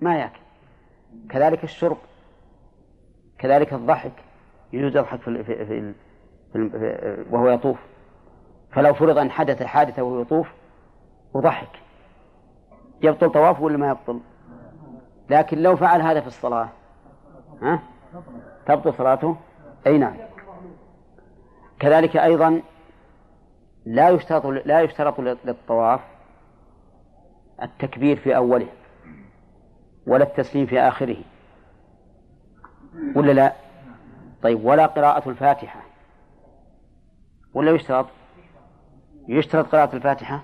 [0.00, 0.40] ما يأكل.
[1.30, 1.96] كذلك الشرب.
[3.38, 4.12] كذلك الضحك.
[4.72, 5.94] يجوز يضحك في, في, في,
[6.52, 7.78] في وهو يطوف.
[8.72, 10.48] فلو فرض أن حدث حادثة وهو يطوف
[11.34, 11.68] وضحك.
[13.02, 14.20] يبطل طوافه ولا ما يبطل؟
[15.30, 16.68] لكن لو فعل هذا في الصلاة
[17.62, 17.80] ها؟
[18.66, 19.36] تبطل صلاته؟
[19.86, 20.16] أي نعم.
[21.78, 22.62] كذلك أيضا
[23.86, 26.00] لا يشترط لا يشترط للطواف
[27.62, 28.66] التكبير في أوله.
[30.08, 31.16] ولا التسليم في آخره.
[33.16, 33.52] ولا لا؟
[34.42, 35.80] طيب ولا قراءة الفاتحة.
[37.54, 38.06] ولا يشترط؟
[39.28, 40.40] يشترط قراءة الفاتحة؟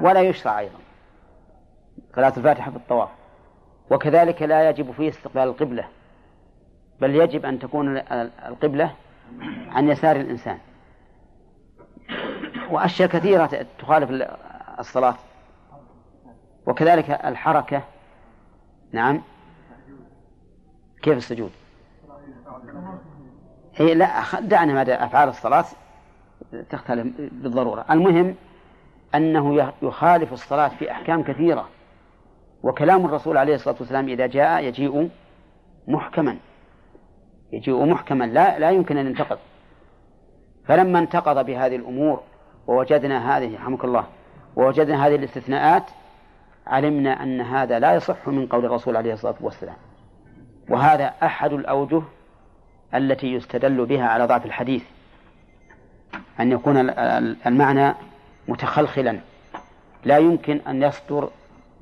[0.00, 0.78] ولا يشرع أيضا.
[2.16, 3.08] قراءة الفاتحة في الطواف.
[3.90, 5.88] وكذلك لا يجب فيه استقبال القبلة.
[7.00, 7.98] بل يجب أن تكون
[8.46, 8.94] القبلة
[9.68, 10.58] عن يسار الإنسان.
[12.70, 14.28] وأشياء كثيرة تخالف
[14.78, 15.14] الصلاة.
[16.66, 17.82] وكذلك الحركة.
[18.92, 19.22] نعم.
[21.02, 21.50] كيف السجود؟
[23.74, 25.64] هي لا دعنا مدى أفعال الصلاة
[26.70, 27.84] تختلف بالضرورة.
[27.90, 28.34] المهم
[29.14, 31.68] أنه يخالف الصلاة في أحكام كثيرة
[32.62, 35.10] وكلام الرسول عليه الصلاة والسلام إذا جاء يجيء
[35.88, 36.36] محكما.
[37.52, 39.38] يجيء محكما لا لا يمكن أن ينتقض.
[40.64, 42.22] فلما انتقض بهذه الأمور
[42.66, 44.04] ووجدنا هذه رحمك الله
[44.56, 45.84] ووجدنا هذه الاستثناءات
[46.66, 49.76] علمنا أن هذا لا يصح من قول الرسول عليه الصلاة والسلام.
[50.68, 52.02] وهذا أحد الأوجه
[52.94, 54.82] التي يستدل بها على ضعف الحديث.
[56.40, 56.90] أن يكون
[57.46, 57.94] المعنى
[58.48, 59.18] متخلخلا.
[60.04, 61.30] لا يمكن أن يصدر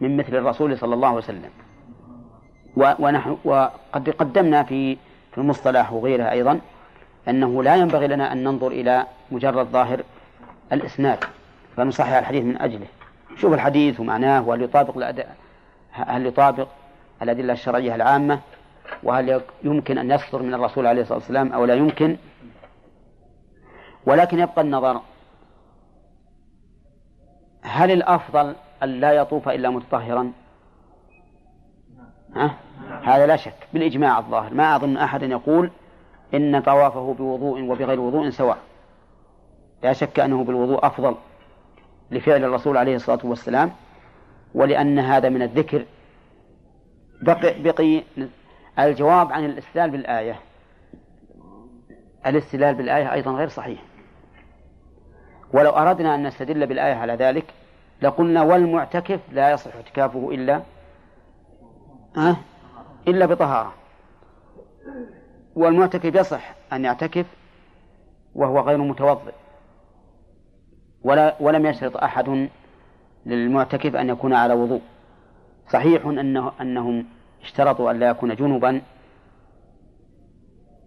[0.00, 1.50] من مثل الرسول صلى الله عليه وسلم.
[2.76, 4.96] ونحن وقد قدمنا في
[5.32, 6.60] في المصطلح وغيرها أيضا
[7.28, 10.02] أنه لا ينبغي لنا أن ننظر إلى مجرد ظاهر
[10.72, 11.18] الإسناد.
[11.76, 12.86] فنصحح الحديث من أجله.
[13.38, 15.22] شوف الحديث ومعناه وهل يطابق
[15.90, 16.68] هل يطابق
[17.22, 18.40] الأدلة الشرعية العامة؟
[19.02, 22.16] وهل يمكن أن يصدر من الرسول عليه الصلاة والسلام أو لا يمكن؟
[24.06, 25.00] ولكن يبقى النظر.
[27.62, 30.32] هل الأفضل أن لا يطوف إلا متطهرا؟
[32.36, 32.54] ها؟
[33.02, 33.68] هذا لا شك.
[33.72, 34.54] بالإجماع الظاهر.
[34.54, 35.70] ما أظن أحد يقول
[36.34, 38.58] إن طوافه بوضوء وبغير وضوء سواء.
[39.82, 41.14] لا شك أنه بالوضوء أفضل.
[42.10, 43.70] لفعل الرسول عليه الصلاة والسلام
[44.54, 45.84] ولأن هذا من الذكر.
[47.22, 48.02] بقي, بقي
[48.78, 50.40] الجواب عن الاستدلال بالآية.
[52.26, 53.82] الاستدلال بالآية أيضا غير صحيح.
[55.52, 57.44] ولو أردنا أن نستدل بالآية على ذلك
[58.02, 60.62] لقلنا والمعتكف لا يصح اعتكافه إلا
[62.16, 62.36] أه؟
[63.08, 63.74] إلا بطهارة.
[65.56, 67.26] والمعتكف يصح أن يعتكف
[68.34, 69.32] وهو غير متوضئ.
[71.04, 72.48] ولا ولم يشرط أحد
[73.26, 74.80] للمعتكف أن يكون على وضوء.
[75.72, 77.04] صحيح أنه أنهم
[77.42, 78.82] اشترطوا أن لا يكون جنبا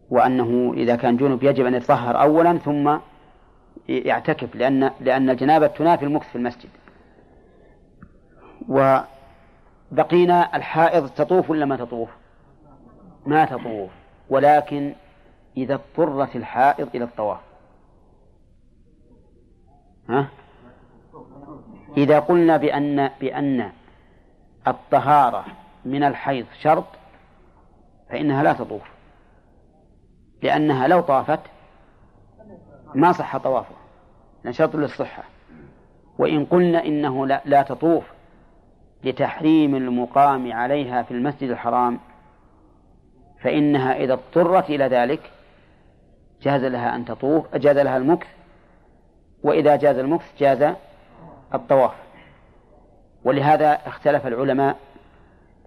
[0.09, 2.97] وأنه إذا كان جنب يجب أن يتطهر أولا ثم
[3.87, 6.69] يعتكف لأن لأن الجنابة تنافي المكث في المسجد.
[8.67, 12.09] وبقينا الحائض تطوف ولا ما تطوف؟
[13.25, 13.89] ما تطوف.
[14.29, 14.93] ولكن
[15.57, 17.39] إذا اضطرت الحائض إلى الطواف.
[20.11, 20.27] ها؟
[21.97, 23.71] إذا قلنا بأن بأن
[24.67, 25.45] الطهارة
[25.85, 26.85] من الحيض شرط
[28.09, 28.81] فإنها لا تطوف
[30.43, 31.39] لأنها لو طافت
[32.95, 33.77] ما صح طوافها
[34.43, 35.23] لأن شرط للصحة
[36.17, 38.03] وإن قلنا إنه لا, لا تطوف
[39.03, 41.99] لتحريم المقام عليها في المسجد الحرام
[43.41, 45.31] فإنها إذا اضطرت إلى ذلك
[46.41, 48.27] جاز لها أن تطوف جاز لها المكث
[49.43, 50.75] وإذا جاز المكث جاز
[51.53, 51.93] الطواف.
[53.23, 54.77] ولهذا اختلف العلماء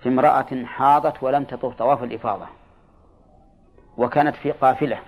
[0.00, 2.46] في امرأة حاضت ولم تطوف طواف الإفاضة
[3.96, 4.98] وكانت في قافلة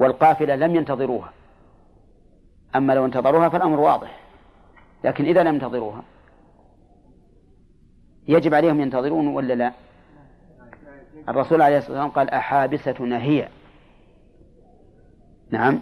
[0.00, 1.32] والقافلة لم ينتظروها.
[2.76, 4.20] أما لو انتظروها فالأمر واضح
[5.04, 6.02] لكن إذا لم ينتظروها
[8.28, 9.72] يجب عليهم ينتظرون ولا لا؟
[11.28, 13.48] الرسول عليه الصلاة والسلام قال أحابستنا هي.
[15.50, 15.80] نعم.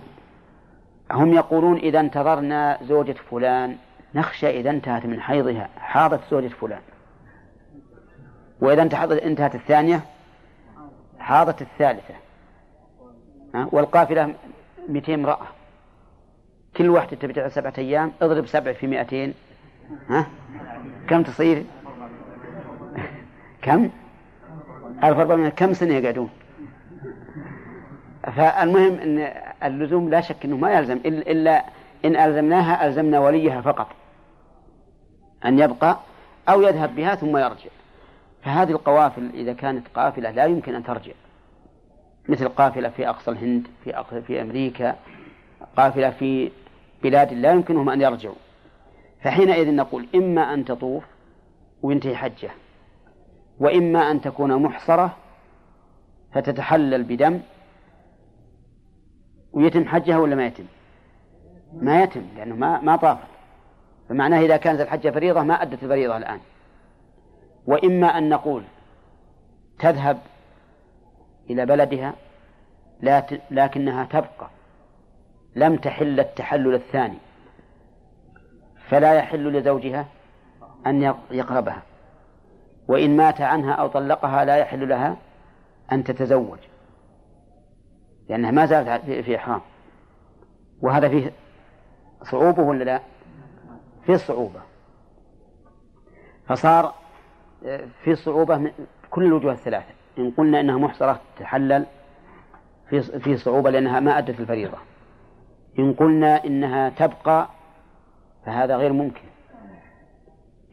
[1.10, 3.76] هم يقولون إذا انتظرنا زوجة فلان
[4.14, 6.80] نخشى إذا انتهت من حيضها حاضت زوجة فلان.
[8.60, 8.82] وإذا
[9.24, 10.00] انتهت الثانية
[11.18, 12.14] حاضت الثالثة.
[13.54, 14.34] والقافلة
[14.88, 15.46] 200 امرأة.
[16.76, 19.34] كل واحدة تبي سبعة أيام اضرب سبع في مئتين.
[20.08, 20.26] ها؟
[21.08, 21.64] كم تصير؟
[23.62, 23.90] كم؟
[25.04, 26.30] ألف أربعمائة كم سنة يقعدون؟
[28.30, 29.32] فالمهم أن
[29.64, 31.64] اللزوم لا شك أنه ما يلزم إلا
[32.04, 33.86] إن ألزمناها ألزمنا وليها فقط.
[35.44, 35.98] أن يبقى
[36.48, 37.70] أو يذهب بها ثم يرجع.
[38.42, 41.12] فهذه القوافل إذا كانت قافلة لا يمكن أن ترجع.
[42.28, 44.96] مثل قافلة في أقصى الهند في أقصى في أمريكا
[45.76, 46.50] قافلة في
[47.02, 48.34] بلاد لا يمكنهم أن يرجعوا.
[49.22, 51.04] فحينئذ نقول إما أن تطوف
[51.82, 52.50] وينتهي حجة
[53.60, 55.16] وإما أن تكون محصرة
[56.32, 57.40] فتتحلل بدم
[59.52, 60.64] ويتم حجها ولا ما يتم؟
[61.72, 63.28] ما يتم لأنه ما ما طافت.
[64.08, 66.40] فمعناه إذا كانت الحجة فريضة ما أدت الفريضة الآن.
[67.66, 68.62] وإما أن نقول
[69.78, 70.18] تذهب
[71.50, 72.14] إلى بلدها
[73.50, 74.50] لكنها تبقى
[75.56, 77.18] لم تحل التحلل الثاني.
[78.88, 80.06] فلا يحل لزوجها
[80.86, 81.82] أن يقربها.
[82.88, 85.16] وإن مات عنها أو طلقها لا يحل لها
[85.92, 86.58] أن تتزوج.
[88.30, 89.60] لأنها ما زالت في إحرام.
[90.82, 91.32] وهذا فيه
[92.22, 93.00] صعوبة ولا لا؟
[94.06, 94.60] فيه صعوبة.
[96.46, 96.94] فصار
[98.04, 98.70] في صعوبة من
[99.10, 99.94] كل الوجوه الثلاثة.
[100.18, 101.86] إن قلنا إنها محصرة تحلل
[103.20, 104.78] في صعوبة لأنها ما أدت الفريضة.
[105.78, 107.48] إن قلنا إنها تبقى
[108.46, 109.24] فهذا غير ممكن.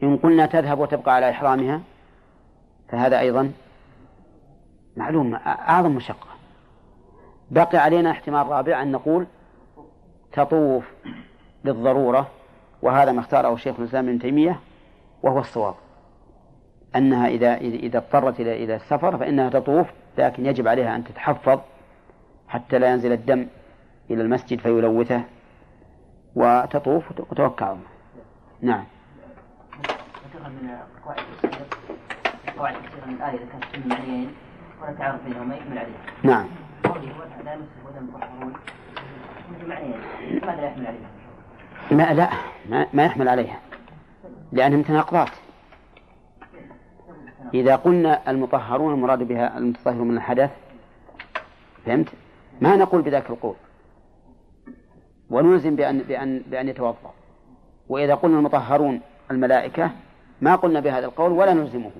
[0.02, 1.80] إن قلنا تذهب وتبقى على إحرامها
[2.88, 3.52] فهذا أيضا
[4.96, 6.27] معلوم أعظم مشقة.
[7.50, 9.26] بقي علينا احتمال رابع أن نقول
[10.32, 10.84] تطوف
[11.64, 12.28] للضرورة
[12.82, 14.60] وهذا ما اختاره شيخ الإسلام ابن تيمية
[15.22, 15.74] وهو الصواب.
[16.96, 19.86] أنها إذا إذا اضطرت إلى إلى السفر فإنها تطوف
[20.18, 21.60] لكن يجب عليها أن تتحفظ
[22.48, 23.46] حتى لا ينزل الدم
[24.10, 25.22] إلى المسجد فيلوثه
[26.34, 27.88] وتطوف وتوكل على الله.
[28.60, 28.84] نعم.
[30.48, 30.76] من
[32.58, 34.34] قواعد كثيرة من الآية إذا كانت معنيين
[34.82, 35.92] ولا تعارض بينهما يكمل عليه
[36.22, 36.46] نعم.
[41.90, 42.30] ما لا
[42.68, 43.60] ما, ما يحمل عليها
[44.52, 45.30] لأنهم تناقضات.
[47.54, 50.50] إذا قلنا المطهرون المراد بها المتطهر من الحدث
[51.86, 52.08] فهمت؟
[52.60, 53.54] ما نقول بذاك القول.
[55.30, 57.12] ونلزم بأن بأن بأن يتوضأ
[57.88, 59.00] وإذا قلنا المطهرون
[59.30, 59.90] الملائكة
[60.40, 61.90] ما قلنا بهذا القول ولا نلزمه.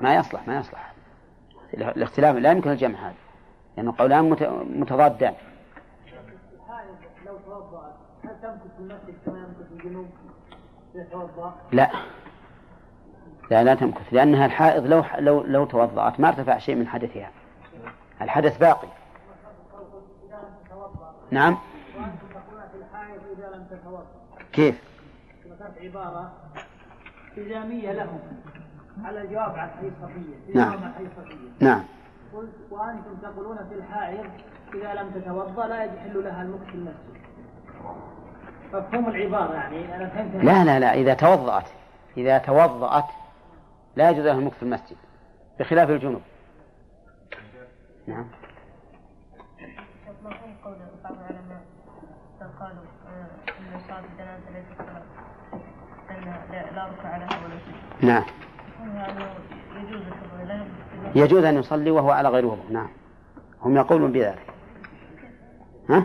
[0.00, 0.91] ما يصلح ما يصلح.
[1.74, 3.14] الاختلاف لا يمكن الجمع هذا
[3.76, 4.30] لأن يعني قولان
[4.80, 5.34] متضادان.
[7.26, 10.06] لو توضأت هل تمكث المسجد كما يمكث الجنوب
[11.72, 11.90] لا.
[13.50, 17.30] لا لا تمكث لأنها الحائض لو لو لو توضأت ما ارتفع شيء من حدثها.
[18.22, 18.88] الحدث باقي.
[21.30, 21.58] نعم.
[24.52, 24.92] كيف؟
[25.80, 26.32] عبارة
[27.38, 28.20] إلزامية لهم.
[29.04, 30.54] على الجواب عن حديث صفية.
[30.54, 30.80] نعم.
[31.60, 31.84] نعم.
[32.34, 34.26] قلت وأنتم تقولون في الحائض
[34.74, 37.22] إذا لم تتوضأ لا يحل لها المكث في المسجد.
[38.72, 39.96] مفهوم العبارة يعني.
[39.96, 40.44] أنا فهمت.
[40.44, 40.94] لا لا لا.
[40.94, 41.68] إذا توضأت
[42.16, 43.04] إذا توضأت
[43.96, 44.96] لا يجوز لها المكث في المسجد
[45.60, 46.22] بخلاف الجنوب.
[48.06, 48.26] نعم.
[50.24, 51.62] مفهوم قول بعض العلماء
[52.60, 52.82] قالوا
[53.48, 55.02] أن صلاة الجنازة ليست صلاة
[56.10, 56.24] أن
[56.74, 58.08] لا ركع لها ولا شيء.
[58.08, 58.24] نعم.
[61.14, 62.70] يجوز أن يصلي وهو على غير وضوء.
[62.70, 62.88] نعم.
[63.62, 64.52] هم يقولون بذلك.
[65.90, 66.04] ها؟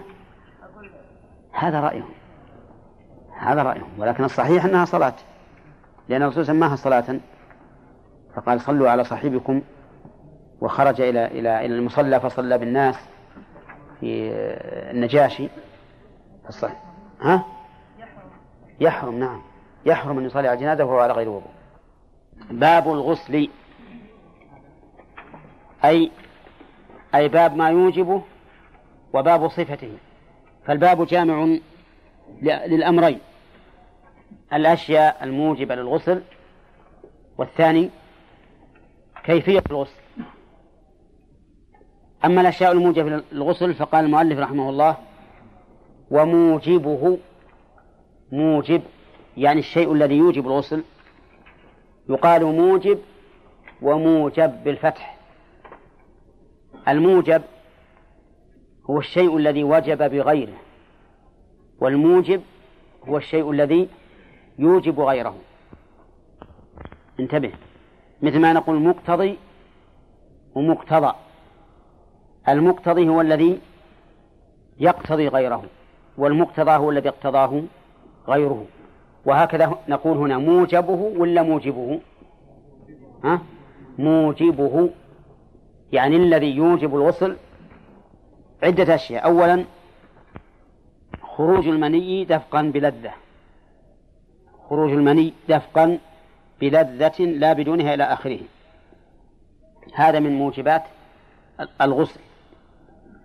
[1.51, 2.09] هذا رأيهم.
[3.39, 3.89] هذا رأيهم.
[3.97, 5.13] ولكن الصحيح أنها صلاة.
[6.09, 7.19] لأن الرسول سماها صلاة.
[8.35, 9.61] فقال صلوا على صاحبكم
[10.61, 12.95] وخرج إلى إلى إلى المصلى فصلى بالناس
[13.99, 14.31] في
[14.91, 15.49] النجاشي.
[16.49, 16.83] الصحيح
[17.21, 17.45] ها؟
[18.79, 19.19] يحرم.
[19.19, 19.41] نعم.
[19.85, 21.51] يحرم أن يصلي على الجنازة وهو على غير وضوء.
[22.51, 23.49] باب الغسل.
[25.85, 26.11] أي
[27.15, 28.23] أي باب ما يوجبه
[29.13, 29.91] وباب صفته.
[30.65, 31.57] فالباب جامع
[32.41, 33.19] للأمرين.
[34.53, 36.21] الأشياء الموجبة للغسل
[37.37, 37.89] والثاني
[39.23, 40.01] كيفية الغسل.
[42.25, 44.97] أما الأشياء الموجبة للغسل فقال المؤلف رحمه الله
[46.11, 47.17] وموجبه
[48.31, 48.81] موجب
[49.37, 50.83] يعني الشيء الذي يوجب الغسل.
[52.09, 52.99] يقال موجب
[53.81, 55.16] وموجب بالفتح.
[56.87, 57.41] الموجب
[58.89, 60.57] هو الشيء الذي وجب بغيره
[61.79, 62.41] والموجب
[63.07, 63.89] هو الشيء الذي
[64.59, 65.35] يوجب غيره.
[67.19, 67.51] انتبه
[68.21, 69.37] مثل ما نقول مقتضي
[70.55, 71.13] ومقتضى.
[72.49, 73.59] المقتضي هو الذي
[74.79, 75.63] يقتضي غيره
[76.17, 77.63] والمقتضى هو الذي اقتضاه
[78.27, 78.65] غيره.
[79.25, 81.99] وهكذا نقول هنا موجبه ولا موجبه؟
[83.23, 83.41] ها؟
[83.97, 84.89] موجبه.
[85.91, 87.37] يعني الذي يوجب الغسل
[88.63, 89.25] عدة أشياء.
[89.25, 89.65] أولا
[91.21, 93.11] خروج المني دفقا بلذة.
[94.69, 95.97] خروج المني دفقا
[96.61, 98.39] بلذة لا بدونها إلى آخره.
[99.93, 100.83] هذا من موجبات
[101.81, 102.19] الغسل.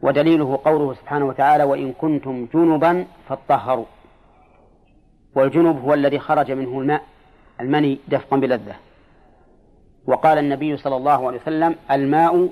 [0.02, 3.84] ودليله قوله سبحانه وتعالى وإن كنتم جنبا فاطهروا.
[5.34, 7.02] والجنب هو الذي خرج منه الماء
[7.60, 8.74] المني دفقا بلذة.
[10.06, 12.48] وقال النبي صلى الله عليه وسلم الماء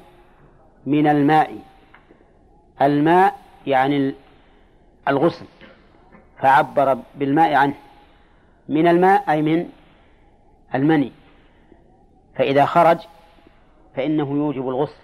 [0.87, 1.59] من الماء.
[2.83, 4.15] الماء يعني
[5.09, 5.47] الغسل.
[6.39, 7.75] فعبر بالماء عنه.
[8.69, 9.69] من الماء أي من
[10.75, 11.13] المني.
[12.37, 12.99] فإذا خرج
[13.97, 15.03] فإنه يوجب الغسل.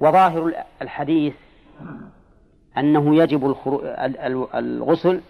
[0.00, 1.34] وظاهر الحديث
[2.78, 3.56] أنه يجب
[4.54, 5.20] الغسل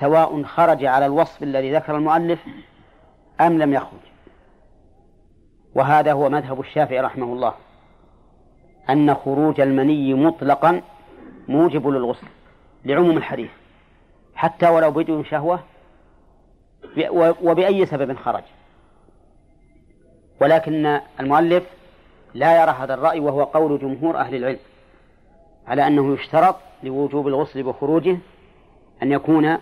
[0.00, 2.44] سواء خرج على الوصف الذي ذكر المؤلف
[3.40, 4.09] أم لم يخرج.
[5.74, 7.54] وهذا هو مذهب الشافعي رحمه الله
[8.90, 10.82] أن خروج المني مطلقا
[11.48, 12.26] موجب للغسل
[12.84, 13.50] لعموم الحديث
[14.34, 15.60] حتى ولو بدون شهوة
[17.42, 18.42] وبأي سبب خرج.
[20.40, 21.64] ولكن المؤلف
[22.34, 24.58] لا يرى هذا الرأي وهو قول جمهور أهل العلم
[25.66, 28.18] على أنه يشترط لوجوب الغسل بخروجه
[29.02, 29.58] أن يكون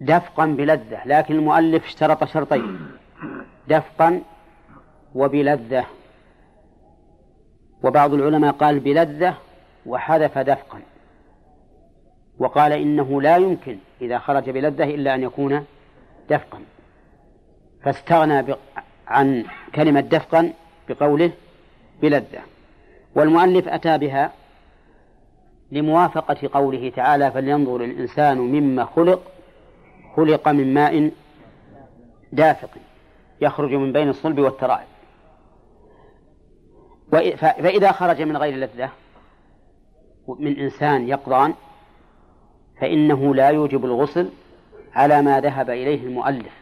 [0.00, 2.78] دفقا بلذة لكن المؤلف اشترط شرطين
[3.68, 4.22] دفقا
[5.14, 5.84] وبلذة.
[7.82, 9.34] وبعض العلماء قال بلذة
[9.86, 10.80] وحذف دفقا.
[12.38, 15.64] وقال إنه لا يمكن إذا خرج بلذة إلا أن يكون
[16.30, 16.60] دفقا.
[17.82, 18.54] فاستغنى
[19.06, 20.52] عن كلمة دفقا
[20.88, 21.30] بقوله
[22.02, 22.40] بلذة.
[23.14, 24.32] والمؤلف أتى بها
[25.72, 29.22] لموافقة قوله تعالى فلينظر الإنسان مما خلق
[30.16, 31.10] خلق من ماء
[32.32, 32.70] دافق
[33.40, 34.97] يخرج من بين الصلب والترائب.
[37.10, 38.90] فإذا خرج من غير لذة
[40.38, 41.54] من إنسان يقظان
[42.80, 44.30] فإنه لا يوجب الغسل
[44.94, 46.52] على ما ذهب إليه المؤلف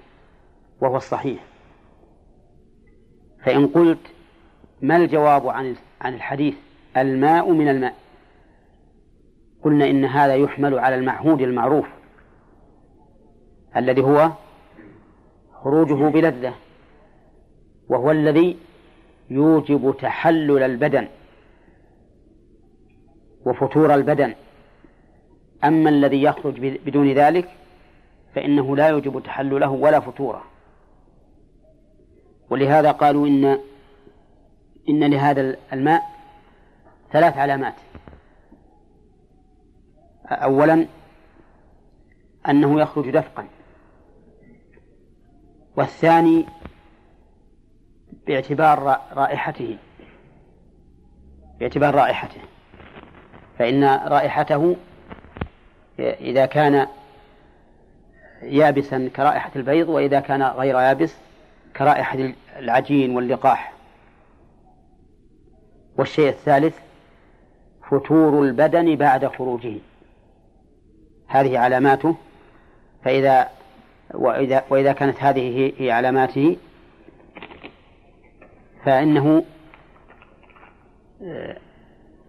[0.80, 1.44] وهو الصحيح.
[3.44, 3.98] فإن قلت
[4.82, 6.54] ما الجواب عن عن الحديث؟
[6.96, 7.94] الماء من الماء.
[9.64, 11.86] قلنا إن هذا يحمل على المعهود المعروف
[13.76, 14.30] الذي هو
[15.62, 16.54] خروجه بلذة
[17.88, 18.56] وهو الذي
[19.30, 21.08] يوجب تحلل البدن
[23.46, 24.34] وفتور البدن.
[25.64, 27.48] أما الذي يخرج بدون ذلك
[28.34, 30.44] فإنه لا يوجب تحلله ولا فتوره
[32.50, 33.58] ولهذا قالوا إن
[34.88, 36.02] إن لهذا الماء
[37.12, 37.74] ثلاث علامات.
[40.26, 40.86] أولا
[42.48, 43.46] أنه يخرج دفقا.
[45.76, 46.46] والثاني
[48.26, 49.76] باعتبار رائحته.
[51.60, 52.40] باعتبار رائحته.
[53.58, 54.76] فإن رائحته
[55.98, 56.86] إذا كان
[58.42, 61.14] يابسا كرائحة البيض وإذا كان غير يابس
[61.76, 63.72] كرائحة العجين واللقاح.
[65.98, 66.78] والشيء الثالث
[67.90, 69.74] فتور البدن بعد خروجه.
[71.26, 72.16] هذه علاماته.
[73.04, 73.48] فإذا
[74.14, 76.56] وإذا وإذا كانت هذه هي علاماته
[78.86, 79.44] فإنه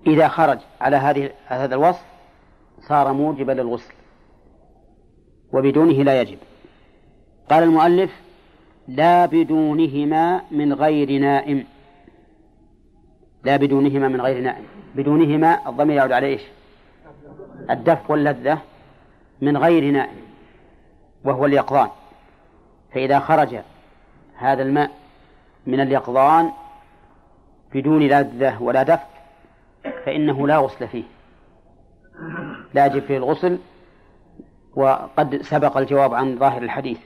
[0.08, 2.06] إذا خرج على هذه هذا الوصف
[2.82, 3.94] صار موجبا للغسل
[5.54, 6.38] وبدونه لا يجب.
[7.50, 8.12] قال المؤلف
[8.88, 11.66] لا بدونهما من غير نائم.
[13.44, 14.64] لا بدونهما من غير نائم.
[14.96, 16.42] بدونهما الضمير يعود على إيش؟
[17.70, 18.62] الدف واللذة
[19.42, 20.22] من غير نائم
[21.24, 21.90] وهو اليقظان.
[22.94, 23.56] فإذا خرج
[24.36, 24.92] هذا الماء
[25.68, 26.52] من اليقظان
[27.74, 29.08] بدون لذة ولا دفء
[30.06, 31.04] فإنه لا غسل فيه
[32.74, 33.58] لا يجب فيه الغسل
[34.76, 37.00] وقد سبق الجواب عن ظاهر الحديث.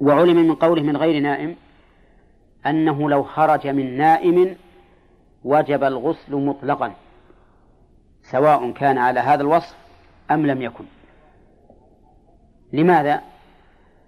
[0.00, 1.56] وعلم من قوله من غير نائم
[2.66, 4.56] أنه لو خرج من نائم
[5.44, 6.92] وجب الغسل مطلقا
[8.22, 9.76] سواء كان على هذا الوصف
[10.30, 10.84] أم لم يكن.
[12.72, 13.22] لماذا؟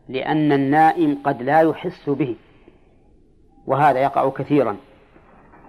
[0.08, 2.36] لأن النائم قد لا يحس به.
[3.70, 4.76] وهذا يقع كثيرا.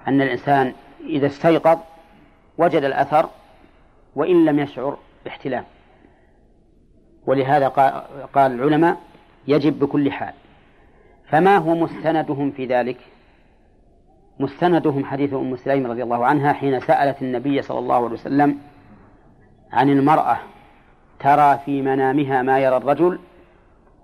[0.08, 0.74] أن الإنسان
[1.06, 1.80] إذا استيقظ
[2.58, 3.30] وجد الأثر
[4.16, 5.64] وإن لم يشعر باحتلام.
[7.26, 7.68] ولهذا
[8.34, 8.98] قال العلماء
[9.48, 10.34] يجب بكل حال.
[11.30, 12.98] فما هو مستندهم في ذلك؟
[14.40, 18.58] مستندهم حديث أم سليم رضي الله عنها حين سألت النبي صلى الله عليه وسلم
[19.72, 20.38] عن المرأة
[21.20, 23.20] ترى في منامها ما يرى الرجل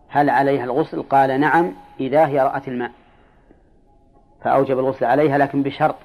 [0.09, 2.91] هل عليها الغسل؟ قال نعم إذا هي رأت الماء.
[4.47, 5.95] فأوجب الغسل عليها لكن بشرط.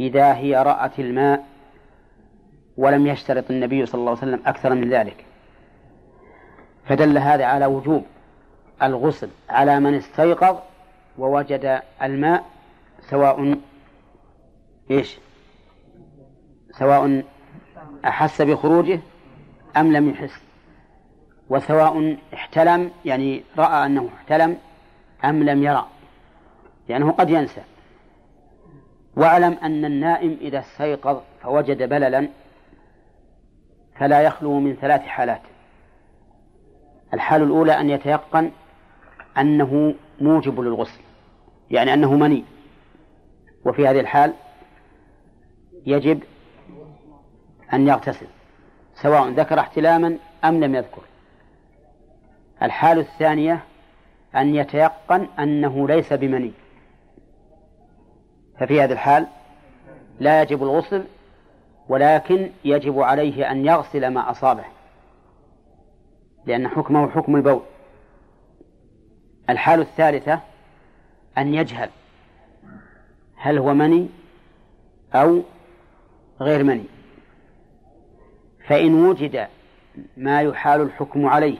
[0.00, 1.44] إذا هي رأت الماء
[2.76, 5.24] ولم يشترط النبي صلى الله عليه وسلم أكثر من ذلك.
[6.86, 8.04] فدل هذا على وجوب
[8.82, 10.56] الغسل على من استيقظ
[11.18, 12.44] ووجد الماء
[13.00, 13.58] سواء
[14.90, 15.18] إيش؟
[16.70, 17.22] سواء
[18.04, 19.00] أحس بخروجه
[19.76, 20.40] أم لم يحس.
[21.48, 24.58] وسواء احتلم يعني رأى أنه احتلم
[25.24, 25.86] أم لم يرى.
[26.88, 27.62] لأنه قد ينسى.
[29.16, 32.28] واعلم أن النائم إذا استيقظ فوجد بللا
[33.98, 35.42] فلا يخلو من ثلاث حالات.
[37.14, 38.50] الحال الأولى أن يتيقن
[39.38, 41.00] أنه موجب للغسل
[41.70, 42.44] يعني أنه مني.
[43.64, 44.32] وفي هذه الحال
[45.86, 46.22] يجب
[47.72, 48.26] أن يغتسل
[48.94, 51.02] سواء ذكر احتلاما أم لم يذكر.
[52.62, 53.64] الحال الثانية
[54.36, 56.52] أن يتيقن أنه ليس بمني.
[58.60, 59.26] ففي هذه الحال
[60.20, 61.04] لا يجب الغسل
[61.88, 64.64] ولكن يجب عليه أن يغسل ما أصابه
[66.46, 67.62] لأن حكمه حكم البول.
[69.50, 70.40] الحال الثالثة
[71.38, 71.90] أن يجهل
[73.36, 74.08] هل هو مني
[75.14, 75.42] أو
[76.40, 76.84] غير مني.
[78.66, 79.48] فإن وجد
[80.16, 81.58] ما يحال الحكم عليه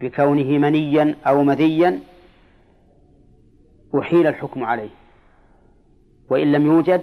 [0.00, 2.00] بكونه منيا أو مذيا
[3.98, 4.90] أحيل الحكم عليه.
[6.30, 7.02] وإن لم يوجد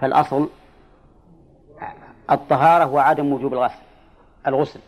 [0.00, 0.48] فالأصل
[2.30, 3.82] الطهارة وعدم وجوب الغسل
[4.46, 4.80] الغسل.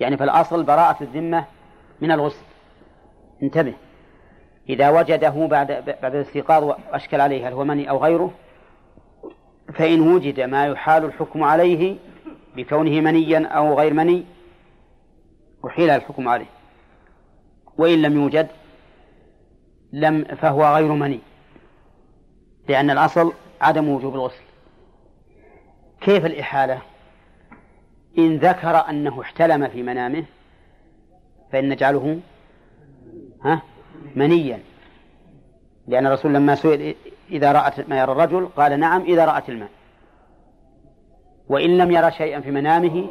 [0.00, 1.44] يعني فالأصل براءة الذمة
[2.00, 2.44] من الغسل.
[3.42, 3.74] انتبه.
[4.68, 8.30] إذا وجده بعد بعد الاستيقاظ وأشكل عليه هل هو مني أو غيره
[9.74, 11.96] فإن وجد ما يحال الحكم عليه
[12.56, 14.24] بكونه منيا أو غير مني
[15.66, 16.46] أحيل الحكم عليه.
[17.78, 18.48] وإن لم يوجد
[19.92, 21.20] لم فهو غير مني.
[22.68, 24.42] لأن الأصل عدم وجوب الغسل.
[26.00, 26.78] كيف الإحالة؟
[28.18, 30.24] إن ذكر أنه احتلم في منامه
[31.52, 32.20] فإن نجعله
[33.44, 33.62] ها
[34.16, 34.60] منيا.
[35.88, 36.94] لأن الرسول لما سئل
[37.30, 39.70] إذا رأت ما يرى الرجل قال نعم إذا رأت الماء.
[41.48, 43.06] وإن لم يرى شيئا في منامه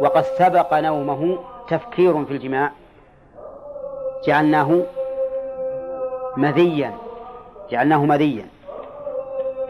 [0.00, 1.38] وقد سبق نومه
[1.68, 2.72] تفكير في الجماع
[4.26, 4.82] جعلناه
[6.36, 6.94] مذيا
[7.70, 8.51] جعلناه مذيا.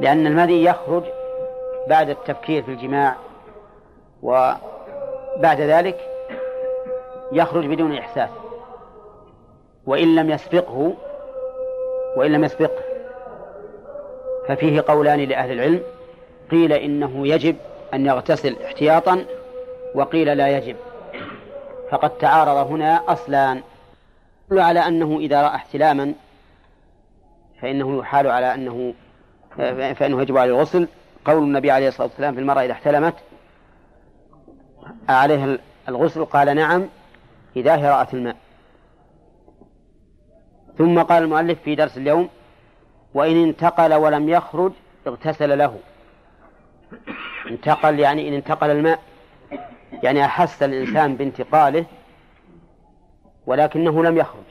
[0.00, 1.02] لأن المذي يخرج
[1.88, 3.16] بعد التفكير في الجماع
[4.22, 6.00] وبعد ذلك
[7.32, 8.30] يخرج بدون إحساس.
[9.86, 10.94] وإن لم يسبقه
[12.16, 12.82] وإن لم يسبقه
[14.48, 15.82] ففيه قولان لأهل العلم.
[16.50, 17.56] قيل إنه يجب
[17.94, 19.24] أن يغتسل احتياطا
[19.94, 20.76] وقيل لا يجب.
[21.90, 23.62] فقد تعارض هنا أصلان.
[24.60, 26.12] على أنه إذا رأى احتلاما
[27.60, 28.94] فإنه يحال على أنه
[29.56, 30.88] فإنه يجب عليه الغسل.
[31.24, 33.14] قول النبي عليه الصلاة والسلام في المرأة إذا احتلمت
[35.08, 36.88] عليها الغسل قال نعم
[37.56, 38.36] إذا هي رأت الماء.
[40.78, 42.28] ثم قال المؤلف في درس اليوم
[43.14, 44.72] وإن انتقل ولم يخرج
[45.06, 45.78] اغتسل له.
[47.50, 48.98] انتقل يعني إن انتقل الماء
[50.02, 51.84] يعني أحس الإنسان بانتقاله
[53.46, 54.44] ولكنه لم يخرج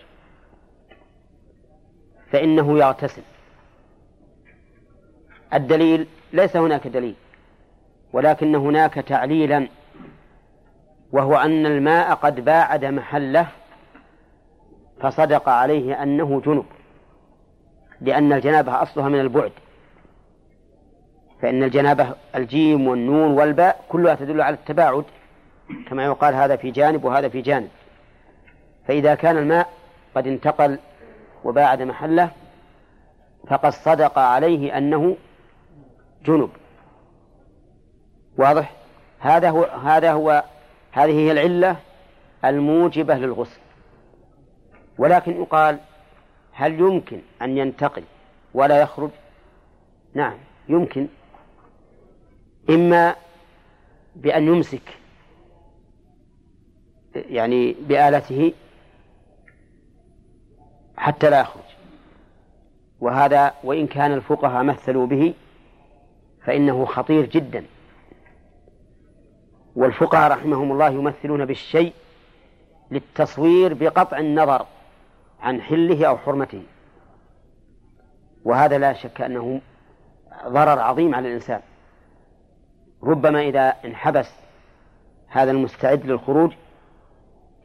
[2.32, 3.22] فإنه يغتسل.
[5.54, 7.16] الدليل ليس هناك دليل
[8.14, 9.68] ولكن هناك تعليلا
[11.12, 13.48] وهو أن الماء قد باعد محله
[15.02, 16.66] فصدق عليه أنه جنب
[18.02, 19.52] لأن الجنابة أصلها من البعد
[21.42, 25.04] فإن الجنابة الجيم والنون والباء كلها تدل على التباعد
[25.88, 27.70] كما يقال هذا في جانب وهذا في جانب.
[28.88, 29.70] فإذا كان الماء
[30.16, 30.80] قد انتقل
[31.44, 32.30] وباعد محله
[33.48, 35.18] فقد صدق عليه أنه
[36.26, 36.50] جنب.
[38.38, 38.74] واضح؟
[39.20, 40.44] هذا هو هذا هو
[40.92, 41.78] هذه هي العلة
[42.46, 43.60] الموجبة للغسل.
[44.98, 45.80] ولكن يقال
[46.52, 48.04] هل يمكن أن ينتقل
[48.54, 49.10] ولا يخرج؟
[50.14, 50.38] نعم
[50.70, 51.08] يمكن.
[52.70, 53.16] إما
[54.16, 54.98] بأن يمسك
[57.16, 58.54] يعني بآلته
[60.98, 61.64] حتى لا يخرج.
[63.00, 65.34] وهذا وإن كان الفقهاء مثلوا به
[66.46, 67.66] فإنه خطير جدا.
[69.76, 71.94] والفقهاء رحمهم الله يمثلون بالشيء
[72.92, 74.66] للتصوير بقطع النظر
[75.42, 76.64] عن حله أو حرمته.
[78.44, 79.62] وهذا لا شك أنه
[80.48, 81.62] ضرر عظيم على الإنسان.
[83.04, 84.32] ربما إذا انحبس
[85.28, 86.52] هذا المستعد للخروج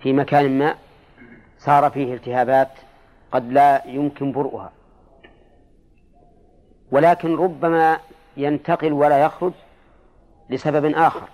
[0.01, 0.75] في مكان ما
[1.59, 2.71] صار فيه التهابات
[3.33, 4.73] قد لا يمكن برؤها.
[6.91, 7.99] ولكن ربما
[8.37, 9.53] ينتقل ولا يخرج
[10.51, 11.29] لسبب آخر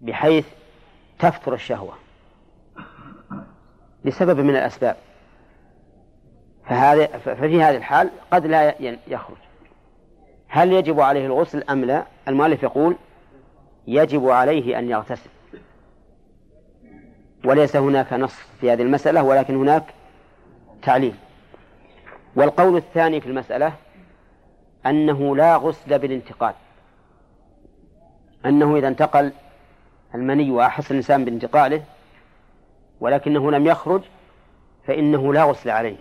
[0.00, 0.46] بحيث
[1.18, 1.94] تفتر الشهوة
[4.04, 4.96] لسبب من الأسباب.
[6.66, 8.74] فهذا ففي هذه الحال قد لا
[9.08, 9.36] يخرج.
[10.48, 12.96] هل يجب عليه الغسل أم لا؟ المؤلف يقول
[13.86, 15.30] يجب عليه أن يغتسل.
[17.44, 19.84] وليس هناك نص في هذه المسألة ولكن هناك
[20.82, 21.14] تعليل.
[22.36, 23.72] والقول الثاني في المسألة
[24.86, 26.54] أنه لا غسل بالانتقال.
[28.46, 29.32] أنه إذا انتقل
[30.14, 31.82] المني وأحس الإنسان بانتقاله
[33.00, 34.02] ولكنه لم يخرج
[34.86, 35.96] فإنه لا غسل عليه.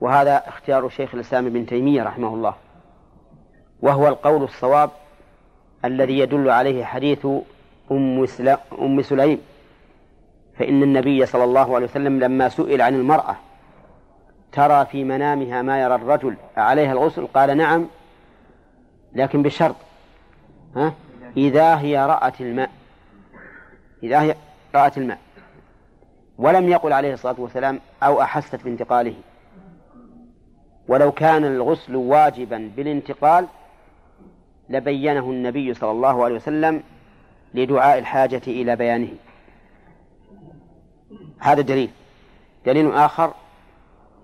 [0.00, 2.54] وهذا اختيار شيخ الإسلام ابن تيمية رحمه الله.
[3.82, 4.90] وهو القول الصواب
[5.84, 7.26] الذي يدل عليه حديث
[7.90, 8.26] أم,
[8.78, 9.40] أم سليم.
[10.58, 13.36] فإن النبي صلى الله عليه وسلم لما سئل عن المرأة
[14.52, 17.86] ترى في منامها ما يرى الرجل عليها الغسل؟ قال نعم
[19.12, 19.76] لكن بشرط
[20.76, 20.94] ها؟
[21.36, 22.70] إذا هي رأت الماء.
[24.02, 24.36] إذا هي
[24.74, 25.18] رأت الماء.
[26.38, 29.14] ولم يقل عليه الصلاة والسلام أو أحست بانتقاله.
[30.88, 33.46] ولو كان الغسل واجبا بالانتقال
[34.68, 36.82] لبينه النبي صلى الله عليه وسلم
[37.54, 39.12] لدعاء الحاجة إلى بيانه.
[41.38, 41.90] هذا دليل
[42.66, 43.34] دليل آخر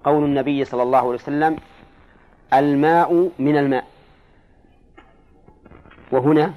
[0.05, 1.57] قول النبي صلى الله عليه وسلم
[2.53, 3.85] الماء من الماء.
[6.13, 6.55] وهنا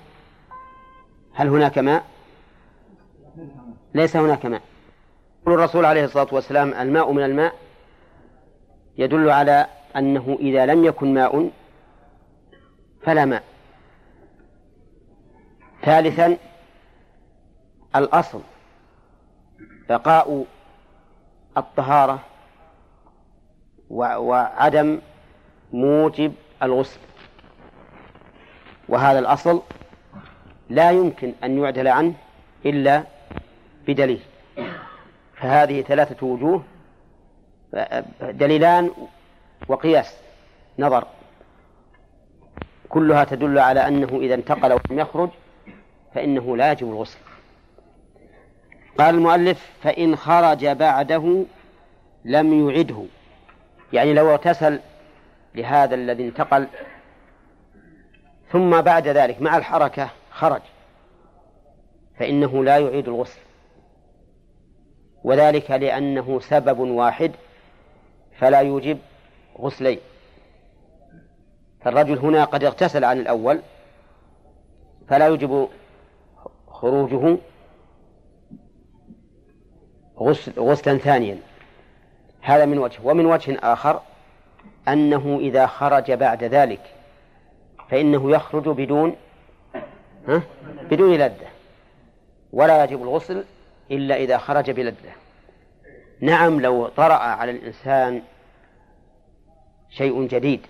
[1.34, 2.06] هل هناك ماء؟
[3.94, 4.62] ليس هناك ماء.
[5.42, 7.54] يقول الرسول عليه الصلاة والسلام الماء من الماء
[8.98, 11.50] يدل على أنه إذا لم يكن ماء
[13.04, 13.44] فلا ماء.
[15.84, 16.38] ثالثا
[17.96, 18.42] الأصل
[19.90, 20.46] بقاء
[21.58, 22.20] الطهارة
[23.92, 25.00] وعدم
[25.74, 27.00] موجب الغسل.
[28.90, 29.62] وهذا الأصل
[30.70, 32.14] لا يمكن أن يعدل عنه
[32.66, 33.04] إلا
[33.88, 34.20] بدليل.
[35.36, 36.64] فهذه ثلاثة وجوه
[38.22, 38.92] دليلان
[39.68, 40.18] وقياس
[40.80, 41.08] نظر.
[42.90, 45.30] كلها تدل على أنه إذا انتقل ولم يخرج
[46.16, 47.20] فإنه لا يجب الغسل.
[49.00, 51.44] قال المؤلف فإن خرج بعده
[52.26, 53.06] لم يعده.
[53.94, 54.80] يعني لو اغتسل
[55.56, 56.68] لهذا الذي انتقل
[58.52, 60.62] ثم بعد ذلك مع الحركة خرج
[62.20, 63.40] فإنه لا يعيد الغسل.
[65.24, 67.32] وذلك لأنه سبب واحد
[68.40, 68.98] فلا يوجب
[69.60, 70.00] غسلين.
[71.82, 73.62] فالرجل هنا قد اغتسل عن الأول
[75.08, 75.68] فلا يوجب
[76.68, 77.38] خروجه
[80.20, 81.38] غسل غسلا ثانيا.
[82.42, 83.00] هذا من وجه.
[83.04, 84.02] ومن وجه آخر
[84.88, 86.82] أنه إذا خرج بعد ذلك
[87.90, 89.16] فإنه يخرج بدون
[90.28, 90.42] ها؟
[90.92, 91.48] بدون لذة
[92.54, 93.44] ولا يجب الغسل
[93.92, 95.12] إلا إذا خرج بلذة
[96.22, 98.22] نعم لو طرأ على الإنسان
[99.90, 100.62] شيء جديد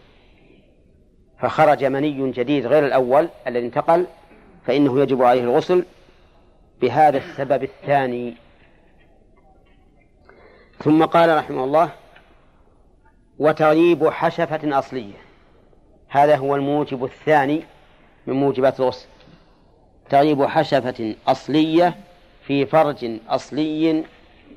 [1.39, 4.05] فخرج مني جديد غير الأول الذي انتقل
[4.65, 5.85] فإنه يجب عليه الغسل
[6.81, 8.33] بهذا السبب الثاني.
[10.83, 11.89] ثم قال رحمه الله
[13.39, 15.13] وتغييب حشفة أصلية.
[16.09, 17.63] هذا هو الموجب الثاني
[18.27, 19.07] من موجبات الغسل.
[20.09, 21.97] تغييب حشفة أصلية
[22.47, 24.03] في فرج أصلي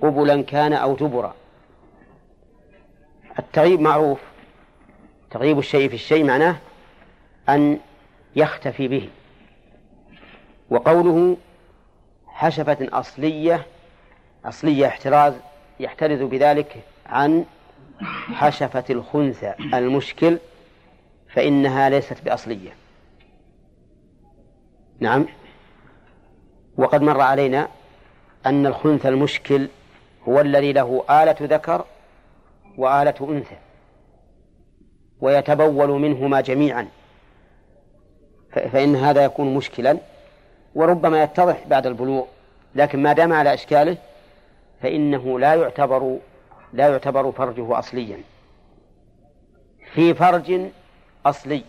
[0.02, 1.34] قبلا كان أو دبرا.
[3.38, 4.20] التغييب معروف.
[5.30, 6.56] تغييب الشيء في الشيء معناه
[7.48, 7.78] أن
[8.36, 9.08] يختفي به.
[10.70, 11.36] وقوله
[12.26, 13.66] حشفة أصلية
[14.44, 15.34] أصلية احتراز
[15.80, 17.44] يحترز بذلك عن
[18.34, 20.38] حشفة الخنثى المشكل
[21.28, 22.70] فإنها ليست بأصلية.
[25.00, 25.26] نعم.
[26.76, 27.68] وقد مر علينا
[28.46, 29.68] أن الخنثى المشكل
[30.28, 31.84] هو الذي له آلة ذكر
[32.78, 33.56] وآلة أنثى
[35.20, 36.88] ويتبول منهما جميعا.
[38.52, 39.98] فإن هذا يكون مشكلا
[40.74, 42.24] وربما يتضح بعد البلوغ
[42.74, 43.96] لكن ما دام على إشكاله
[44.84, 46.18] فإنه لا يعتبر
[46.72, 48.18] لا يعتبر فرجه أصليا.
[49.92, 50.70] في فرج
[51.26, 51.64] أصلي.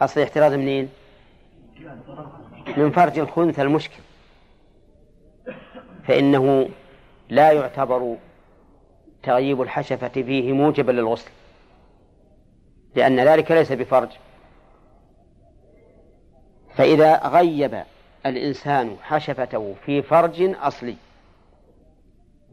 [0.00, 0.88] أصلي احتراز منين؟
[2.76, 4.02] من فرج الخنثى المشكل.
[6.06, 6.68] فإنه
[7.28, 8.16] لا يعتبر
[9.22, 11.30] تغييب الحشفة فيه موجبا للغسل.
[12.94, 14.08] لأن ذلك ليس بفرج.
[16.74, 17.82] فإذا غيب
[18.26, 20.96] الإنسان حشفته في فرج أصلي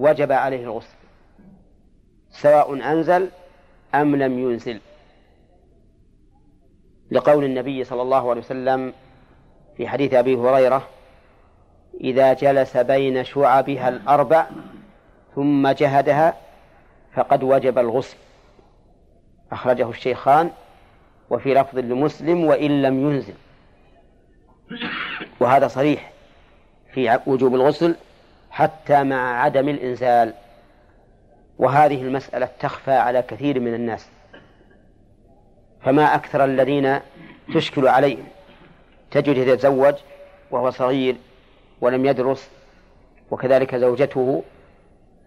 [0.02, 0.96] وجب عليه الغسل.
[2.30, 3.30] سواء أنزل
[3.96, 4.80] أم لم ينزل.
[7.12, 8.94] لقول النبي صلى الله عليه وسلم
[9.78, 10.88] في حديث أبي هريرة
[12.02, 14.48] إذا جلس بين شعبها الأربع
[15.36, 16.38] ثم جهدها
[17.14, 18.18] فقد وجب الغسل.
[19.52, 20.52] أخرجه الشيخان
[21.30, 23.34] وفي لفظ لمسلم وإن لم ينزل.
[25.40, 26.12] وهذا صريح
[26.94, 27.96] في وجوب الغسل
[28.52, 30.34] حتى مع عدم الإنزال.
[31.60, 34.10] وهذه المسألة تخفى على كثير من الناس.
[35.84, 37.00] فما أكثر الذين
[37.54, 38.28] تشكل عليهم.
[39.12, 39.96] تجد يتزوج
[40.52, 41.16] وهو صغير
[41.82, 42.50] ولم يدرس
[43.32, 44.44] وكذلك زوجته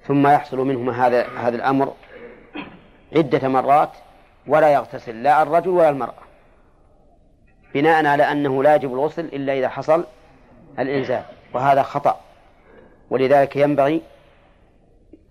[0.06, 1.94] ثم يحصل منهما هذا هذا الأمر
[3.16, 3.90] عدة مرات
[4.46, 6.24] ولا يغتسل لا الرجل ولا المرأة.
[7.74, 10.04] بناء على أنه لا يجب الغسل إلا إذا حصل
[10.78, 11.22] الإنزال.
[11.52, 12.20] وهذا خطأ.
[13.10, 14.02] ولذلك ينبغي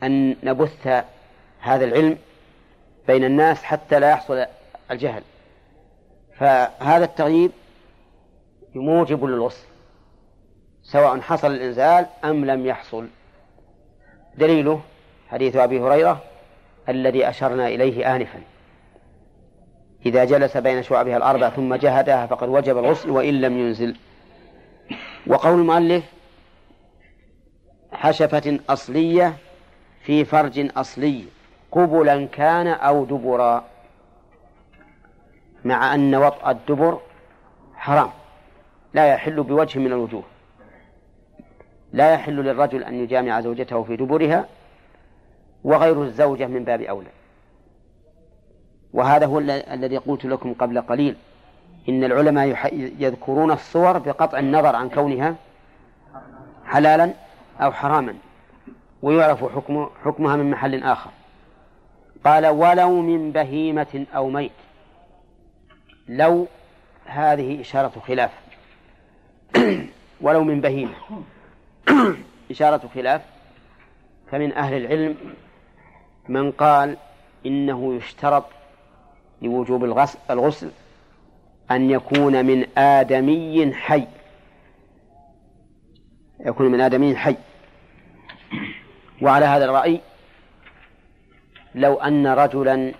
[0.03, 0.88] أن نبث
[1.59, 2.17] هذا العلم
[3.07, 4.45] بين الناس حتى لا يحصل
[4.91, 5.23] الجهل.
[6.38, 7.51] فهذا التغييب
[8.75, 9.65] موجب للغسل
[10.83, 13.07] سواء حصل الإنزال أم لم يحصل.
[14.38, 14.81] دليله
[15.29, 16.21] حديث أبي هريرة
[16.89, 18.39] الذي أشرنا إليه آنفا.
[20.05, 23.95] إذا جلس بين شعبها الأربع ثم جهدها فقد وجب الغسل وإن لم ينزل.
[25.27, 26.03] وقول المؤلف
[27.93, 29.38] حشفة أصلية
[30.01, 31.25] في فرج أصلي
[31.71, 33.65] قبلا كان أو دبرا
[35.65, 36.99] مع أن وطأ الدبر
[37.75, 38.10] حرام
[38.93, 40.23] لا يحل بوجه من الوجوه.
[41.93, 44.45] لا يحل للرجل أن يجامع زوجته في دبرها
[45.63, 47.10] وغير الزوجة من باب أولى.
[48.93, 51.15] وهذا هو الذي قلت لكم قبل قليل
[51.89, 55.36] إن العلماء يذكرون الصور بقطع النظر عن كونها
[56.65, 57.13] حلالا
[57.59, 58.15] أو حراما
[59.01, 61.09] ويعرف حكم حكمها من محل آخر.
[62.25, 64.51] قال ولو من بهيمة أو ميت.
[66.07, 66.47] لو
[67.05, 68.31] هذه إشارة خلاف.
[70.21, 70.93] ولو من بهيمة.
[72.51, 73.21] إشارة خلاف.
[74.31, 75.15] فمن أهل العلم
[76.29, 76.97] من قال
[77.45, 78.45] إنه يشترط
[79.41, 79.83] لوجوب
[80.29, 80.71] الغسل
[81.71, 84.07] أن يكون من آدمي حي.
[86.45, 87.36] يكون من آدمي حي.
[89.21, 90.01] وعلى هذا الرأي
[91.75, 92.93] لو أن رجلا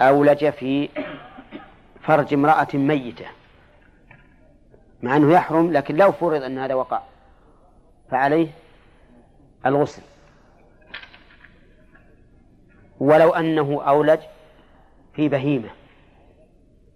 [0.00, 0.88] أولج في
[2.02, 3.26] فرج امرأة ميتة
[5.02, 7.02] مع أنه يحرم لكن لو فرض أن هذا وقع
[8.10, 8.48] فعليه
[9.66, 10.02] الغسل.
[13.00, 14.20] ولو أنه أولج
[15.14, 15.68] في بهيمة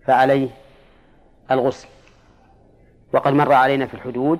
[0.06, 0.48] فعليه
[1.50, 1.88] الغسل.
[3.12, 4.38] وقد مر علينا في الحدود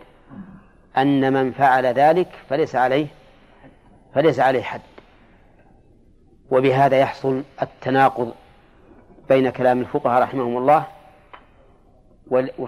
[0.97, 3.07] أن من فعل ذلك فليس عليه
[4.15, 4.81] فليس عليه حد.
[6.51, 8.33] وبهذا يحصل التناقض
[9.29, 10.85] بين كلام الفقهاء رحمهم الله.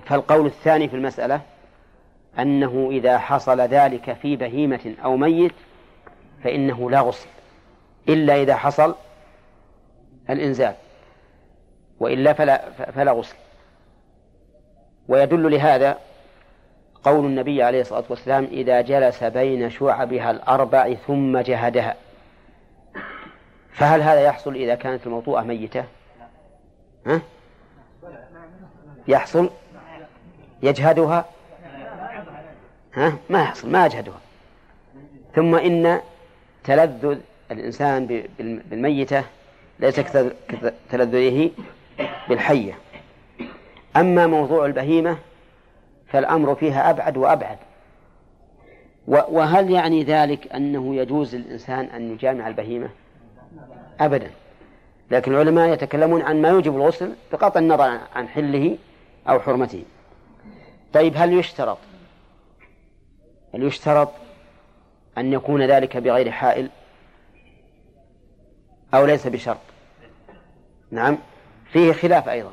[0.06, 1.40] فالقول الثاني في المسألة
[2.38, 5.52] أنه إذا حصل ذلك في بهيمة أو ميت
[6.44, 7.28] فإنه لا غسل
[8.08, 8.94] إلا إذا حصل
[10.30, 10.74] الإنزال
[12.00, 13.36] وإلا فلا فلا غسل
[15.08, 15.98] ويدل لهذا
[17.04, 21.96] قول النبي عليه الصلاة والسلام إذا جلس بين شعبها الأربع ثم جهدها.
[23.72, 25.84] فهل هذا يحصل إذا كانت الموطوءة ميتة؟
[27.06, 27.20] ها؟
[29.08, 29.50] يحصل؟
[30.62, 31.24] يجهدها؟
[32.94, 34.20] ها؟ ما يحصل ما يجهدها.
[35.34, 36.00] ثم إن
[36.64, 37.18] تلذذ
[37.50, 39.24] الإنسان بالميتة
[39.78, 41.50] ليس كتلذذه
[42.28, 42.78] بالحية.
[43.96, 45.16] أما موضوع البهيمة
[46.14, 47.58] فالأمر فيها أبعد وأبعد.
[49.06, 52.88] وهل يعني ذلك أنه يجوز للإنسان أن يجامع البهيمة؟
[54.00, 54.30] أبدا.
[55.10, 58.78] لكن العلماء يتكلمون عن ما يوجب الغسل بقطع النظر عن حله
[59.28, 59.82] أو حرمته.
[60.92, 61.78] طيب هل يشترط؟
[63.54, 64.10] هل يشترط
[65.18, 66.70] أن يكون ذلك بغير حائل؟
[68.94, 69.60] أو ليس بشرط؟
[70.90, 71.18] نعم
[71.72, 72.52] فيه خلاف أيضا.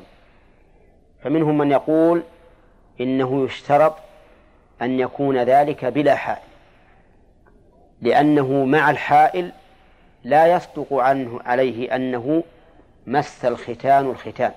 [1.22, 2.22] فمنهم من يقول
[3.00, 3.94] إنه يشترط
[4.82, 6.42] أن يكون ذلك بلا حائل
[8.02, 9.52] لأنه مع الحائل
[10.24, 12.42] لا يصدق عنه عليه أنه
[13.06, 14.52] مس الختان الختان.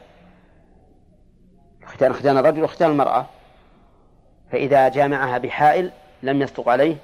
[1.86, 3.26] ختان ختان الرجل وختان المرأة.
[4.52, 5.92] فإذا جامعها بحائل
[6.24, 6.96] لم يصدق عليه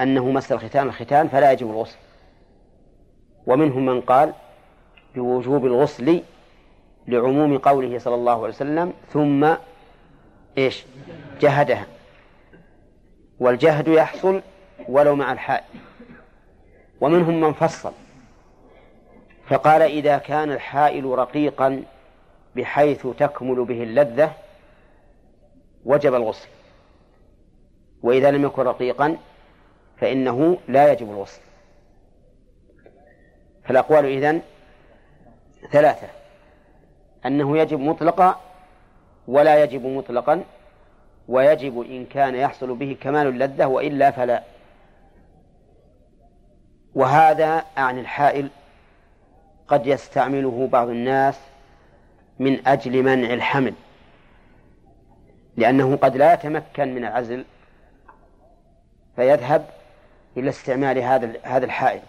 [0.00, 1.96] أنه مس الختان الختان فلا يجب الغسل.
[3.46, 4.32] ومنهم من قال
[5.14, 6.22] بوجوب الغسل
[7.08, 9.54] لعموم قوله صلى الله عليه وسلم ثم
[10.58, 10.84] إيش؟
[11.40, 11.86] جهدها.
[13.40, 14.42] والجهد يحصل
[14.88, 15.64] ولو مع الحائل.
[17.00, 17.92] ومنهم من فصل.
[19.48, 21.82] فقال إذا كان الحائل رقيقا
[22.56, 24.32] بحيث تكمل به اللذة
[25.84, 26.48] وجب الغسل.
[28.02, 29.16] وإذا لم يكن رقيقا
[30.00, 31.40] فإنه لا يجب الغسل.
[33.64, 34.40] فالأقوال إذن
[35.72, 36.06] ثلاثة.
[37.26, 38.40] أنه يجب مطلقا
[39.28, 40.44] ولا يجب مطلقا
[41.28, 44.42] ويجب إن كان يحصل به كمال اللذة وإلا فلا.
[46.94, 48.48] وهذا عن الحائل
[49.68, 51.38] قد يستعمله بعض الناس
[52.38, 53.74] من أجل منع الحمل
[55.56, 57.44] لأنه قد لا يتمكن من العزل
[59.16, 59.66] فيذهب
[60.36, 62.00] إلى استعمال هذا هذا الحائل.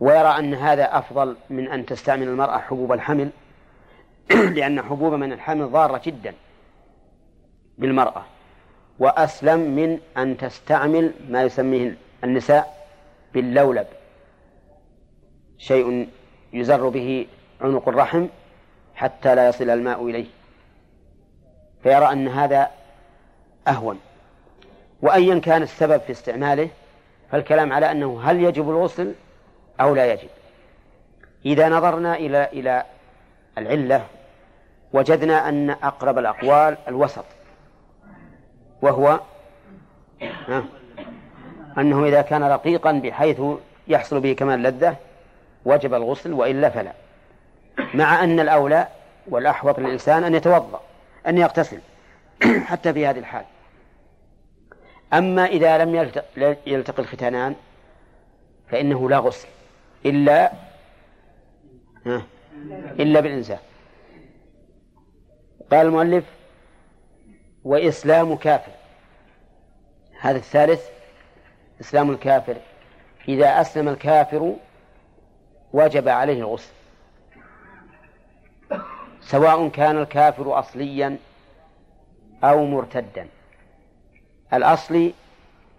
[0.00, 3.30] ويرى أن هذا أفضل من أن تستعمل المرأة حبوب الحمل
[4.56, 6.34] لأن حبوب من الحمل ضارة جدا
[7.78, 8.24] بالمرأة.
[8.98, 12.86] وأسلم من أن تستعمل ما يسميه النساء
[13.34, 13.86] باللولب.
[15.58, 16.08] شيء
[16.52, 17.26] يزر به
[17.60, 18.26] عنق الرحم
[18.94, 20.26] حتى لا يصل الماء إليه.
[21.82, 22.70] فيرى أن هذا
[23.68, 24.00] أهون.
[25.02, 26.68] وأيا كان السبب في استعماله
[27.30, 29.14] فالكلام على أنه هل يجب الغسل
[29.80, 30.28] أو لا يجب.
[31.44, 32.84] إذا نظرنا إلى إلى
[33.58, 34.06] العلة
[34.92, 37.24] وجدنا أن أقرب الأقوال الوسط
[38.82, 39.20] وهو
[41.78, 43.40] أنه إذا كان رقيقا بحيث
[43.88, 44.96] يحصل به كمال اللذة
[45.64, 46.92] وجب الغسل وإلا فلا.
[47.94, 48.88] مع أن الأولى
[49.28, 50.80] والأحوط للإنسان أن يتوضأ
[51.26, 51.80] أن يغتسل
[52.70, 53.44] حتى في هذه الحال.
[55.12, 55.94] أما إذا لم
[56.66, 57.54] يلتقي الختانان
[58.68, 59.48] فإنه لا غسل
[60.06, 60.52] إلا
[63.00, 63.58] إلا بالإنزال
[65.72, 66.24] قال المؤلف
[67.64, 68.72] وإسلام كافر.
[70.20, 70.88] هذا الثالث
[71.80, 72.56] إسلام الكافر.
[73.28, 74.54] إذا أسلم الكافر
[75.72, 76.72] وجب عليه الغسل.
[79.20, 81.16] سواء كان الكافر أصليا
[82.44, 83.26] أو مرتدا.
[84.52, 85.14] الأصلي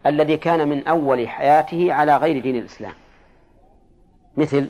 [0.05, 2.93] الذي كان من أول حياته على غير دين الإسلام.
[4.37, 4.69] مثل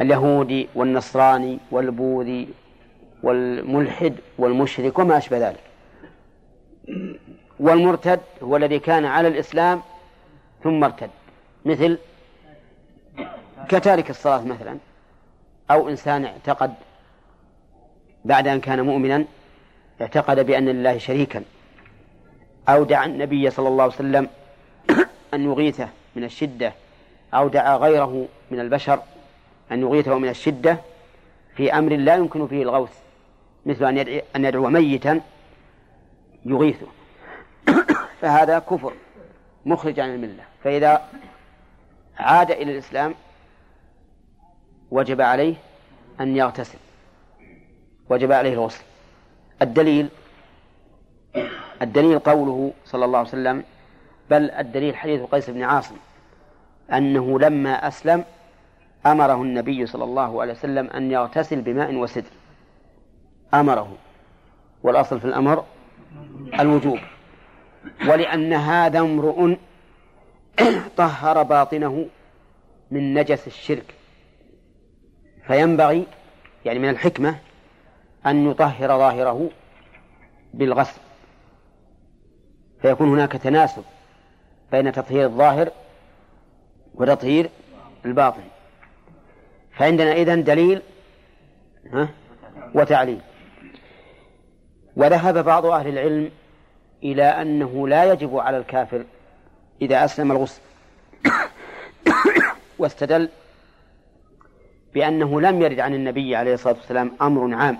[0.00, 2.48] اليهودي والنصراني والبوذي
[3.22, 5.60] والملحد والمشرك وما أشبه ذلك.
[7.60, 9.82] والمرتد هو الذي كان على الإسلام
[10.64, 11.10] ثم ارتد.
[11.64, 11.98] مثل
[13.68, 14.78] كتارك الصلاة مثلا
[15.70, 16.74] أو إنسان اعتقد
[18.24, 19.24] بعد أن كان مؤمنا
[20.00, 21.42] اعتقد بأن لله شريكا
[22.68, 24.28] أو دعا النبي صلى الله عليه وسلم
[25.34, 26.72] أن يغيثه من الشدة
[27.34, 29.00] أو دعا غيره من البشر
[29.72, 30.78] أن يغيثه من الشدة
[31.56, 32.98] في أمر لا يمكن فيه الغوث.
[33.66, 35.20] مثل أن يدعو, أن يدعو ميتا
[36.44, 36.86] يغيثه.
[38.20, 38.92] فهذا كفر
[39.66, 40.44] مخرج عن الملة.
[40.64, 41.08] فإذا
[42.18, 43.14] عاد إلى الإسلام
[44.90, 45.54] وجب عليه
[46.20, 46.78] أن يغتسل.
[48.10, 48.82] وجب عليه الغسل.
[49.62, 50.08] الدليل
[51.82, 53.64] الدليل قوله صلى الله عليه وسلم
[54.30, 55.94] بل الدليل حديث قيس بن عاصم
[56.92, 58.24] أنه لما أسلم
[59.06, 62.30] أمره النبي صلى الله عليه وسلم أن يغتسل بماء وسدر
[63.54, 63.96] أمره.
[64.82, 65.64] والأصل في الأمر
[66.60, 66.98] الوجوب.
[68.08, 69.56] ولأن هذا امرؤ
[70.96, 72.06] طهر باطنه
[72.90, 73.94] من نجس الشرك.
[75.46, 76.06] فينبغي
[76.64, 77.38] يعني من الحكمة
[78.26, 79.50] أن يطهر ظاهره
[80.54, 81.00] بالغسل
[82.82, 83.82] فيكون هناك تناسب
[84.72, 85.70] بين تطهير الظاهر
[86.94, 87.50] وتطهير
[88.04, 88.42] الباطن.
[89.72, 90.82] فعندنا إذن دليل
[92.74, 93.20] وتعليل.
[94.98, 96.30] وذهب بعض أهل العلم
[97.02, 99.04] إلى أنه لا يجب على الكافر
[99.82, 100.60] إذا أسلم الغسل
[102.78, 103.28] واستدل
[104.94, 107.78] بأنه لم يرد عن النبي عليه الصلاة والسلام أمر عام.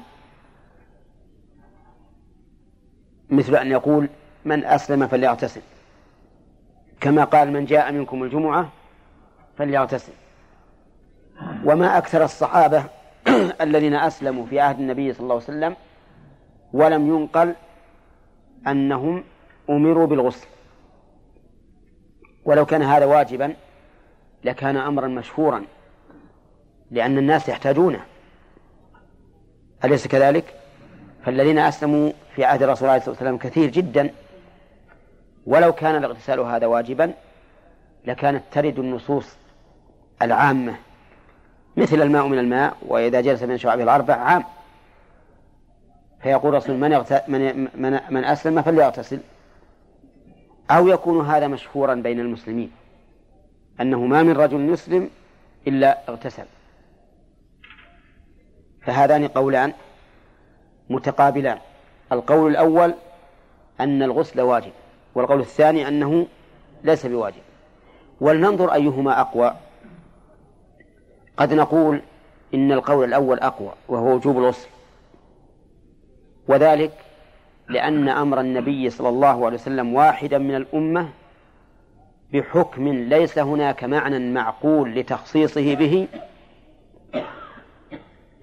[3.31, 4.09] مثل أن يقول
[4.45, 5.61] من أسلم فليغتسل.
[7.01, 8.69] كما قال من جاء منكم الجمعة
[9.59, 10.13] فليغتسل.
[11.65, 12.85] وما أكثر الصحابة
[13.61, 15.77] الذين أسلموا في عهد النبي صلى الله عليه وسلم
[16.73, 17.55] ولم ينقل
[18.67, 19.25] أنهم
[19.71, 20.47] أمروا بالغسل.
[22.45, 23.55] ولو كان هذا واجبا
[24.45, 25.65] لكان أمرا مشهورا
[26.91, 28.01] لأن الناس يحتاجونه.
[29.85, 30.55] أليس كذلك؟
[31.25, 34.11] فالذين أسلموا في عهد الرسول عليه الصلاة والسلام كثير جدا.
[35.47, 37.15] ولو كان الاغتسال هذا واجبا
[38.05, 39.37] لكانت ترد النصوص
[40.23, 40.75] العامة
[41.77, 44.45] مثل الماء من الماء وإذا جلس من شعبه الأربع عام.
[46.23, 46.91] فيقول رسول من,
[47.29, 49.21] من, من, من أسلم فليغتسل.
[50.71, 52.71] أو يكون هذا مشهورا بين المسلمين
[53.81, 55.11] أنه ما من رجل يسلم
[55.67, 56.45] إلا اغتسل.
[58.83, 59.73] فهذان قولان
[60.91, 61.59] متقابلان.
[62.13, 62.95] القول الأول
[63.81, 64.73] أن الغسل واجب
[65.15, 66.27] والقول الثاني أنه
[66.85, 67.43] ليس بواجب.
[68.21, 69.55] ولننظر أيهما أقوى.
[71.37, 72.03] قد نقول
[72.55, 74.69] إن القول الأول أقوى وهو وجوب الغسل.
[76.49, 76.93] وذلك
[77.69, 81.09] لأن أمر النبي صلى الله عليه وسلم واحدا من الأمة
[82.33, 86.09] بحكم ليس هناك معنى معقول لتخصيصه به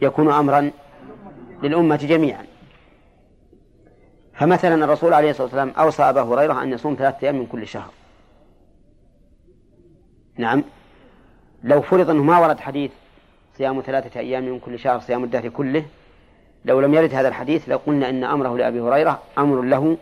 [0.02, 0.72] يكون أمرا
[1.64, 2.46] للأمة جميعا.
[4.34, 7.92] فمثلا الرسول عليه الصلاة والسلام أوصى أبا هريرة أن يصوم ثلاثة أيام من كل شهر.
[10.38, 10.64] نعم.
[11.64, 12.92] لو فرض أنه ما ورد حديث
[13.58, 15.86] صيام ثلاثة أيام من كل شهر صيام الدهر كله
[16.66, 19.98] لو لم يرد هذا الحديث لقلنا إن أمره لأبي هريرة أمر له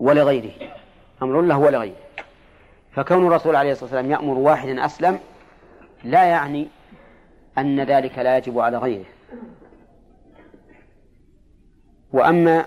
[0.00, 0.52] ولغيره.
[1.22, 1.96] أمر له ولغيره.
[2.92, 5.18] فكون الرسول عليه الصلاة والسلام يأمر واحدا أسلم
[6.04, 6.68] لا يعني
[7.58, 9.04] أن ذلك لا يجب على غيره.
[12.12, 12.66] وأما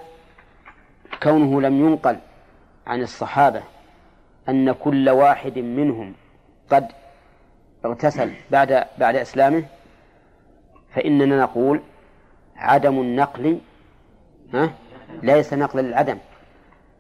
[1.24, 2.18] كونه لم ينقل
[2.88, 3.62] عن الصحابة
[4.50, 6.14] أن كل واحد منهم
[6.70, 6.88] قد
[7.86, 9.64] اغتسل بعد بعد إسلامه
[10.94, 11.82] فإننا نقول
[12.58, 13.60] عدم النقل
[14.54, 14.70] ها؟
[15.24, 16.18] ليس نقل للعدم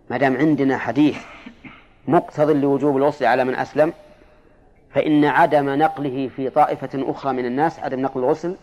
[0.09, 1.17] ما دام عندنا حديث
[2.07, 3.93] مقتض لوجوب الغسل على من أسلم
[4.91, 8.55] فإن عدم نقله في طائفة أخرى من الناس عدم نقل الغسل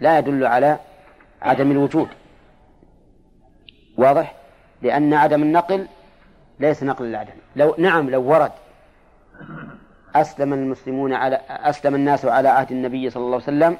[0.00, 0.78] لا يدل على
[1.42, 2.08] عدم الوجود.
[3.96, 4.34] واضح؟
[4.82, 5.86] لأن عدم النقل
[6.60, 8.52] ليس نقل للعدم لو نعم لو ورد
[10.14, 13.76] أسلم المسلمون على أسلم الناس على عهد النبي صلى الله عليه وسلم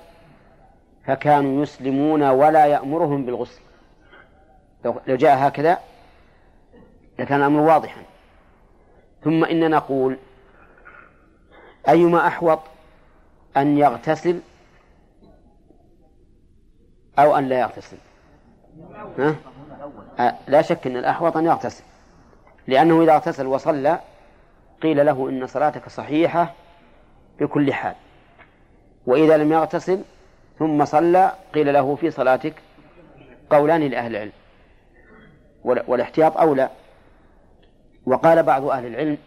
[1.07, 3.61] فكانوا يسلمون ولا يأمرهم بالغسل.
[4.85, 5.79] لو جاء هكذا
[7.19, 8.03] لكان الأمر واضحا.
[9.25, 10.17] ثم إن نقول
[11.89, 12.59] أيما أحوط
[13.57, 14.41] أن يغتسل
[17.19, 17.97] أو أن لا يغتسل؟
[19.19, 19.37] ها؟
[20.49, 21.85] لا شك أن الأحوط أن يغتسل.
[22.67, 24.01] لأنه إذا اغتسل وصلى
[24.83, 26.55] قيل له إن صلاتك صحيحة
[27.41, 27.95] بكل حال.
[29.07, 30.03] وإذا لم يغتسل
[30.59, 32.55] ثم صلى قيل له في صلاتك
[33.51, 34.33] قولان لأهل العلم
[35.65, 36.71] والاحتياط أولى
[38.07, 39.19] وقال بعض أهل العلم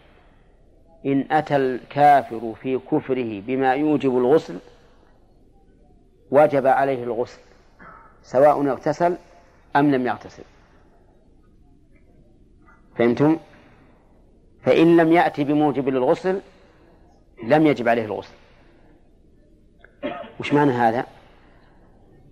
[1.06, 4.60] إن أتى الكافر في كفره بما يوجب الغسل
[6.32, 7.40] وجب عليه الغسل
[8.24, 9.18] سواء اغتسل
[9.76, 10.44] أم لم يغتسل
[12.98, 13.38] فهمتم؟
[14.64, 16.42] فإن لم يأتي بموجب للغسل
[17.44, 18.34] لم يجب عليه الغسل
[20.40, 21.06] وش معنى هذا؟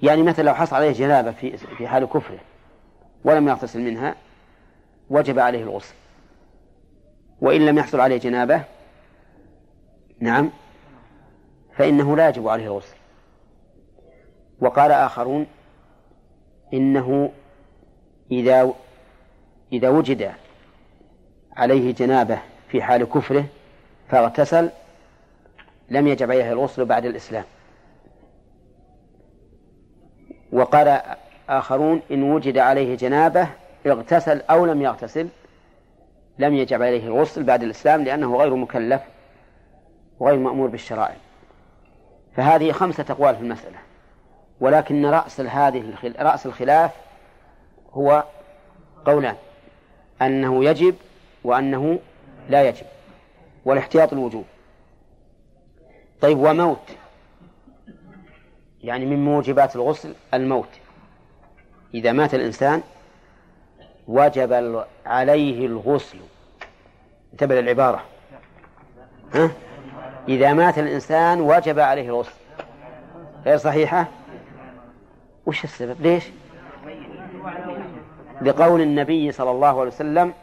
[0.03, 2.39] يعني مثلا لو حصل عليه جنابة في في حال كفره
[3.23, 4.15] ولم يغتسل منها
[5.09, 5.93] وجب عليه الغسل.
[7.41, 8.63] وإن لم يحصل عليه جنابة
[10.19, 10.49] نعم
[11.75, 12.95] فإنه لا يجب عليه الغسل.
[14.59, 15.47] وقال آخرون
[16.73, 17.31] إنه
[18.31, 18.73] إذا
[19.71, 20.31] إذا وجد
[21.55, 22.39] عليه جنابة
[22.69, 23.45] في حال كفره
[24.09, 24.69] فاغتسل
[25.89, 27.43] لم يجب عليه الغسل بعد الإسلام.
[30.51, 31.01] وقال
[31.49, 33.47] آخرون إن وجد عليه جنابة
[33.87, 35.27] اغتسل أو لم يغتسل
[36.39, 39.01] لم يجب عليه الغسل بعد الإسلام لأنه غير مكلف
[40.19, 41.15] وغير مأمور بالشرائع.
[42.35, 43.77] فهذه خمسة أقوال في المسألة
[44.59, 46.91] ولكن رأس هذه رأس الخلاف
[47.93, 48.23] هو
[49.05, 49.35] قولان
[50.21, 50.95] أنه يجب
[51.43, 51.99] وأنه
[52.49, 52.85] لا يجب
[53.65, 54.45] والاحتياط الوجوب.
[56.21, 56.89] طيب وموت
[58.83, 60.69] يعني من موجبات الغسل الموت.
[61.93, 62.81] إذا مات الإنسان
[64.07, 66.17] وجب عليه الغسل.
[67.33, 68.03] انتبه للعبارة.
[69.33, 69.51] ها؟
[70.29, 72.31] إذا مات الإنسان وجب عليه الغسل.
[73.45, 74.07] غير صحيحة؟
[75.45, 76.23] وش السبب؟ ليش؟
[78.41, 80.33] لقول النبي صلى الله عليه وسلم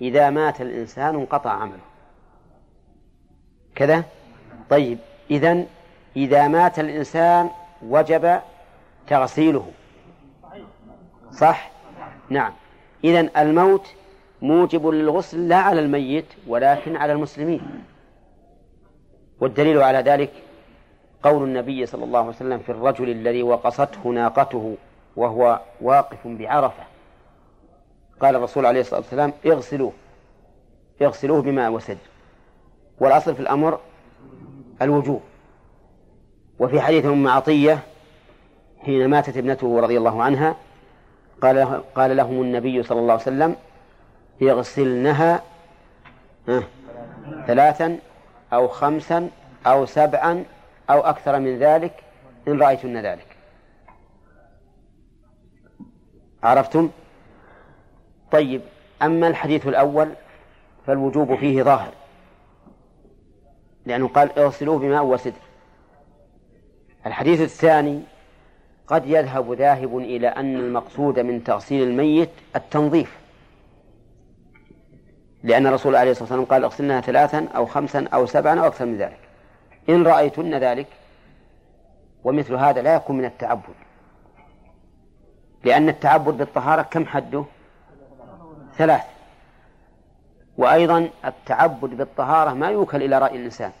[0.00, 1.80] إذا مات الإنسان انقطع عمله.
[3.74, 4.04] كذا؟
[4.70, 4.98] طيب
[5.30, 5.66] إذن
[6.16, 7.50] إذا مات الإنسان
[7.82, 8.40] وجب
[9.06, 9.70] تغسيله.
[11.32, 11.70] صح؟
[12.30, 12.52] نعم.
[13.04, 13.86] إذن الموت
[14.42, 17.84] موجب للغسل لا على الميت ولكن على المسلمين.
[19.40, 20.30] والدليل على ذلك
[21.22, 24.76] قول النبي صلى الله عليه وسلم في الرجل الذي وقصته ناقته
[25.16, 26.82] وهو واقف بعرفة.
[28.20, 29.92] قال الرسول عليه الصلاة والسلام اغسلوه.
[31.02, 31.98] اغسلوه بماء وسد.
[33.00, 33.80] والأصل في الأمر
[34.82, 35.22] الوجوب.
[36.60, 37.78] وفي حديث أم عطية
[38.84, 40.56] حين ماتت ابنته رضي الله عنها
[41.42, 43.56] قال قال لهم النبي صلى الله عليه وسلم
[44.42, 45.42] اغسلنها
[47.46, 47.98] ثلاثا
[48.52, 49.30] أو خمسا
[49.66, 50.44] أو سبعا
[50.90, 51.92] أو أكثر من ذلك
[52.48, 53.36] إن رأيتن ذلك.
[56.42, 56.90] عرفتم؟
[58.32, 58.62] طيب
[59.02, 60.12] أما الحديث الأول
[60.86, 61.92] فالوجوب فيه ظاهر
[63.86, 65.49] لأنه قال اغسلوه بماء وسدر
[67.06, 68.02] الحديث الثاني
[68.86, 73.18] قد يذهب ذاهب إلى أن المقصود من تغسيل الميت التنظيف.
[75.42, 78.98] لأن الرسول عليه الصلاة والسلام قال اغسلنها ثلاثا أو خمسا أو سبعا أو أكثر من
[78.98, 79.18] ذلك.
[79.88, 80.86] إن رأيتن ذلك
[82.24, 83.74] ومثل هذا لا يكون من التعبد.
[85.64, 87.44] لأن التعبد بالطهارة كم حده؟
[88.76, 89.04] ثلاث.
[90.58, 93.72] وأيضا التعبد بالطهارة ما يوكل إلى رأي الإنسان.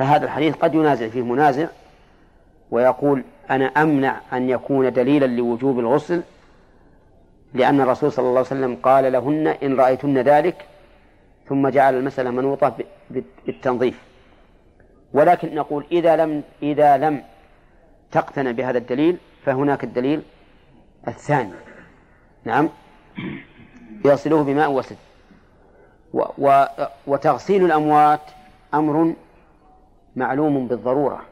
[0.00, 1.66] فهذا الحديث قد ينازع فيه منازع
[2.70, 6.22] ويقول أنا أمنع أن يكون دليلا لوجوب الغسل
[7.54, 10.64] لأن الرسول صلى الله عليه وسلم قال لهن إن رأيتن ذلك
[11.48, 12.74] ثم جعل المسألة منوطة
[13.46, 14.02] بالتنظيف.
[15.12, 17.22] ولكن نقول إذا لم إذا لم
[18.12, 20.22] تقتنع بهذا الدليل فهناك الدليل
[21.08, 21.52] الثاني.
[22.44, 22.68] نعم.
[24.04, 24.96] يغسلوه بماء وسد.
[27.06, 28.20] وتغسيل الأموات
[28.74, 29.14] أمر
[30.16, 31.22] معلوم بالضرورة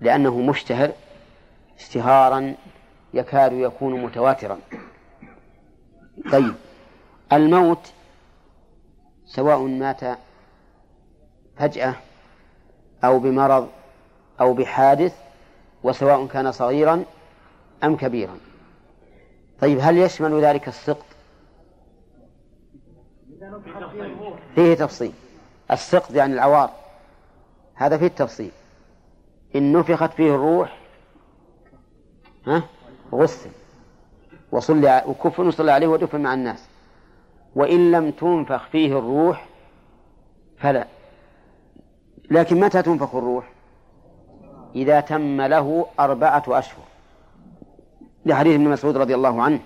[0.00, 0.92] لأنه مشتهر
[1.78, 2.54] اشتهارا
[3.14, 4.58] يكاد يكون متواترا.
[6.32, 6.54] طيب
[7.32, 7.92] الموت
[9.26, 10.00] سواء مات
[11.56, 11.94] فجأة
[13.04, 13.68] أو بمرض
[14.40, 15.16] أو بحادث
[15.82, 17.04] وسواء كان صغيرا
[17.84, 18.36] أم كبيرا.
[19.60, 21.06] طيب هل يشمل ذلك السقط؟
[24.54, 25.12] فيه تفصيل.
[25.70, 26.81] السقط يعني العوار.
[27.86, 28.50] هذا فيه التفصيل.
[29.56, 30.78] إن نفخت فيه الروح
[32.46, 32.62] ها؟
[33.12, 33.50] غسل.
[34.52, 36.68] وصلي وكفن وصلى عليه ودفن مع الناس.
[37.54, 39.46] وإن لم تنفخ فيه الروح
[40.58, 40.86] فلا.
[42.30, 43.52] لكن متى تنفخ الروح؟
[44.74, 46.84] إذا تم له أربعة أشهر.
[48.26, 49.60] لحديث ابن مسعود رضي الله عنه.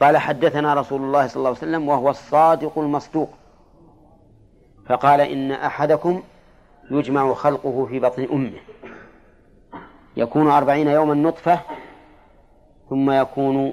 [0.00, 3.30] قال حدثنا رسول الله صلى الله عليه وسلم وهو الصادق المصدوق.
[4.86, 6.22] فقال إن أحدكم
[6.90, 8.58] يجمع خلقه في بطن أمه
[10.16, 11.60] يكون أربعين يوما نطفة
[12.90, 13.72] ثم يكون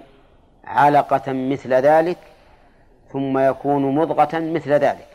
[0.64, 2.18] علقة مثل ذلك
[3.12, 5.08] ثم يكون مضغة مثل ذلك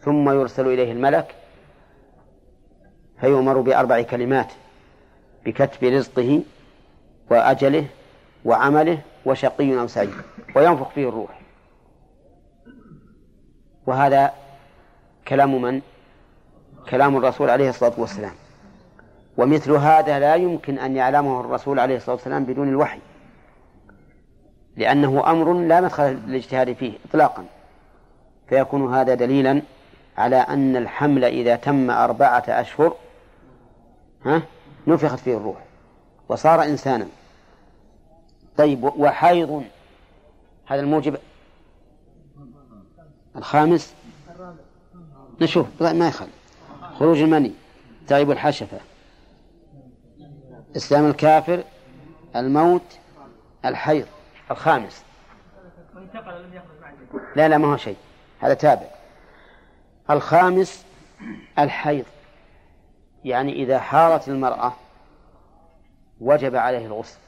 [0.00, 1.34] ثم يرسل إليه الملك
[3.20, 4.52] فيؤمر بأربع كلمات
[5.46, 6.42] بكتب رزقه
[7.30, 7.86] وأجله
[8.44, 10.14] وعمله وشقي أو سعيد
[10.56, 11.40] وينفخ فيه الروح
[13.86, 14.32] وهذا
[15.28, 15.80] كلام من؟
[16.90, 18.32] كلام الرسول عليه الصلاة والسلام.
[19.36, 22.98] ومثل هذا لا يمكن أن يعلمه الرسول عليه الصلاة والسلام بدون الوحي.
[24.76, 27.44] لأنه أمر لا مدخل للاجتهاد فيه إطلاقا.
[28.48, 29.62] فيكون هذا دليلا
[30.18, 32.96] على أن الحمل إذا تم أربعة أشهر
[34.24, 34.42] ها
[34.86, 35.58] نفخت فيه الروح.
[36.28, 37.06] وصار إنسانا.
[38.56, 39.64] طيب وحيض
[40.66, 41.16] هذا الموجب؟
[43.36, 43.94] الخامس؟
[45.40, 46.26] نشوف ما يخل
[46.98, 47.52] خروج المني
[48.06, 48.78] تعيب الحشفة.
[50.76, 51.64] إسلام الكافر
[52.36, 52.98] الموت
[53.64, 54.06] الحيض
[54.50, 55.04] الخامس.
[57.36, 57.96] لا لا ما هو شيء
[58.40, 58.86] هذا تابع.
[60.10, 60.84] الخامس
[61.58, 62.04] الحيض.
[63.24, 64.72] يعني إذا حارت المرأة
[66.20, 67.18] وجب عليه الغسل.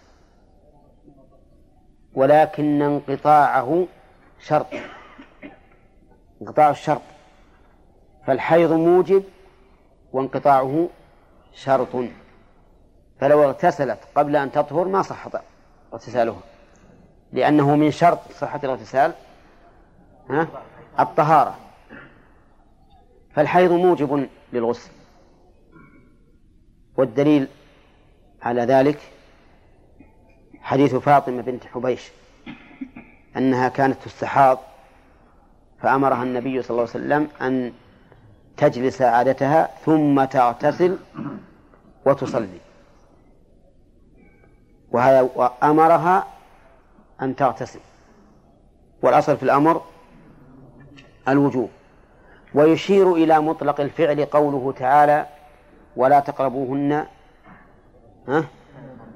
[2.14, 3.86] ولكن انقطاعه
[4.40, 4.66] شرط.
[6.42, 7.02] انقطاع الشرط.
[8.26, 9.24] فالحيض موجب
[10.12, 10.88] وانقطاعه
[11.54, 11.96] شرط.
[13.20, 15.28] فلو اغتسلت قبل أن تطهر ما صح
[15.92, 16.40] اغتسالها
[17.32, 19.12] لأنه من شرط صحة الاغتسال
[20.30, 20.48] ها؟
[21.00, 21.56] الطهارة.
[23.34, 24.90] فالحيض موجب للغسل.
[26.96, 27.48] والدليل
[28.42, 28.98] على ذلك
[30.60, 32.10] حديث فاطمة بنت حبيش
[33.36, 34.58] أنها كانت تستحاض
[35.82, 37.72] فأمرها النبي صلى الله عليه وسلم أن
[38.56, 40.98] تجلس عادتها ثم تغتسل
[42.06, 42.58] وتصلي.
[44.92, 46.26] وهذا وأمرها
[47.22, 47.80] أن تغتسل.
[49.02, 49.82] والأصل في الأمر
[51.28, 51.70] الوجوب.
[52.54, 55.26] ويشير إلى مطلق الفعل قوله تعالى
[55.96, 57.06] ولا تقربوهن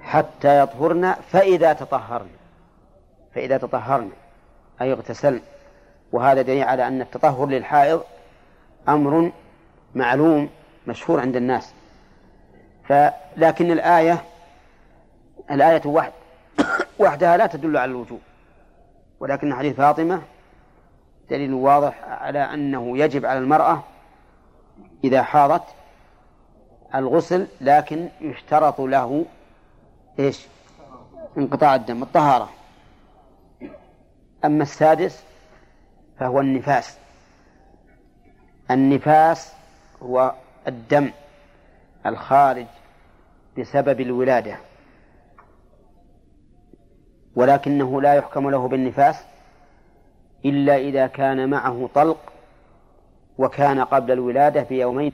[0.02, 2.28] حتى يطهرن فإذا تطهرن.
[3.34, 4.10] فإذا تطهرن
[4.80, 5.40] أي اغتسلن.
[6.12, 8.02] وهذا دليل على أن التطهر للحائض
[8.88, 9.32] أمر
[9.94, 10.48] معلوم
[10.86, 11.74] مشهور عند الناس.
[12.84, 14.24] فلكن الآية
[15.50, 16.12] الآية وحد
[16.98, 18.20] وحدها لا تدل على الوجوب.
[19.20, 20.22] ولكن حديث فاطمة
[21.30, 23.82] دليل واضح على أنه يجب على المرأة
[25.04, 25.64] إذا حاضت
[26.94, 29.24] الغسل لكن يشترط له
[30.18, 30.46] إيش؟
[31.38, 32.48] انقطاع الدم الطهارة.
[34.44, 35.24] أما السادس
[36.18, 36.99] فهو النفاس.
[38.70, 39.52] النفاس
[40.02, 40.34] هو
[40.68, 41.10] الدم
[42.06, 42.66] الخارج
[43.58, 44.58] بسبب الولادة.
[47.34, 49.24] ولكنه لا يحكم له بالنفاس
[50.44, 52.32] إلا إذا كان معه طلق
[53.38, 55.12] وكان قبل الولادة بيومين.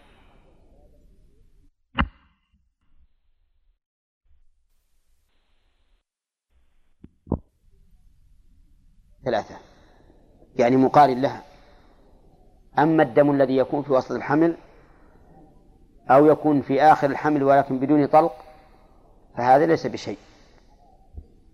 [9.24, 9.59] ثلاثة.
[10.59, 11.45] يعني مقارن لها.
[12.78, 14.56] أما الدم الذي يكون في وسط الحمل
[16.10, 18.32] أو يكون في آخر الحمل ولكن بدون طلق
[19.36, 20.18] فهذا ليس بشيء.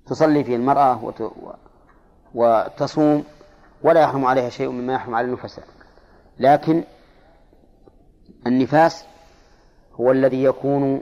[0.06, 1.12] تصلي فيه المرأة
[2.34, 3.24] وتصوم
[3.82, 5.64] ولا يحرم عليها شيء مما يحرم على النفساء
[6.38, 6.84] لكن
[8.46, 9.04] النفاس
[10.00, 11.00] هو الذي يكون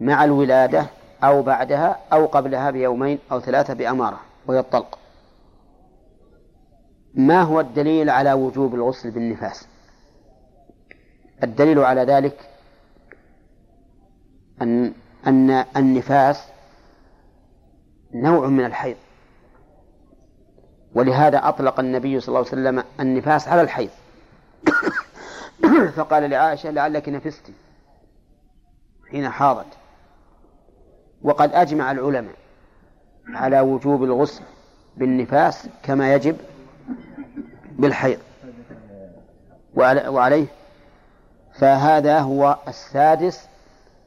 [0.00, 0.86] مع الولادة
[1.24, 4.98] أو بعدها أو قبلها بيومين أو ثلاثة بأمارة وهي الطلق.
[7.14, 9.68] ما هو الدليل على وجوب الغسل بالنفاس؟
[11.42, 12.50] الدليل على ذلك
[14.62, 14.92] أن
[15.26, 16.44] أن النفاس
[18.14, 18.96] نوع من الحيض.
[20.94, 23.90] ولهذا أطلق النبي صلى الله عليه وسلم النفاس على الحيض.
[25.96, 27.52] فقال لعائشة لعلك نفست
[29.10, 29.66] حين حاضت.
[31.22, 32.34] وقد أجمع العلماء
[33.28, 34.42] على وجوب الغسل
[34.96, 36.36] بالنفاس كما يجب
[37.78, 38.18] بالحيض.
[39.76, 40.46] وعليه.
[41.58, 43.48] فهذا هو السادس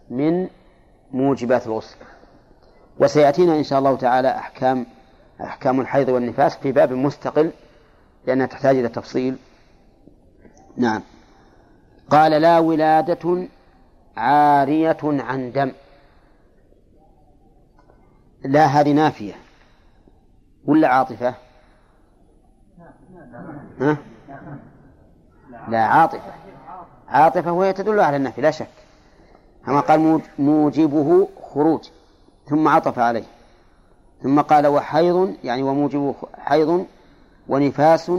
[0.09, 0.47] من
[1.11, 1.95] موجبات الغسل.
[2.99, 4.85] وسيأتينا إن شاء الله تعالى أحكام
[5.41, 7.51] أحكام الحيض والنفاس في باب مستقل
[8.27, 9.37] لأنها تحتاج إلى تفصيل.
[10.77, 11.01] نعم.
[12.09, 13.47] قال لا ولادة
[14.17, 15.71] عارية عن دم.
[18.45, 19.33] لا هذه نافية.
[20.65, 21.35] ولا عاطفة؟
[23.81, 23.97] ها؟
[25.67, 26.33] لا عاطفة.
[27.07, 28.67] عاطفة وهي تدل على النفي لا شك.
[29.65, 31.89] كما قال موجبه خروج
[32.49, 33.23] ثم عطف عليه.
[34.23, 36.85] ثم قال وحيض يعني وموجبه حيض
[37.47, 38.11] ونفاس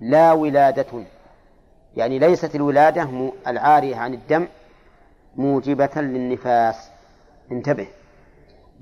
[0.00, 1.04] لا ولادة.
[1.96, 4.46] يعني ليست الولادة العارية عن الدم
[5.36, 6.90] موجبة للنفاس.
[7.52, 7.86] انتبه.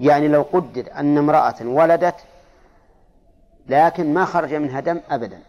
[0.00, 2.14] يعني لو قدر أن امرأة ولدت
[3.68, 5.40] لكن ما خرج منها دم أبدا.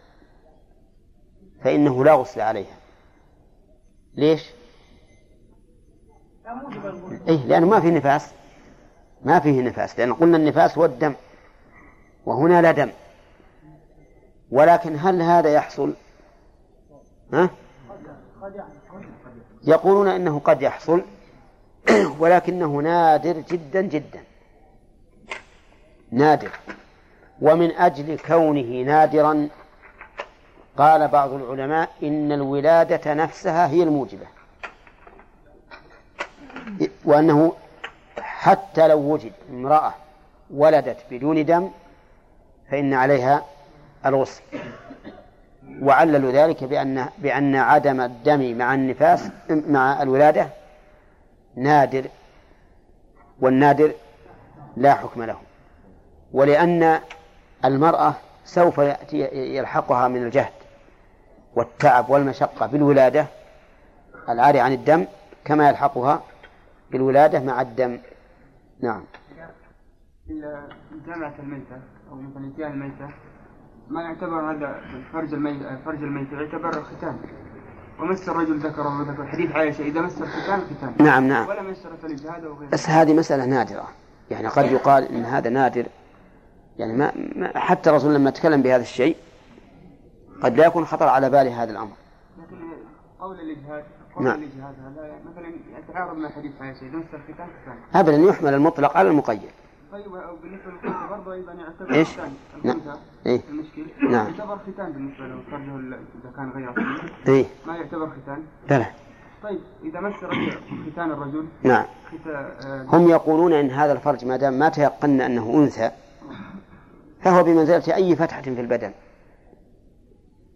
[1.64, 2.76] فإنه لا غسل عليها.
[4.14, 4.50] ليش؟
[7.28, 8.30] إيه لأنه ما في نفاس.
[9.24, 11.14] ما فيه نفاس لأن قلنا النفاس هو الدم
[12.26, 12.90] وهنا لا دم.
[14.50, 15.94] ولكن هل هذا يحصل؟
[17.32, 17.50] ها؟
[19.64, 21.04] يقولون إنه قد يحصل
[22.20, 24.20] ولكنه نادر جدا جدا.
[26.10, 26.50] نادر.
[27.40, 29.48] ومن أجل كونه نادرا
[30.78, 34.26] قال بعض العلماء إن الولادة نفسها هي الموجبة.
[37.04, 37.52] وأنه
[38.18, 39.94] حتى لو وجد امرأة
[40.50, 41.70] ولدت بدون دم
[42.70, 43.44] فإن عليها
[44.06, 44.42] الغسل.
[45.82, 50.48] وعللوا ذلك بأن بأن عدم الدم مع النفاس مع الولادة
[51.56, 52.04] نادر
[53.40, 53.92] والنادر
[54.76, 55.36] لا حكم له.
[56.32, 57.00] ولأن
[57.64, 58.14] المرأة
[58.44, 59.16] سوف يأتي
[59.56, 60.59] يلحقها من الجهد
[61.54, 63.26] والتعب والمشقة بالولادة
[64.28, 65.06] العاري عن الدم
[65.44, 66.22] كما يلحقها
[66.90, 67.98] بالولادة مع الدم.
[68.80, 69.04] نعم.
[70.30, 70.68] إذا
[71.06, 71.76] جامعة الميتة
[72.10, 73.08] أو مثلا إتيان الميتة
[73.88, 74.80] ما يعتبر هذا
[75.12, 77.16] فرج الميت فرج الميت يعتبر ختان
[78.00, 79.26] ومس الرجل ذكره وذكر.
[79.26, 81.06] حديث عائشة إذا مس الختان ختان.
[81.06, 81.48] نعم نعم.
[81.48, 82.70] ولا مس فلجهاد وغيره.
[82.70, 83.88] بس هذه مسألة نادرة.
[84.30, 85.86] يعني قد يقال إن هذا نادر.
[86.78, 89.16] يعني ما, ما حتى الرسول لما تكلم بهذا الشيء
[90.42, 91.92] قد لا يكون خطر على باله هذا الأمر
[92.38, 92.56] لكن
[93.20, 93.84] قول الإجهاد
[94.16, 94.34] قول نعم.
[94.34, 99.50] الإجهاد هذا مثلا يتعارض مع حديث عائشة إذا الختان ختان أبدا يحمل المطلق على المقيد
[99.92, 100.04] طيب
[100.42, 102.08] بالنسبة للخنثى برضه أيضا يعتبر إيش؟
[102.64, 102.76] نعم.
[102.76, 104.26] الخنثى إيه المشكل نعم.
[104.26, 106.74] يعتبر ختان بالنسبة له فرجه إذا كان غير.
[107.28, 108.86] إيه ما يعتبر ختان بلى
[109.42, 110.14] طيب إذا مس
[110.92, 111.84] ختان الرجل نعم
[112.88, 115.90] هم يقولون إن هذا الفرج ما دام ما تيقن أنه أنثى
[117.22, 118.92] فهو بمنزلة أي فتحة في البدن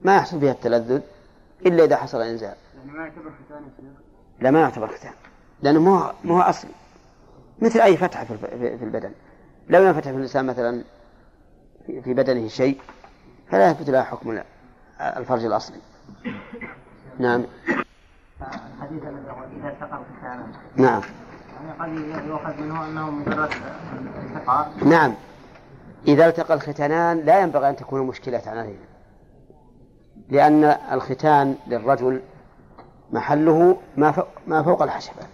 [0.05, 1.01] ما يحصل فيها التلذذ
[1.67, 2.55] إلا إذا حصل إنزال.
[2.79, 3.63] يعني ما يعتبر ختان
[4.41, 5.13] لا ما يعتبر ختان
[5.63, 6.71] لأنه مو مو أصلي.
[7.63, 9.13] مثل أي فتحة في الب- في- في البدن.
[9.69, 10.85] لو ينفتح في الإنسان مثلا
[11.87, 12.81] في بدنه شيء
[13.51, 14.45] فلا يثبت له حكم ال-
[15.01, 15.79] الفرج الأصلي.
[17.19, 17.45] نعم.
[18.41, 20.47] الحديث إذا سقط ختانا
[20.77, 21.01] نعم.
[21.81, 23.51] يعني قد يؤخذ منه أنه مجرد
[24.37, 24.73] التقاء.
[24.85, 25.15] نعم.
[26.09, 28.77] إذا التقى الختانان لا ينبغي أن تكون مشكلة عليهم
[30.29, 32.23] لأن الختان للرجل
[33.13, 35.27] محله ما فوق, ما فوق الحشفة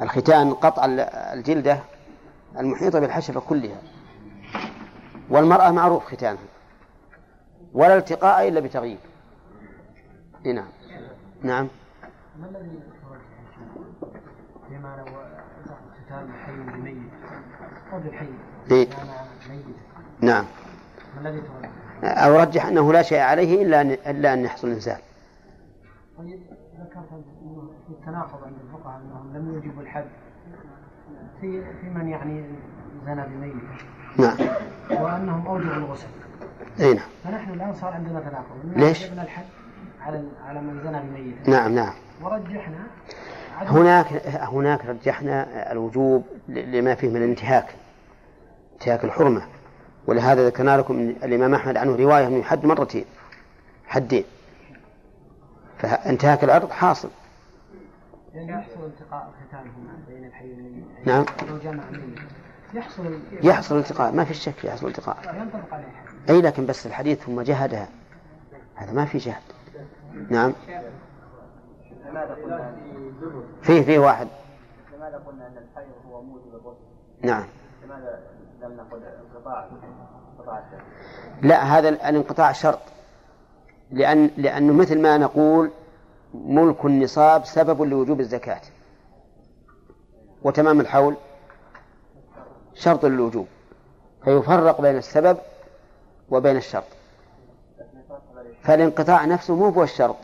[0.00, 0.84] الختان قطع
[1.32, 1.80] الجلدة
[2.58, 3.76] المحيطة بالحشفة كلها.
[5.30, 6.38] والمرأة معروف ختانها.
[7.72, 8.98] ولا التقاء إلا بتغيير.
[10.44, 10.64] نعم.
[11.42, 11.68] نعم.
[12.38, 12.80] ما الذي
[14.70, 15.04] بما لو
[16.06, 16.96] ختان حي بميت
[17.92, 18.28] أو بالحي.
[18.70, 18.88] إيه؟
[20.20, 20.44] نعم.
[21.16, 21.42] ما الذي
[22.04, 24.98] أو رجح أنه لا شيء عليه إلا أن إلا أن يحصل إنزال.
[26.18, 26.40] طيب
[26.80, 27.08] ذكرت
[27.86, 30.04] في التناقض عند الفقهاء أنهم لم يوجبوا الحد
[31.40, 32.44] في في من يعني
[33.06, 33.54] زنى بميت.
[34.18, 34.36] نعم.
[34.90, 36.06] وأنهم أوجبوا الغسل.
[36.80, 37.06] أي نعم.
[37.24, 38.76] فنحن الآن صار عندنا تناقض.
[38.76, 39.44] ليش؟ الحد
[40.00, 41.48] على على من زنى بميت.
[41.48, 41.92] نعم نعم.
[42.22, 42.86] ورجحنا
[43.60, 47.66] هناك هناك رجحنا الوجوب لما فيه من الانتهاك
[48.72, 49.42] انتهاك الحرمة
[50.06, 53.04] ولهذا ذكرنا لكم الإمام أحمد عنه رواية من حد مرتين
[53.86, 54.24] حدين.
[55.78, 57.08] فانتهاك الأرض حاصل.
[58.34, 59.70] يعني يحصل التقاء الختان
[60.08, 60.54] بين الحي
[61.04, 61.24] نعم.
[61.48, 61.82] لو جمع
[62.74, 65.16] يحصل يحصل التقاء ما في شك يحصل التقاء.
[65.36, 65.84] ينطبق عليه
[66.30, 67.88] أي لكن بس الحديث ثم جهدها
[68.74, 69.42] هذا ما في جهد.
[70.30, 70.52] نعم.
[73.62, 74.28] فيه فيه واحد.
[74.96, 76.78] لماذا قلنا أن الحي هو موجب الغسل؟
[77.22, 77.44] نعم.
[77.84, 78.18] لماذا
[81.42, 82.78] لا هذا الانقطاع شرط.
[83.90, 85.70] لأن لأنه مثل ما نقول
[86.34, 88.60] ملك النصاب سبب لوجوب الزكاة.
[90.42, 91.16] وتمام الحول؟
[92.74, 93.46] شرط للوجوب.
[94.24, 95.38] فيفرق بين السبب
[96.30, 96.84] وبين الشرط.
[98.62, 100.16] فالانقطاع نفسه مو هو الشرط.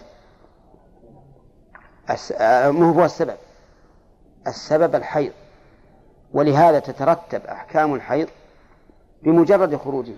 [2.40, 3.36] آه، مو هو السبب.
[4.46, 5.32] السبب الحيض.
[6.32, 8.28] ولهذا تترتب أحكام الحيض
[9.22, 10.14] بمجرد خروجه.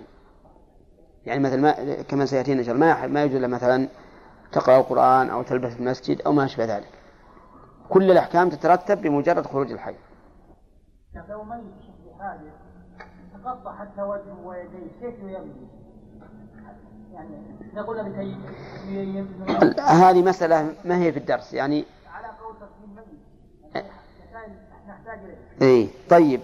[1.27, 3.89] يعني مثل ما كما سيأتينا إن شاء الله ما ما يجوز مثلا
[4.53, 6.89] تقرأ القرآن أو تلبس المسجد أو ما أشبه ذلك.
[7.89, 9.97] كل الأحكام تترتب بمجرد خروج الحيض.
[11.29, 11.63] لو ميت
[13.45, 15.69] تقطع حتى وجهه ويديه كيف يمضي؟
[17.13, 17.37] يعني
[19.81, 21.55] هذه مسألة ما هي في الدرس.
[21.55, 21.85] يعني
[22.15, 23.13] على قول الميت
[25.63, 25.87] إيه.
[26.11, 26.41] طيب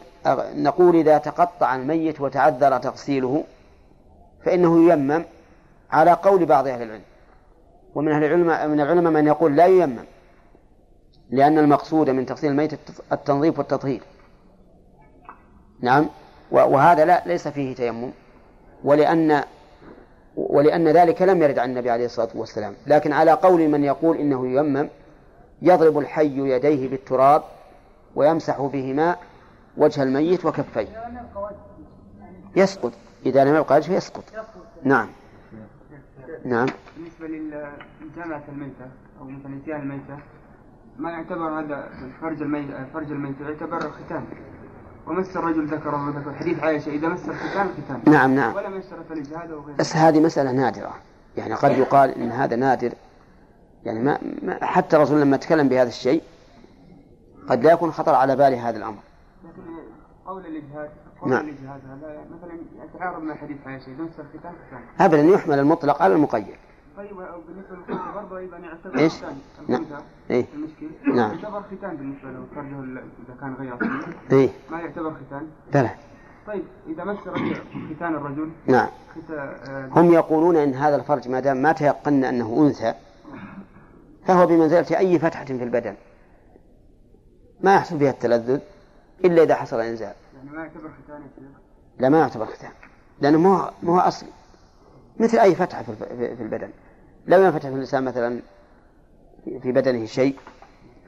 [0.56, 3.44] نقول إذا تقطع الميت وتعذر تغسيله
[4.44, 5.24] فإنه ييمم
[5.90, 7.02] على قول بعض أهل العلم.
[7.94, 10.04] ومن أهل العلم من العلماء من يقول لا ييمم
[11.30, 12.72] لأن المقصود من تغسيل الميت
[13.12, 14.02] التنظيف والتطهير.
[15.80, 16.06] نعم.
[16.50, 18.10] وهذا لا ليس فيه تيمم.
[18.84, 19.44] ولأن
[20.36, 22.74] ولأن ذلك لم يرد عن النبي عليه الصلاة والسلام.
[22.86, 24.88] لكن على قول من يقول إنه ييمم
[25.62, 27.42] يضرب الحي يديه بالتراب
[28.18, 29.16] ويمسح بهما
[29.76, 30.88] وجه الميت وكفيه.
[32.56, 32.92] يسقط.
[33.26, 34.24] إذا لم يبقى وجهه يسقط.
[34.82, 35.08] نعم.
[36.44, 36.66] نعم.
[36.96, 37.26] بالنسبة
[38.00, 38.86] لجامعة الميتة
[39.20, 40.18] أو مثلا إتيان الميتة
[40.98, 41.88] ما يعتبر هذا
[42.20, 44.24] فرج الميت فرج الميت يعتبر ختان.
[45.06, 48.12] ومس الرجل ذكره وذكر حديث عائشة إذا مس الختان ختان.
[48.12, 48.54] نعم نعم.
[48.54, 49.76] ولم يشترط الإجهاد أو غيره.
[49.76, 50.94] بس هذه مسألة نادرة.
[51.36, 52.92] يعني قد يقال إن هذا نادر.
[53.84, 56.22] يعني ما, ما حتى الرسول لما تكلم بهذا الشيء
[57.48, 58.98] قد لا يكون خطر على باله هذا الأمر.
[59.44, 59.62] لكن
[60.26, 60.90] قول الإجهاد
[61.20, 61.44] قول نعم.
[61.44, 66.14] الإجهاد هذا مثلا يتعارض مع حديث عائشة إذا مس الختان ختان أبدا يحمل المطلق على
[66.14, 66.56] المقيد.
[66.96, 67.16] طيب
[67.48, 69.12] بالنسبة للخنثى برضه أيضا يعتبر إيش؟
[69.68, 69.84] نعم.
[70.30, 71.30] إيه؟ المشكل نعم.
[71.30, 73.76] يعتبر ختان بالنسبة له فرجه إذا كان غير
[74.32, 74.50] إيه.
[74.70, 75.90] ما يعتبر ختان؟ بلى
[76.46, 77.16] طيب إذا مس
[77.96, 78.50] ختان الرجل.
[78.66, 78.88] نعم.
[79.30, 82.94] آه هم يقولون إن هذا الفرج ما دام ما تيقنا أنه أنثى
[84.26, 85.94] فهو بمنزلة أي فتحة في البدن.
[87.60, 88.60] ما يحصل فيها التلذذ
[89.24, 90.14] إلا إذا حصل إنزال.
[90.36, 91.22] يعني ما يعتبر ختان؟
[91.98, 92.70] لا ما يعتبر ختان.
[93.20, 94.28] لأنه مو مو أصلي.
[95.20, 96.70] مثل أي فتحة في البدن.
[97.26, 98.40] لو ينفتح في الإنسان مثلا
[99.44, 100.36] في بدنه شيء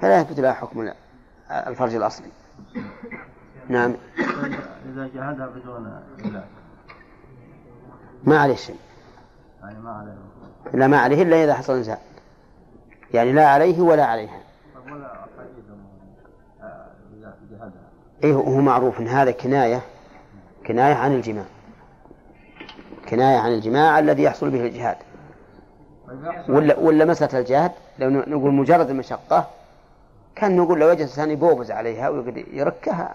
[0.01, 0.93] فلا يثبت له حكم
[1.51, 2.29] الفرج الأصلي.
[3.69, 3.95] نعم.
[4.93, 6.45] إذا جهدها بدون علاج
[8.25, 8.79] ما عليه شيء.
[9.63, 10.17] يعني ما عليه.
[10.75, 11.99] لا ما عليه إلا إذا حصل نزاع
[13.15, 14.41] يعني لا عليه ولا عليها.
[18.25, 19.81] إيه هو معروف إن هذا كناية
[20.67, 21.45] كناية عن الجماع.
[23.09, 24.97] كناية عن الجماع الذي يحصل به الجهاد.
[26.49, 29.51] ولا ولا مسألة الجهد لو نقول مجرد المشقة
[30.37, 33.15] كان نقول لو جلس الإنسان يبوبز عليها ويقعد يركها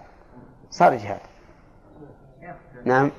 [0.70, 1.20] صار جهاد.
[2.84, 3.10] نعم.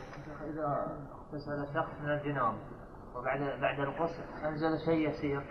[0.54, 0.88] إذا
[1.34, 2.54] اغتسل شخص من الجناب
[3.16, 5.42] وبعد بعد الغسل أنزل شيء يسير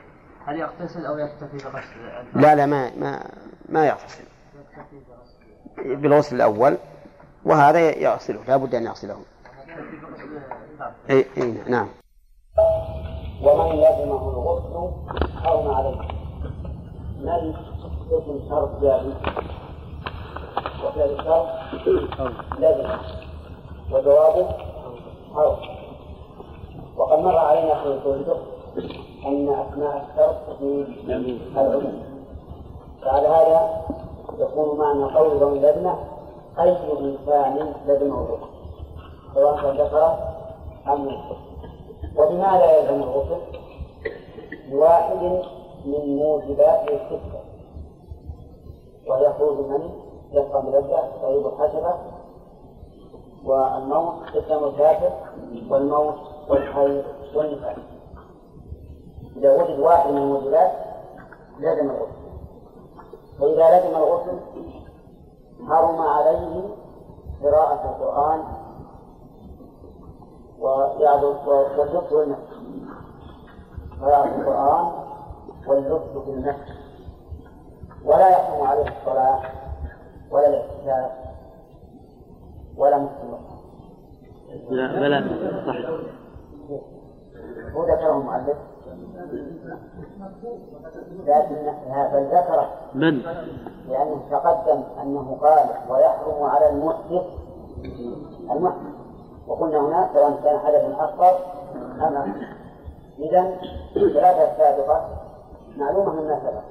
[0.47, 3.22] هل يغتسل أو يكتفي بغسل لا لا ما ما
[3.68, 4.24] ما يغتسل.
[4.55, 5.36] يكتفي بغسل.
[5.84, 6.76] بالغسل الأول
[7.44, 9.16] وهذا يغسله لا بد أن يغسله
[11.10, 11.88] أي أي نعم.
[13.42, 14.90] ومن لزمه الغسل
[15.44, 16.00] حرم عليه.
[17.20, 17.54] من
[18.12, 19.14] اسم شرط جاري
[20.84, 21.46] وفعل الشرط
[22.58, 22.90] لزم
[23.90, 24.48] وجوابه
[25.34, 25.56] حرم.
[26.96, 28.46] وقد مر علينا في اصول الفقه
[29.26, 30.86] أن اسماء الشرط في
[31.56, 32.02] العموم
[33.02, 33.86] فعلى هذا
[34.39, 35.99] يكون معنى قول ومن لزمه
[36.61, 38.47] أي إنسان لزمه الغسل
[39.34, 40.18] سواء كان ذكر
[40.87, 41.37] أم انثى
[42.16, 43.41] وبماذا يلزم الغسل؟
[44.70, 45.16] بواحد
[45.87, 47.41] من موجبات الستة
[49.07, 49.91] وهي خروج المني
[50.32, 51.99] يبقى ملذة طيب الحشرة
[53.45, 55.11] والموت اسلام الكافر
[55.70, 56.14] والموت
[56.49, 57.03] والحي
[57.34, 57.76] والنفاق.
[59.37, 60.72] إذا وجد واحد من الموجبات
[61.61, 62.25] لازم الغسل.
[63.41, 64.39] فإذا لزم الغسل
[65.68, 66.62] حرم عليه
[67.43, 68.45] قراءة القرآن
[70.59, 72.57] واللبس والمسح
[74.01, 74.93] قراءة القرآن
[75.66, 76.76] واللبس المسح
[78.05, 79.41] ولا يحرم عليه الصلاة
[80.30, 81.11] ولا الاحتساب
[82.76, 83.39] ولا مسلم
[84.70, 85.20] لا بلا
[85.66, 85.76] صح
[87.74, 88.57] هو ذكره المؤلف.
[91.26, 91.57] لكن
[92.12, 93.22] بل ذكره من؟
[93.88, 97.22] لأنه تقدم أنه قال ويحرم على المحدث
[98.51, 98.97] المحدث
[99.47, 101.38] وقلنا هنا سواء كان حدثا أكبر
[102.01, 102.47] أم أكبر
[103.18, 103.55] إذا
[103.97, 105.09] الثلاثة السابقة
[105.76, 106.62] معلومة مما سبق.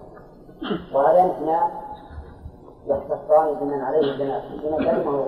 [0.96, 1.70] وهذان اثنان
[2.86, 5.26] يختصان بمن عليه الجناب بمن كلمه.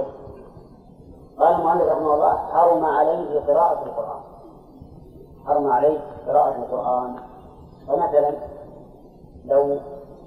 [1.39, 4.21] قال المؤلف رحمه الله حرم عليه قراءة القرآن.
[5.47, 7.15] حرم عليه قراءة القرآن.
[7.87, 8.31] فمثلا
[9.45, 9.77] لو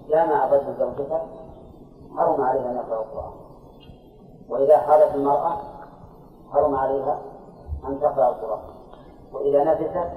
[0.08, 1.20] جامع الرجل زوجته
[2.16, 3.32] حرم عليه أن يقرأ القرآن.
[4.48, 5.56] وإذا حالت المرأة
[6.52, 7.18] حرم عليها
[7.88, 8.60] أن تقرأ القرآن.
[9.32, 10.10] وإذا نفست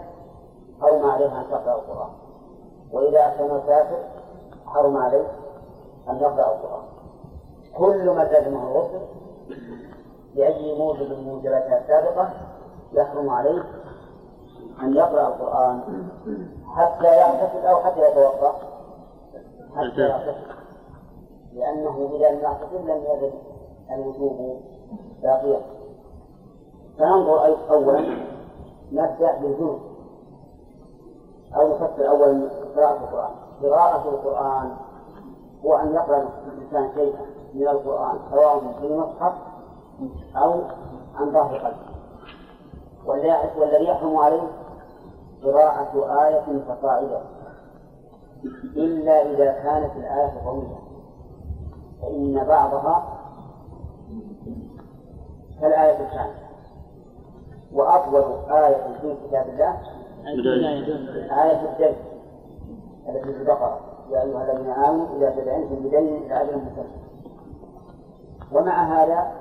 [0.82, 2.10] حرم عليها أن تقرأ القرآن.
[2.92, 4.04] وإذا كان مسافر
[4.66, 5.28] حرم عليه
[6.10, 6.84] أن يقرأ القرآن.
[7.78, 9.02] كل ما لزمه الغسل
[10.36, 12.30] لأي موجب من موجباتها السابقة
[12.94, 13.64] يحرم عليه
[14.82, 16.08] أن يقرأ القرآن.
[16.76, 18.54] حتى يغتسل أو حتى يتوضأ
[19.76, 20.54] حتى يغتسل
[21.54, 23.32] لأنه إذا لم يغتسل لم يزل
[23.92, 24.62] الوجوب
[25.24, 25.62] باقيا
[26.98, 28.18] فننظر أولا
[28.92, 29.80] نبدأ بالجنوب
[31.56, 33.32] أو نفسر أولا قراءة القرآن.
[33.64, 34.72] قراءة القرآن
[35.66, 39.34] هو أن يقرأ الإنسان شيئا من القرآن سواء في المصحف
[40.36, 40.62] أو
[41.16, 41.94] عن ظهر قلبه.
[43.06, 44.42] والذي يحرم عليه
[45.44, 47.22] قراءة آية فصاعدا
[48.76, 50.80] إلا إذا كانت الآية طويلة.
[52.02, 53.20] فإن بعضها
[55.62, 56.44] كالآية الثانية.
[57.74, 59.78] وأطول آية في كتاب الله
[61.44, 61.96] آية الدين.
[63.10, 63.80] التي في البقرة.
[64.10, 66.62] يا أيها الذين آمنوا إذا تدعنتم بدين إلى أجل
[68.52, 69.32] ومع هذا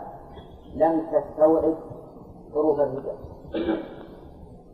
[0.74, 1.74] لم تستوعب
[2.54, 3.16] حروف الهجاء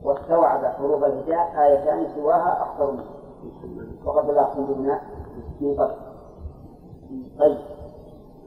[0.02, 3.18] واستوعب حروف الهجاء آيتان سواها أكثر منها.
[4.04, 5.00] وقد بلغتم بنا
[5.60, 5.94] من قبل
[7.38, 7.58] طيب.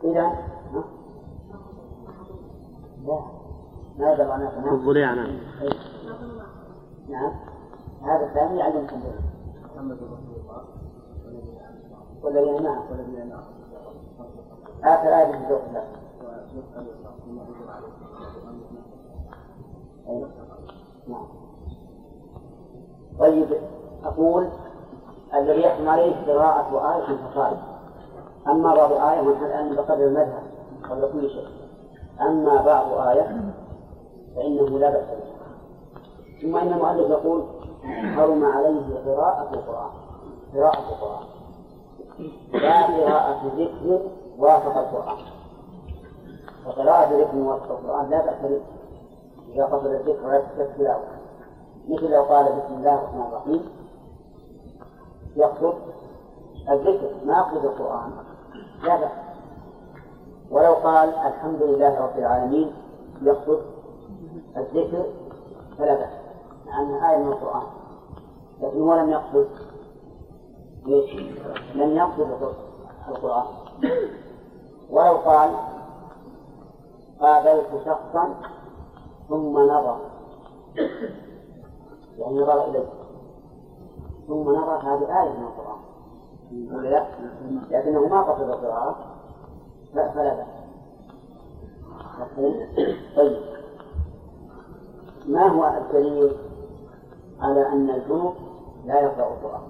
[0.03, 0.31] إذا
[3.05, 3.19] لا.
[3.97, 5.39] ما بلغ معناه الضليع نعم.
[7.09, 7.31] نعم.
[8.01, 9.31] هذا الثاني يعلمكم به
[12.23, 12.83] والذين معه
[14.83, 15.83] آخر آية في سورة الله
[21.07, 21.27] نعم.
[23.19, 23.47] طيب
[24.03, 24.49] أقول
[25.33, 27.57] الذي يحكم عليه قراءة آية فصائل
[28.47, 30.43] أما بعض آية ونحن الآن بقدر المذهب
[30.89, 31.47] قبل كل شيء.
[32.21, 33.53] أما بعض آية
[34.35, 35.31] فإنه لا بأس به.
[36.41, 37.43] ثم إن المؤلف يقول
[38.15, 39.91] حرم عليه قراءة القرآن.
[40.55, 41.23] قراءة القرآن.
[42.53, 44.01] لا قراءة ذكر
[44.37, 45.17] وافق القرآن.
[46.67, 48.61] وقراءة ذكر وافق القرآن لا بأس به.
[49.55, 51.03] إذا قصد الذكر ولا التلاوة
[51.89, 53.69] مثل لو قال بسم الله الرحمن الرحيم.
[55.35, 55.73] يقصد
[56.69, 58.11] الذكر ما يقصد القرآن.
[58.83, 59.11] لا بأس.
[60.51, 62.71] ولو قال الحمد لله رب العالمين
[63.21, 63.61] يقصد
[64.57, 65.05] الذكر
[65.77, 66.13] فلا بأس.
[66.65, 67.63] لأنها آية من القرآن.
[68.61, 69.47] لكن هو لم يقصد؟
[71.75, 72.53] لم يقصد
[73.07, 73.45] القرآن.
[74.89, 75.51] ولو قال
[77.21, 78.35] قابلت شخصا
[79.29, 79.97] ثم نظر
[82.17, 82.89] يعني نظر إليه
[84.27, 85.79] ثم نرى هذه آية من القرآن
[86.71, 87.05] ولا لا؟
[87.71, 88.95] لكنه ما قصد القراءة
[89.93, 90.47] لا فلا بأس؟
[93.17, 93.37] طيب
[95.27, 96.35] ما هو الدليل
[97.39, 98.33] على أن الجنوب
[98.85, 99.61] لا يقرأ القرآن؟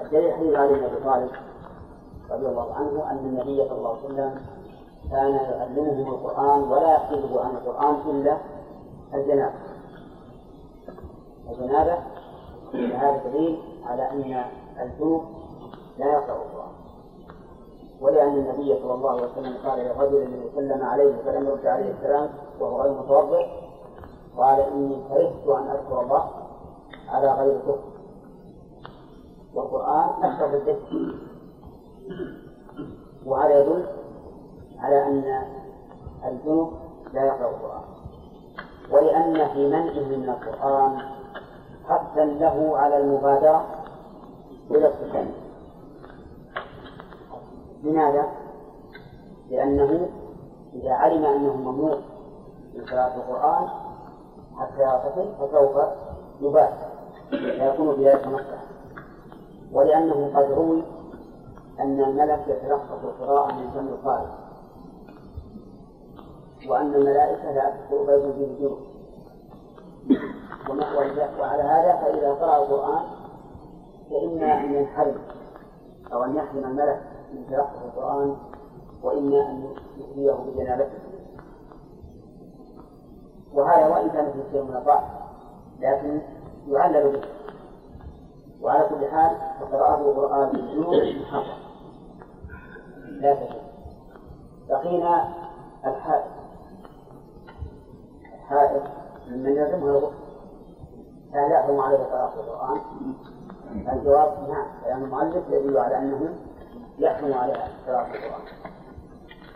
[0.00, 1.30] الدليل حديث علي بن أبي طالب
[2.30, 4.34] رضي الله عنه أن النبي صلى الله عليه وسلم
[5.10, 8.38] كان يعلمهم القرآن ولا يحفظه عن القرآن إلا
[9.14, 9.54] الجنابة.
[11.50, 11.98] الجنابة
[12.74, 14.44] هذا دليل على أن
[14.80, 15.22] الجنوب
[15.98, 16.72] لا يقرأ القرآن.
[18.00, 22.30] ولأن النبي صلى الله عليه وسلم قال للرجل الذي سلم عليه فلم يرد عليه السلام
[22.60, 23.46] وهو غير متوضئ
[24.36, 26.30] قال إني كرهت أن أذكر الله
[27.08, 27.78] على غير كفر.
[29.54, 31.14] والقرآن أكثر بالذكر.
[33.26, 33.86] وهذا يدل
[34.82, 35.42] على أن
[36.24, 36.72] الجنوب
[37.12, 37.82] لا يقرأ القرآن.
[38.90, 40.98] ولأن في منعه من القرآن
[41.88, 43.64] حثا له على المبادرة
[44.70, 45.26] إلى الصفات
[47.82, 48.26] لماذا؟
[49.50, 50.08] لأنه
[50.74, 51.98] إذا علم أنه ممنوع
[52.74, 53.68] من قراءة القرآن
[54.58, 55.76] حتى يغتسل فسوف
[56.40, 56.92] يبادر
[57.30, 58.62] فيكون في ذلك مصلحة
[59.72, 60.82] ولأنه قد روي
[61.80, 64.41] أن الملك يتلخص القراءة من فم القارئ.
[66.68, 68.78] وأن الملائكة لا تدخل بيت فيه الجنوب
[71.38, 73.02] وعلى هذا فإذا قرأ القرآن
[74.10, 75.18] فإما أن ينحرم
[76.12, 77.02] أو أن يحرم الملك
[77.32, 78.36] من تلقي القرآن
[79.02, 80.98] وإما أن يؤذيه بجنابته.
[83.54, 85.04] وهذا وإن كان في شيء من الضعف
[85.80, 86.20] لكن
[86.68, 87.22] يعلل به.
[88.62, 91.58] وعلى كل حال فقراءة القرآن بالجنوب محرم
[93.20, 93.62] لا تجوز.
[94.68, 95.28] بقينا
[95.86, 96.41] الحائط
[98.42, 98.82] الحائط
[99.28, 100.14] ممن يلزمها الغسل.
[101.32, 102.80] هل يحرم عليه قراءة القرآن؟
[103.92, 106.34] الجواب نعم لأن المؤلف يدل على أنه
[106.98, 108.42] يحرم عليها قراءة القرآن.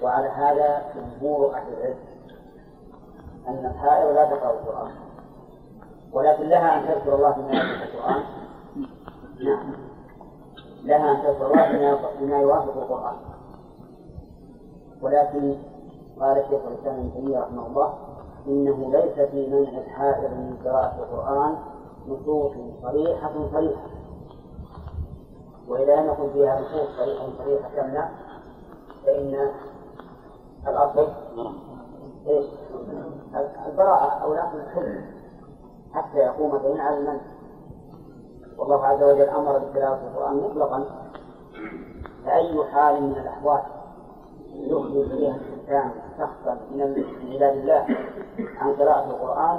[0.03, 1.99] وعلى هذا جمهور أهل العلم
[3.49, 4.91] أن الحائض لا تقرأ القرآن.
[6.13, 8.23] ولكن لها أن تذكر الله بما يوافق القرآن.
[9.45, 9.73] نعم.
[10.85, 13.17] لها أن تذكر الله بما يوافق القرآن.
[15.03, 15.55] ولكن
[16.21, 17.95] قال الشيخ الإسلام ابن تيمية رحمه الله
[18.49, 21.57] إنه ليس في منع الحائض من قراءة القرآن
[22.09, 23.87] نصوص صريحة صريحة.
[25.69, 28.09] وإذا لم يكن فيها نصوص صريحة صريحة تمنع
[29.07, 29.51] فإن
[30.69, 31.09] الأصل؟
[33.67, 35.05] البراءة أو الأصل الحل
[35.93, 37.21] حتى يقوم دين على المنع
[38.59, 40.85] والله عز وجل أمر بتلاوة القرآن مطلقا.
[42.25, 43.63] فأي حال من الأحوال
[44.55, 45.39] يخرج بها
[45.69, 47.87] الإنسان شخصا من عباد الله
[48.59, 49.59] عن قراءة القرآن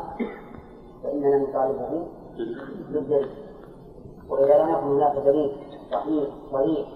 [1.04, 2.08] فإننا نطالبه
[2.90, 3.30] بالدليل
[4.30, 5.58] وإذا لم يكن هناك دليل
[5.92, 6.88] صحيح صريح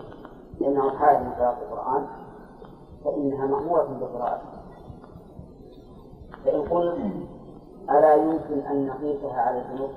[0.59, 2.07] لأنه حال من قراءة القرآن
[3.05, 4.47] فإنها مأمورة بقراءته
[6.45, 6.97] فإن قلت
[7.89, 9.89] ألا يمكن أن نقيسها على الذنوب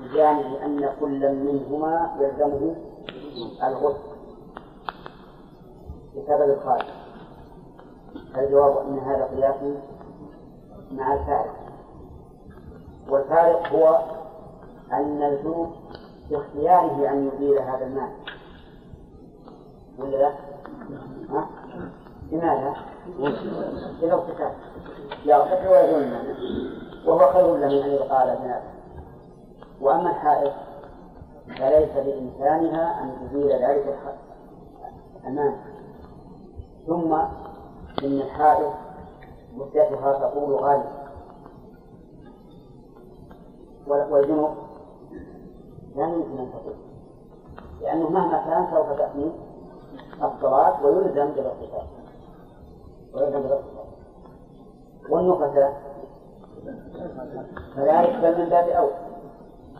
[0.00, 2.76] بجانب أن كل منهما يلزمه
[3.62, 4.14] الغسل.
[6.16, 7.03] بسبب الخارج.
[8.38, 9.76] الجواب أن هذا قياس
[10.92, 11.56] مع الفارق؟
[13.08, 13.98] والفارق هو
[14.92, 15.68] أن الجنوب
[16.30, 18.10] باختياره أن يزيل هذا المال.
[19.98, 20.32] ولا لا؟
[21.30, 21.48] ها؟
[22.32, 22.74] لماذا؟
[24.02, 24.52] للاغتسال
[25.24, 26.36] يغتسل ويزول المال
[27.06, 28.62] وهو خير له من أن يبقى على
[29.80, 30.52] وأما الحائض
[31.46, 33.98] فليس بإمكانها أن تزيل ذلك
[35.26, 35.54] المال
[36.86, 37.16] ثم
[38.02, 38.72] إن الحائض
[39.56, 41.04] مدتها تطول غالبا
[43.86, 44.50] والجنوب
[45.96, 46.74] لا يمكن أن تطول
[47.80, 49.32] لأنه مهما كان سوف تأتي
[50.22, 51.86] الصلاة ويلزم بالاغتسال
[53.14, 53.84] ويلزم بالاغتسال
[55.10, 55.82] والنفساء
[57.76, 58.94] كذلك بل من باب أولى.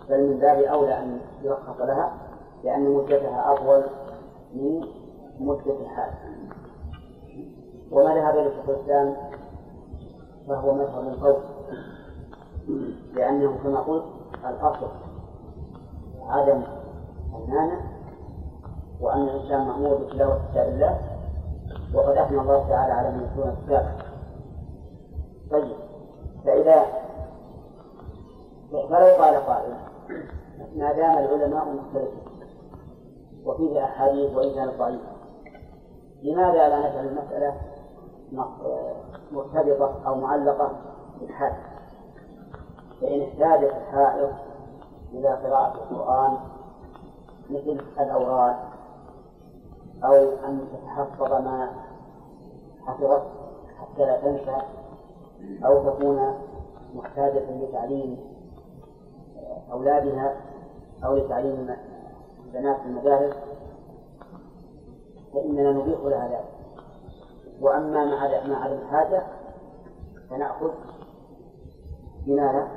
[0.09, 2.13] بل من باب أولى أن يرخص لها
[2.65, 3.83] لأن مدتها أطول
[4.55, 4.87] من
[5.41, 6.11] مدة الحال
[7.95, 9.17] وما ذهب إلى شيخ الإسلام
[10.49, 11.39] فهو مذهب فوق
[13.15, 14.05] لأنه كما قلت
[14.49, 14.89] الأصل
[16.29, 16.63] عدم
[17.35, 17.81] المانع
[19.01, 20.99] وأن الإنسان مأمور بتلاوة كتاب الله
[21.95, 23.93] وقد أثنى الله تعالى على من يتلون كتابه.
[25.51, 25.77] طيب
[26.45, 26.83] فإذا
[28.71, 29.75] فلو قال قائل
[30.77, 32.25] ما دام العلماء مختلفين
[33.45, 35.15] وفيه أحاديث وإن كانت ضعيفة
[36.23, 37.55] لماذا لا نجعل المسألة
[39.33, 40.71] مرتبطة أو معلقة
[41.21, 41.53] بالحال
[43.01, 44.33] فإن احتاجت الحائض
[45.13, 46.39] إلى قراءة القرآن
[47.51, 48.57] مثل الأوراد
[50.05, 50.15] أو
[50.49, 51.71] أن تتحفظ ما
[52.87, 53.23] حفظت
[53.81, 54.57] حتى لا تنسى
[55.65, 56.35] أو تكون
[56.95, 58.19] محتاجة لتعليم
[59.73, 60.37] أولادها
[61.05, 61.77] أو لتعليم
[62.53, 63.35] بنات المدارس
[65.35, 66.64] فإننا نبيح لها ذلك.
[67.61, 69.23] وأما مع مع الحاجة
[70.31, 70.71] فنأخذ
[72.27, 72.69] بماذا؟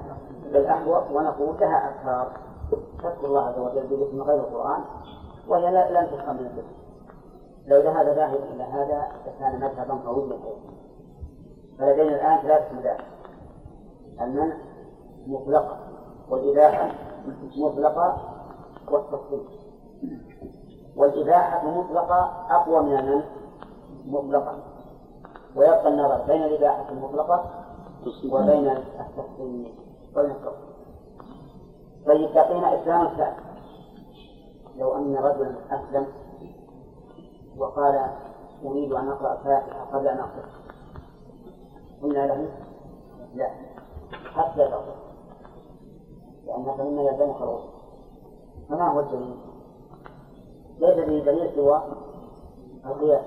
[0.54, 2.38] بالأحوط ونقول لها أذكار
[3.02, 4.84] تذكر الله عز وجل باسم غير القرآن
[5.48, 6.78] وهي لن تفهم من الذكر.
[7.68, 10.38] لو ذهب ذاهب إلى هذا لكان مذهبا قويا
[11.80, 13.04] فلدينا الآن ثلاثة مذاهب.
[14.22, 14.58] المنع
[15.28, 15.78] مطلقة
[16.30, 16.92] والإباحة
[17.58, 18.18] مطلقة
[18.92, 19.48] والتفصيل
[20.96, 23.37] والإباحة مطلقة أقوى من المنع.
[24.08, 24.58] مطلقة.
[25.56, 27.66] ويبقى النظر بين الإباحة المطلقة
[28.32, 28.68] وبين وبين
[29.00, 29.74] التفصيل
[32.06, 33.44] طيب بقينا إسلام الكافر
[34.78, 36.08] لو أن رجلا أسلم
[37.58, 38.10] وقال
[38.66, 40.46] أريد أن أقرأ الفاتحة قبل أن أقرأ.
[42.04, 42.50] قلنا له
[43.36, 43.50] لا
[44.34, 44.96] حتى تقرأ
[46.46, 47.70] لأن فإن يلزمك الغسل
[48.70, 49.36] فما هو الدليل؟
[50.80, 51.82] ليس به دليل سوى
[52.86, 53.26] القياس.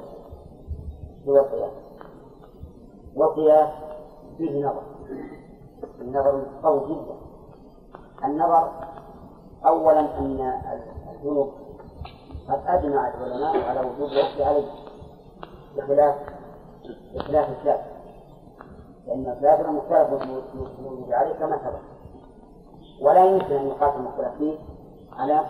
[1.25, 1.73] سوى القياس
[3.17, 3.71] والقياس
[4.39, 4.83] فيه نظر.
[6.01, 7.15] النظر قوي جدا.
[8.25, 8.71] النظر
[9.67, 10.61] أولا أن
[11.13, 11.53] الذنوب
[12.49, 14.69] قد أجمع العلماء على وجوب الوقت عليه
[15.77, 16.17] بخلاف
[17.15, 17.91] بخلاف الكافر.
[19.07, 21.81] لأن الكافر مختلف الوجوب عليه كما سبق.
[23.03, 24.59] ولا يمكن أن يقاس المختلف فيه
[25.13, 25.41] على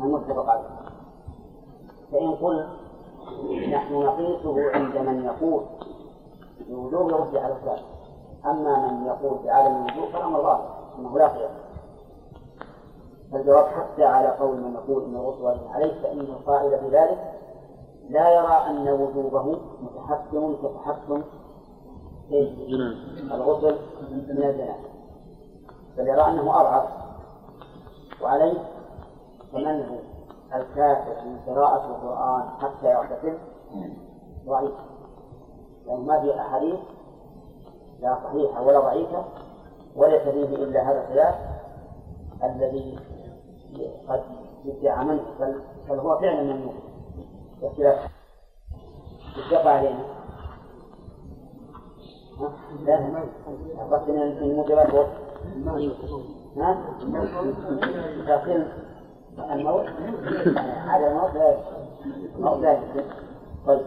[0.00, 0.68] المتفق عليه.
[2.12, 2.87] فإن قل
[3.72, 5.62] نحن نقيسه عند من يقول
[6.68, 7.84] بوجوب الوقت على الكافر
[8.46, 11.50] أما من يقول بعدم الوجوب فالأمر ظاهر أنه لا قياس
[13.32, 17.34] فالجواب حتى على قول من يقول إن الغسل واجب عليه فإن القائل بذلك
[18.10, 21.22] لا يرى أن وجوبه متحكم كتحكم
[23.32, 23.78] الغسل
[24.10, 24.74] من الجنابه
[25.98, 26.88] بل يرى أنه أضعف.
[28.22, 28.58] وعليه
[29.52, 29.98] فمنه؟
[30.54, 33.38] الكافر من قراءة القرآن حتى يغتسل
[34.46, 34.74] ضعيف.
[35.86, 36.78] لأنه ما في أحاديث
[38.00, 39.24] لا صحيحة ولا ضعيفة
[39.96, 41.34] وليس فيه إلا هذا الخلاف
[42.44, 42.98] الذي
[44.08, 44.22] قد
[44.64, 45.22] يدعى منه.
[45.88, 46.74] بل, هو فعلا ممنوع.
[47.62, 48.10] واختلاف
[49.36, 50.04] اتفق علينا.
[52.84, 53.22] لا
[53.80, 55.08] أردت من موجبات الوقت
[56.56, 56.78] ها؟
[58.26, 58.87] تأخير.
[59.52, 59.86] الموت
[60.86, 61.56] على الموت لا
[62.36, 62.78] الموت لا
[63.66, 63.80] طيب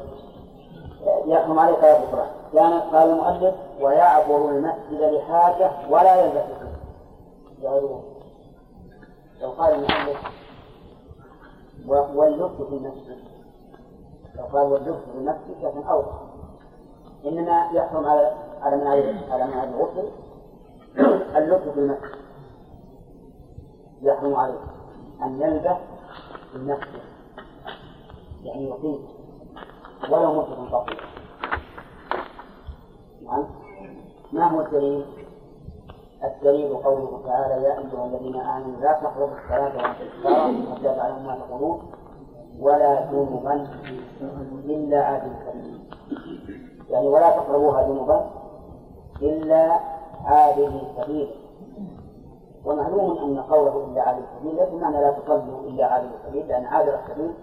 [1.25, 7.69] يحكم عليه قراءة القرآن كان قال المؤلف ويعبر المسجد لحاجة ولا يلبس فيه
[9.41, 10.17] لو قال المؤلف
[11.87, 13.17] واللبس في المسجد
[14.35, 16.21] لو قال واللبس في المسجد لكن أوضح
[17.25, 18.87] إنما يحرم على على من
[19.31, 20.09] على من الغسل
[21.37, 22.15] اللبس في المسجد
[24.01, 24.59] يحرم عليه
[25.24, 25.61] أن
[26.51, 27.01] في المسجد
[28.43, 28.99] يعني يقيم.
[30.11, 31.01] ولو مدة طويلة
[33.26, 33.45] نعم.
[34.32, 35.05] ما هو الدليل؟
[36.24, 41.36] الدليل قوله تعالى يا أيها الذين آمنوا لا تقربوا الصلاة وأنتم سكارى حتى تعلموا ما
[41.36, 41.91] تقولون
[42.59, 43.67] ولا جنبا
[44.66, 45.79] إلا عابر سبيل
[46.89, 48.29] يعني ولا تقربوها جنبا
[49.21, 49.79] إلا
[50.25, 51.29] عابر سبيل
[52.66, 57.00] ومعلوم أن قوله إلا عابر سبيل ليس معنى لا تصلوا إلا عابر سبيل لأن عابر
[57.00, 57.33] السبيل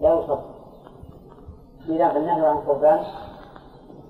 [0.00, 0.52] لا يصلي
[1.88, 3.04] إذا فالنهي عن قربان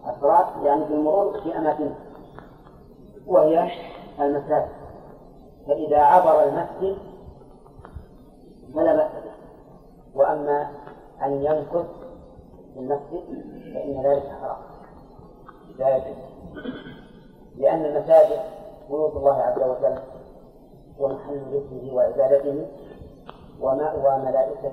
[0.09, 1.97] الصلاة يعني في المرور في أماكنها
[3.27, 3.71] وهي
[4.21, 4.69] المساجد.
[5.67, 6.99] فإذا عبر المسجد
[8.75, 9.33] فلا بأس به.
[10.15, 10.71] وأما
[11.23, 11.87] أن يمكث
[12.75, 13.25] في المسجد
[13.75, 14.57] فإن ذلك حرام.
[15.79, 16.17] لا يجوز.
[17.57, 18.41] لأن المساجد
[18.89, 19.99] بيوت الله عز وجل
[20.99, 22.67] ومحل ذكره وعبادته
[23.61, 24.73] ومأوى ملائكته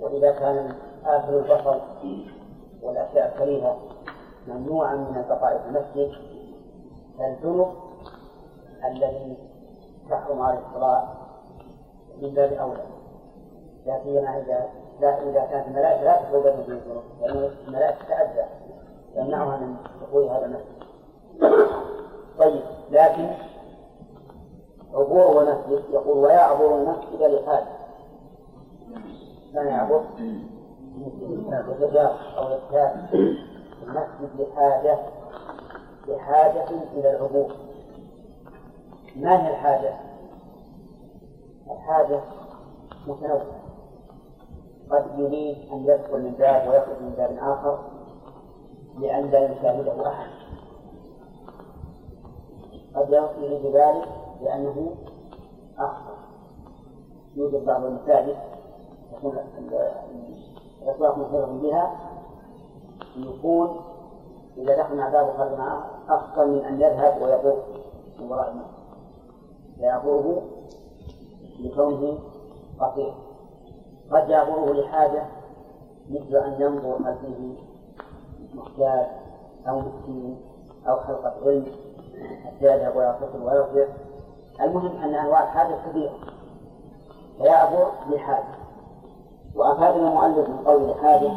[0.00, 0.74] وإذا كان
[1.04, 1.80] آكل البصر
[2.82, 3.78] والأشياء الكريهة
[4.48, 6.12] ممنوعا من البقاء في المسجد
[7.18, 7.66] فالجنب
[8.84, 9.36] الذي
[10.10, 11.08] تحرم عليه الصلاة
[12.22, 12.84] من باب أولى.
[13.86, 14.68] لا سيما إذا
[15.00, 18.46] لا إذا كانت الملائكة لا تدخل بين الجنوب لأن الملائكة تتأذى
[19.16, 20.84] يمنعها من دخول هذا المسجد.
[22.38, 23.30] طيب لكن
[24.94, 27.66] عبور المسجد يقول ويعبر المسجد لحاجة
[29.54, 30.04] كان يعبر
[31.80, 33.14] يتجار أو يجتاز
[33.82, 34.98] المسجد لحاجة
[36.08, 37.52] بحاجة إلى العبور.
[39.16, 39.94] ما هي الحاجة؟
[41.70, 42.20] الحاجة
[43.06, 43.60] متنوعة.
[44.90, 47.78] قد يريد أن يدخل من باب ويخرج من باب آخر
[48.98, 50.30] لأن لا يشاهده أحد.
[52.94, 54.08] قد يريد ذلك
[54.42, 54.94] لأنه
[55.78, 56.14] أخطر
[57.36, 58.36] يوجد بعض المساجد
[59.12, 59.38] يكون
[60.82, 61.96] الأسواق محيطة بها
[63.16, 63.80] يكون
[64.56, 67.58] إذا دخل مع باب وخرج معه أفضل من أن يذهب ويطوف
[68.20, 68.80] من وراء المسجد
[69.76, 70.42] فيعبره
[71.60, 72.18] لكونه
[72.80, 73.14] قصير
[74.10, 75.26] قد يعبره لحاجة
[76.10, 77.54] مثل أن ينظر هل فيه
[78.54, 79.06] محتاج
[79.68, 80.40] أو مسكين
[80.88, 81.66] أو حلقة علم
[82.44, 83.88] حتى يذهب ويغتسل ويصبر.
[84.62, 86.14] المهم أن أنواع الحاجة كثيرة
[87.38, 88.54] فيعبر لحاجة.
[89.56, 91.32] وأفادنا المؤلف من قول لحاجة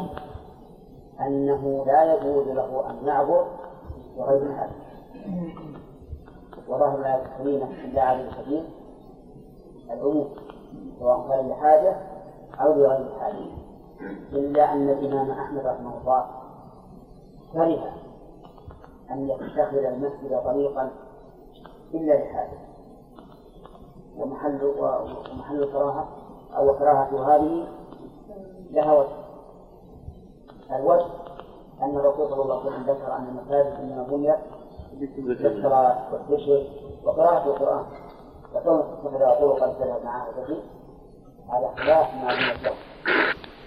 [1.20, 3.46] أنه لا يجوز له أن يعبر
[4.16, 4.72] بغير الحاجة.
[6.68, 8.64] وظاهر الآية الكريمة إلا على الحديث
[9.90, 10.28] العموم
[10.98, 11.96] سواء كان لحاجة
[12.60, 13.46] أو لغير الحاجة.
[14.32, 16.26] إلا أن الإمام أحمد رحمه الله
[17.52, 17.92] كره
[19.10, 20.90] أن يتخذ المسجد طريقا
[21.94, 22.73] إلا لحاجة.
[24.18, 26.08] ومحل ومحل الكراهة
[26.56, 27.66] أو كراهة هذه
[28.70, 29.08] لها وجه.
[30.76, 31.06] الوجه
[31.82, 34.36] أن الرسول صلى الله عليه وسلم ذكر أن المساجد إنما بنيت
[35.18, 36.66] بالصلاة والذكر
[37.04, 37.84] وقراءة القرآن.
[38.54, 40.58] فكون تتخذ طرقا تذهب معه وتجي
[41.48, 42.74] هذا خلاف ما بين الشرع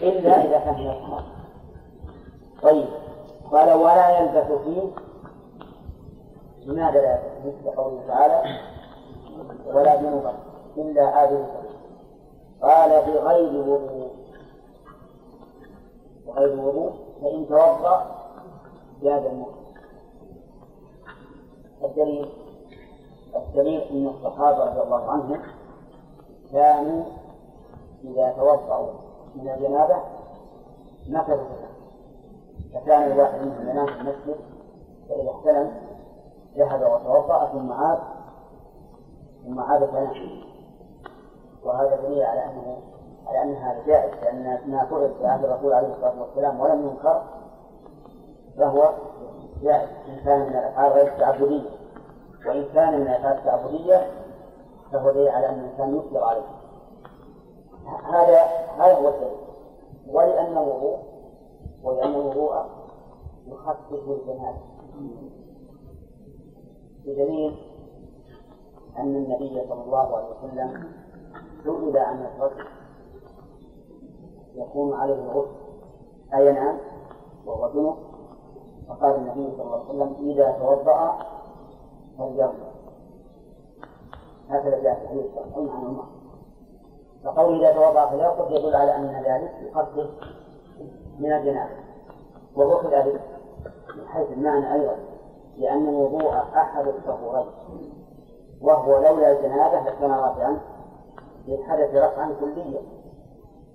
[0.01, 1.23] إلا إذا كان من الصلاة
[2.61, 2.87] طيب.
[3.51, 4.81] قال ولا يلبث فيه.
[6.65, 8.41] لماذا لا يلبث مثل قوله تعالى
[9.73, 10.33] ولا جنوبا
[10.77, 11.45] إلا آبر
[12.61, 14.11] قال بغير وضوء.
[16.27, 16.91] بغير وضوء.
[17.21, 18.15] فإن توضأ
[19.01, 19.53] جاز الموت.
[21.83, 22.29] الدليل
[23.35, 25.41] الدليل أن الصحابة رضي الله عنهم
[26.51, 27.03] كانوا
[28.03, 28.89] إذا توضأوا
[29.35, 29.95] من الجنابة
[31.35, 31.67] فيها
[32.73, 34.35] فكان الواحد منهم ينام في المسجد
[35.09, 35.71] فإذا احتلم
[36.57, 37.99] ذهب وتوضأ ثم عاد
[39.47, 40.11] ثم عاد فنام
[41.63, 42.77] وهذا دليل على أنه
[43.27, 47.23] على أن هذا جائز لأن ما فعل في عهد الرسول عليه الصلاة والسلام ولم ينكر
[48.57, 48.93] فهو
[49.61, 49.89] جائز.
[50.07, 51.69] إن كان من الأفعال غير التعبدية.
[52.47, 54.11] وإن كان من الأفعال التعبدية
[54.91, 56.47] فهو دليل على أن الإنسان يسر عليه.
[58.03, 58.41] هذا
[58.77, 59.37] هذا هو الدليل.
[60.09, 60.97] ولأن الوضوء
[61.83, 62.65] ولأن الوضوء
[63.47, 64.57] يخفف الجنابة
[67.05, 67.66] بدليل
[68.97, 70.93] أن النبي صلى الله عليه وسلم
[71.63, 72.65] سئل عن الرجل
[74.55, 75.51] يكون عليه الغسل.
[76.33, 76.77] أينام
[77.45, 77.95] وهو جنب.
[78.89, 81.17] فقال النبي صلى الله عليه وسلم إذا توضأ
[82.17, 82.71] فليرضى
[84.49, 86.05] هكذا جاء في حديث صحيح عن عمر.
[87.23, 90.09] فقول إذا توضأ فليرقد يدل على أن ذلك يخفف
[91.19, 91.75] من الجنابة
[92.55, 93.21] وهو كذلك
[93.97, 94.95] من حيث المعنى أيضا
[95.57, 97.96] لأن الوضوء أحد الطهورين.
[98.61, 100.61] وهو لولا الجنابة لكان رافعا
[101.47, 102.81] للحدث رفعا كليا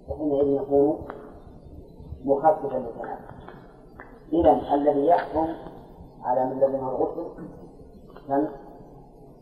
[0.08, 1.06] فحينئذ يكون
[2.24, 3.32] مخففا للجنابة.
[4.32, 5.46] إذا الذي يحكم
[6.22, 7.26] على من لزمه الغسل
[8.28, 8.48] كم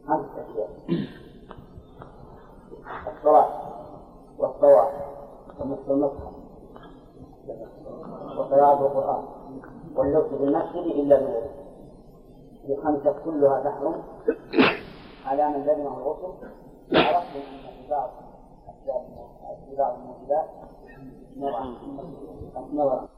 [0.09, 0.71] خمس أشياء.
[3.17, 3.49] الصلاة
[4.39, 4.93] والطواف
[5.61, 6.33] ومسح المصحف.
[8.39, 9.25] وقراءة القرآن.
[9.97, 11.51] واللبس في المسجد إلا بالوضوء
[12.69, 14.03] الخمسة كلها تحرم.
[15.31, 16.49] على من لزمه الغسل
[16.93, 17.43] عرفت أن
[17.83, 18.11] في بعض
[19.71, 20.49] في بعض الموجودات
[22.73, 23.09] نظرا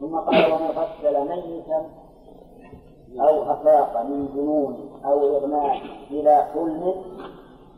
[0.00, 1.90] ثم قال ومن غسل ميتا
[3.20, 5.76] أو أفاق من جنون أو إغماء
[6.10, 6.94] إلى حلم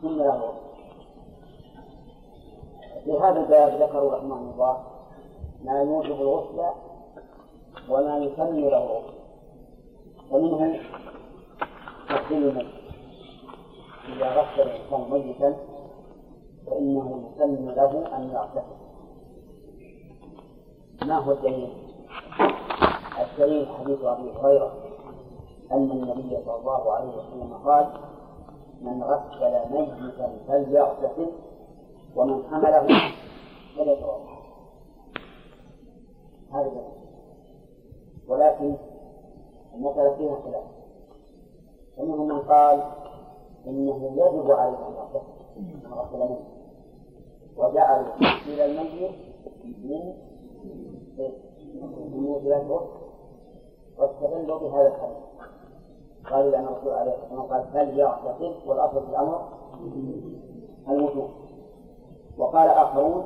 [0.01, 0.53] ثم له
[3.03, 4.83] في هذا الباب ذكروا رحمه الله
[5.63, 6.61] ما يوجب الغسل
[7.89, 9.13] وما يسن له الغسل
[10.31, 10.79] ومنه
[12.11, 12.67] تغسيل الميت
[14.07, 15.55] إذا غسل الإنسان ميتا
[16.65, 18.81] فإنه يسن له أن يغتسل
[21.07, 21.73] ما هو الدليل؟
[23.19, 24.73] الدليل حديث أبي هريرة
[25.71, 27.87] أن النبي صلى الله عليه وسلم قال
[28.81, 31.31] من غسل ميتا فليغتسل
[32.15, 32.87] ومن حمله
[33.77, 34.41] فليتوضأ.
[36.53, 36.83] هذا
[38.27, 38.75] ولكن
[39.75, 40.80] المسألة فيها خلاف.
[41.97, 42.83] ومنهم من قال
[43.67, 46.43] إنه يجب عليه أن يغتسل من غسل ميتا
[47.57, 49.11] وجعلوا تغسيل الميت
[49.83, 50.13] من
[52.11, 52.81] من موجبات
[53.97, 55.17] واستدلوا بهذا الحديث.
[56.31, 59.41] قالوا لأن الرسول عليه الصلاة والسلام قال فليغتسل والأصل في الأمر؟
[60.87, 61.29] الوجوب
[62.37, 63.25] وقال آخرون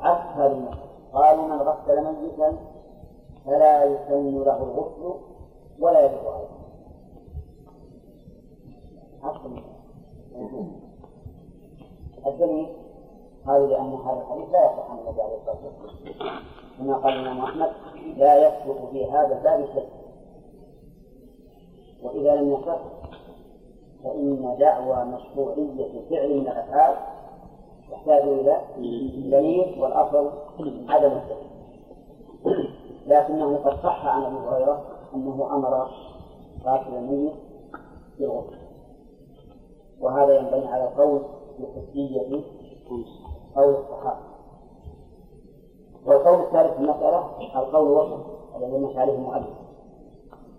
[0.00, 0.78] هذه المسألة
[1.12, 2.56] قالوا من غسل ميتا
[3.46, 5.14] فلا يسن له الغسل
[5.80, 6.53] ولا يجب عليه.
[12.26, 12.66] الدليل
[13.46, 16.42] قالوا لأن هذا الحديث لا يصح عن النبي عليه الصلاة والسلام.
[16.78, 17.70] كما قال الإمام أحمد
[18.16, 19.88] لا يصدق في هذا الباب شيء.
[22.02, 22.78] وإذا لم يصح
[24.04, 26.96] فإن دعوى مشروعية فعل من الأفعال
[27.90, 28.60] تحتاج إلى
[29.30, 30.30] دليل والأصل
[30.88, 31.54] عدم الدليل
[33.06, 35.88] لكنه قد صح عن أبي هريرة أنه أمر
[36.64, 37.32] قاتل الميت
[38.18, 38.63] بالغسل.
[40.04, 41.22] وهذا ينبني على القول
[41.58, 42.42] بحسية
[43.56, 44.20] قول الصحابة.
[46.06, 47.24] والقول الثالث في المسألة
[47.56, 48.26] القول الوسط
[48.56, 49.56] الذي مشى عليه المؤلف.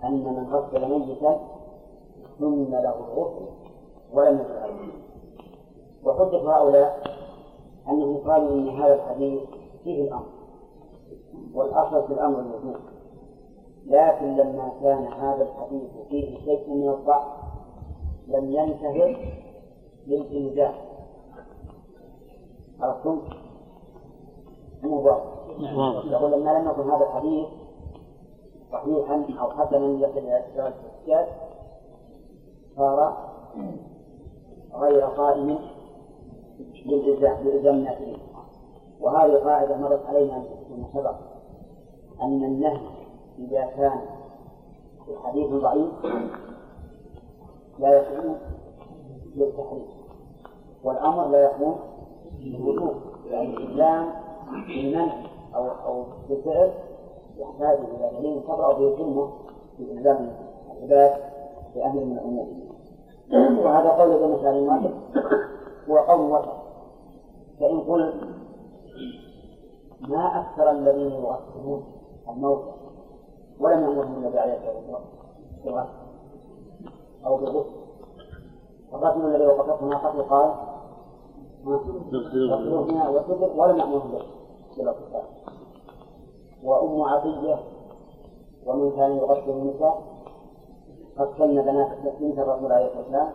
[0.03, 1.39] أن من غسل ميتا
[2.39, 3.45] سن له الغسل
[4.13, 4.93] ولم يكن عليه.
[6.05, 7.03] وحجة هؤلاء
[7.89, 9.41] أنهم قالوا إن هذا الحديث
[9.83, 10.25] فيه الأمر
[11.53, 12.75] والأصل في الأمر الوجوب
[13.85, 17.44] لكن لما كان هذا الحديث فيه شيء من الضعف
[18.27, 19.17] لم ينتهر
[20.07, 20.75] للإنجاز.
[22.79, 23.21] عرفتم؟
[24.83, 27.47] مو واضح يقول لما لم يكن هذا الحديث
[28.71, 31.27] صحيحا أو حسنا يصل إلى الاحتجاج
[32.75, 33.17] صار
[34.73, 35.59] غير قائم
[36.85, 37.97] للإلزام لإلزام الناس
[38.99, 41.15] وهذه قاعدة مرت علينا فيما سبق
[42.21, 42.87] أن النهي
[43.39, 44.01] إذا كان
[45.05, 45.91] في حديث ضعيف
[47.79, 48.37] لا يكون
[49.35, 49.87] للتحريم
[50.83, 51.75] والأمر لا يكون
[52.39, 52.95] بالوجوب.
[53.29, 54.09] يعني الإسلام
[54.67, 55.13] بالمنع
[55.55, 56.71] أو أو بالفعل
[57.37, 59.29] يحتاج إلى دليل تبرأ به الذمة
[59.79, 60.35] بإلزام
[60.71, 61.21] العباد
[61.75, 62.47] بأمر من الأمور
[63.65, 64.93] وهذا قول ابن مسعود المؤلف
[65.89, 66.53] هو قول وسط
[67.59, 68.15] فإن قلت
[70.01, 71.83] ما أكثر الذين يغسلون
[72.29, 72.71] الموتى
[73.59, 75.01] ولم يأمرهم النبي عليه الصلاة
[75.65, 76.04] والسلام.
[77.25, 77.85] أو بالغسل
[78.93, 80.53] الرجل الذي وقفته ناقته قال
[81.65, 84.11] غسلوهما وسدر ولم يأمرهم
[84.77, 85.23] بالاغتسال
[86.63, 87.59] وأم عطية
[88.65, 90.01] ومن كان يغسل النساء
[91.17, 91.89] قد كن بنات
[92.19, 93.29] بنت الرسول عليه الصلاة والسلام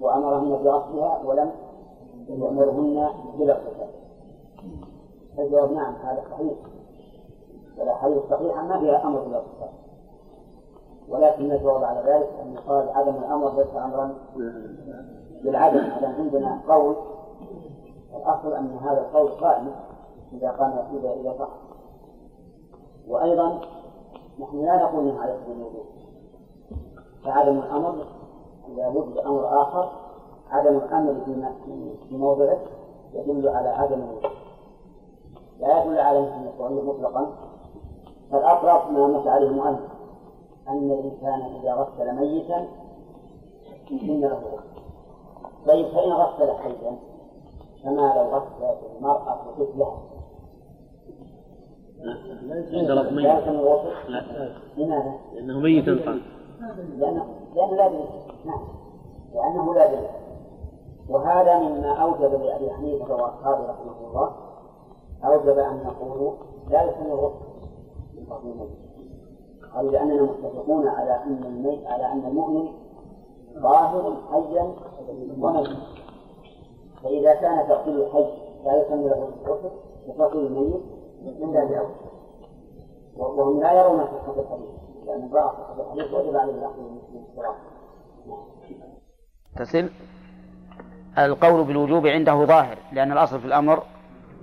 [0.00, 1.50] وأمرهن بغسلها ولم
[2.28, 3.08] يأمرهن
[3.38, 3.88] بالاغتسال
[5.38, 6.52] الجواب نعم هذا صحيح.
[7.78, 9.87] والأحاديث الصحيحة ما فيها أمر بالاغتسال
[11.10, 14.14] ولكن الجواب على ذلك أن يقال عدم الأمر ليس أمرا.
[15.44, 16.96] بالعدم هذا عندنا قول.
[18.16, 19.70] الأصل أن هذا القول قائم
[20.32, 21.48] إذا قام إذا إذا صح.
[23.08, 23.60] وأيضا
[24.40, 25.86] نحن لا نقول انه على سبيل الوجوب
[27.24, 28.06] فعدم الأمر
[28.68, 29.90] إذا وجد أمر آخر
[30.50, 31.14] عدم الأمر
[32.08, 32.58] في موضعه
[33.12, 34.30] يدل على عدم الوجوب
[35.60, 37.26] لا يدل على المشروعية مطلقا.
[38.30, 39.80] فالأقرب ما مشى عليه المؤلف
[40.68, 42.68] أن الإنسان إذا غسل ميتا
[43.90, 44.78] إن له غسل
[45.66, 46.98] طيب فإن غسل حيا
[47.82, 50.02] كما لو غسلت المرأة طفلها؟
[52.72, 53.26] عند رب ميت.
[54.08, 54.24] لا.
[54.76, 56.22] لماذا؟ لأنه ميت قال
[56.98, 57.24] لأنه
[57.54, 58.06] لأنه لا دليل
[58.44, 58.60] نعم.
[59.34, 60.08] لأنه لا دليل
[61.08, 64.32] وهذا مما أوجب لأبي حنيفة وأصحابه رحمه الله.
[65.24, 66.32] أوجب أن يقولوا
[66.70, 67.44] لا يسمى الغسل
[68.16, 68.87] من فضل الميت.
[69.74, 72.68] قالوا لأننا متفقون على أن الميت على أن المؤمن
[73.58, 74.74] ظاهر حيا
[75.38, 75.76] وميتا
[77.02, 78.26] فإذا كان تغسيل الحي
[78.64, 79.70] لا يسمى له الغسل
[80.06, 80.82] وتغسيل الميت
[81.22, 81.88] من باب أولى
[83.16, 84.68] وهم لا يرون صحة الحديث.
[85.06, 86.82] لأن صحة الحديث وجب عليه الأخذ
[89.56, 89.88] تصل
[91.18, 93.82] القول بالوجوب عنده ظاهر لأن الأصل في الأمر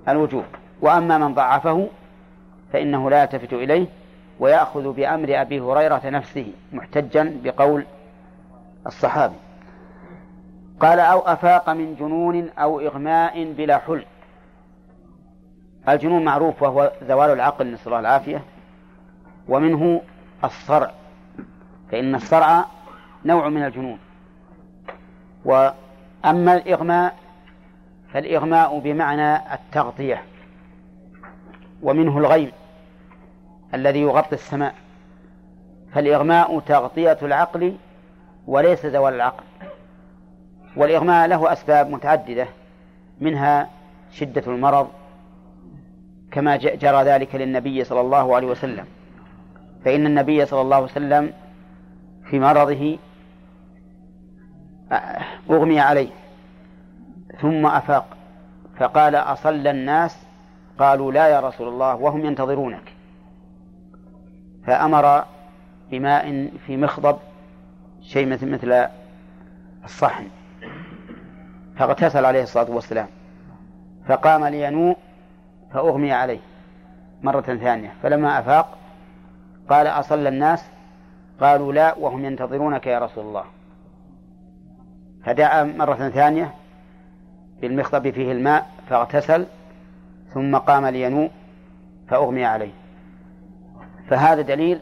[0.10, 0.44] الوجوب.
[0.82, 1.88] وأما من ضعفه
[2.74, 3.88] فإنه لا يلتفت إليه
[4.40, 7.86] ويأخذ بأمر أبي هريرة نفسه محتجا بقول
[8.88, 9.36] الصحابي.
[10.80, 14.06] قال أو أفاق من جنون أو إغماء بلا حلم.
[15.90, 18.42] الجنون معروف وهو زوال العقل نسأل الله العافية.
[19.48, 20.02] ومنه
[20.44, 20.92] الصرع
[21.92, 22.66] فإن الصرع
[23.26, 24.00] نوع من الجنون.
[25.46, 27.16] وأما الإغماء
[28.14, 30.24] فالإغماء بمعنى التغطية.
[31.82, 32.52] ومنه الغيم
[33.76, 34.76] الذي يغطي السماء.
[35.94, 37.76] فالإغماء تغطية العقل
[38.48, 39.44] وليس زوال العقل.
[40.76, 42.48] والإغماء له أسباب متعددة
[43.20, 43.70] منها
[44.12, 44.88] شدة المرض
[46.32, 48.86] كما جرى ذلك للنبي صلى الله عليه وسلم.
[49.86, 51.34] فإن النبي صلى الله عليه وسلم
[52.30, 52.98] في مرضه
[55.50, 56.10] أغمي عليه
[57.42, 58.06] ثم أفاق
[58.78, 60.26] فقال أصلى الناس؟
[60.80, 62.95] قالوا لا يا رسول الله وهم ينتظرونك.
[64.66, 65.24] فأمر
[65.92, 67.18] بماء في مخضب
[68.02, 68.88] شيء مثل مثل
[69.84, 70.28] الصحن.
[71.78, 73.08] فاغتسل عليه الصلاة والسلام.
[74.08, 74.98] فقام لينوء
[75.74, 76.40] فأغمي عليه
[77.24, 77.94] مرة ثانية.
[78.04, 78.78] فلما أفاق
[79.70, 80.66] قال أصلى الناس؟
[81.42, 83.44] قالوا لا وهم ينتظرونك يا رسول الله.
[85.26, 86.54] فدعا مرة ثانية
[87.62, 89.46] بالمخضب فيه الماء فاغتسل
[90.34, 91.30] ثم قام لينوء
[92.08, 92.72] فأغمي عليه.
[94.10, 94.80] فهذا دليل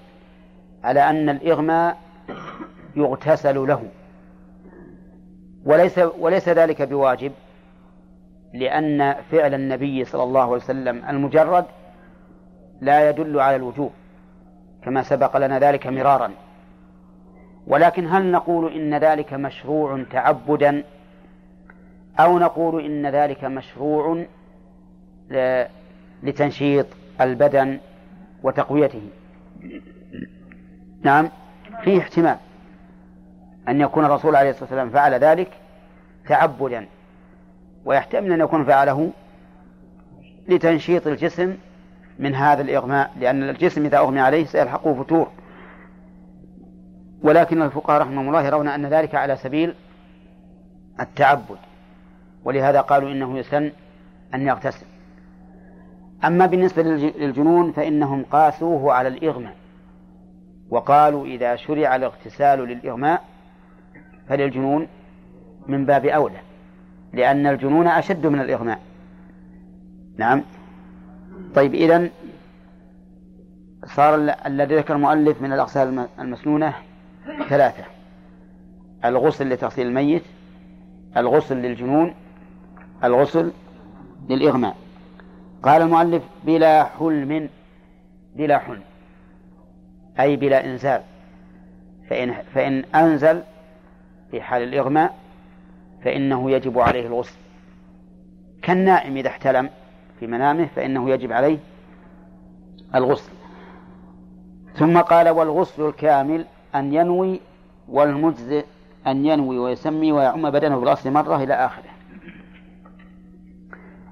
[0.83, 1.97] على أن الإغماء
[2.95, 3.83] يغتسل له.
[5.65, 7.31] وليس وليس ذلك بواجب
[8.53, 11.65] لأن فعل النبي صلى الله عليه وسلم المجرد
[12.81, 13.91] لا يدل على الوجوب
[14.83, 16.31] كما سبق لنا ذلك مرارا.
[17.67, 20.83] ولكن هل نقول إن ذلك مشروع تعبدا
[22.19, 24.25] أو نقول إن ذلك مشروع
[26.23, 26.85] لتنشيط
[27.21, 27.79] البدن
[28.43, 29.01] وتقويته.
[31.03, 31.29] نعم
[31.83, 32.37] فيه احتمال
[33.67, 35.51] أن يكون الرسول عليه الصلاة والسلام فعل ذلك
[36.27, 36.87] تعبدا
[37.85, 39.11] ويحتمل أن يكون فعله
[40.47, 41.57] لتنشيط الجسم
[42.19, 45.31] من هذا الإغماء لأن الجسم إذا أغمي عليه سيلحقه فتور.
[47.23, 49.75] ولكن الفقهاء رحمهم الله يرون أن ذلك على سبيل
[50.99, 51.57] التعبد
[52.43, 53.71] ولهذا قالوا إنه يسن
[54.33, 54.85] أن يغتسل.
[56.25, 59.55] أما بالنسبة للجنون فإنهم قاسوه على الإغماء.
[60.69, 63.23] وقالوا إذا شرع الاغتسال للإغماء
[64.29, 64.87] فللجنون
[65.67, 66.39] من باب أولى
[67.13, 68.79] لأن الجنون أشد من الإغماء.
[70.17, 70.41] نعم.
[71.55, 72.09] طيب إذن
[73.85, 76.73] صار الذي ذكر المؤلف من الأغسال المسنونة
[77.49, 77.83] ثلاثة.
[79.05, 80.23] الغسل لتغسيل الميت
[81.17, 82.13] الغسل للجنون
[83.03, 83.51] الغسل
[84.29, 84.82] للإغماء.
[85.63, 87.49] قال المؤلف بلا حلم
[88.35, 88.81] بلا حلم
[90.19, 91.01] أي بلا إنزال.
[92.09, 93.43] فإن, فإن أنزل
[94.31, 95.15] في حال الإغماء
[96.03, 97.37] فإنه يجب عليه الغسل.
[98.61, 99.69] كالنائم إذا احتلم
[100.19, 101.57] في منامه فإنه يجب عليه
[102.95, 103.31] الغسل.
[104.75, 106.45] ثم قال والغسل الكامل
[106.75, 107.39] أن ينوي
[107.87, 108.65] والمجزئ
[109.07, 111.89] أن ينوي ويسمي ويعم بدنه بالغسل مرة إلى آخره.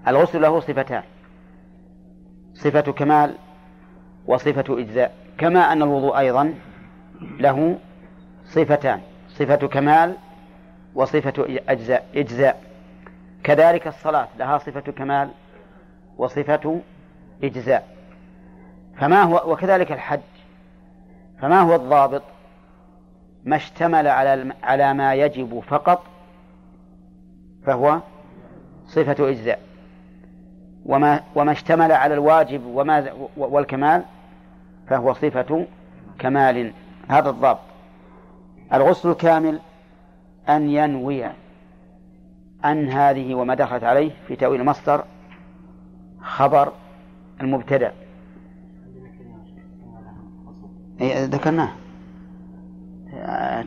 [0.07, 1.03] الغسل له صفتان.
[2.63, 3.35] صفة كمال
[4.25, 6.53] وصفة إجزاء كما أن الوضوء أيضا
[7.21, 7.79] له
[8.45, 10.15] صفتان صفة كمال
[10.95, 12.63] وصفة أجزاء إجزاء.
[13.43, 15.29] كذلك الصلاة لها صفة كمال
[16.17, 16.81] وصفة
[17.43, 17.87] إجزاء.
[18.97, 20.19] فما هو وكذلك الحج
[21.41, 22.23] فما هو الضابط؟
[23.43, 26.03] ما اشتمل على على ما يجب فقط
[27.65, 27.99] فهو
[28.87, 29.70] صفة إجزاء.
[30.85, 34.03] وما وما اشتمل على الواجب وما والكمال
[34.87, 35.65] فهو صفة
[36.19, 36.73] كمال.
[37.09, 37.59] هذا الضابط
[38.73, 39.59] الغسل الكامل
[40.49, 41.25] أن ينوي
[42.65, 45.03] أن هذه وما دخلت عليه في تأويل المصدر
[46.21, 46.71] خبر
[47.41, 47.91] المبتدأ.
[51.01, 51.71] إيه، ذكرناه.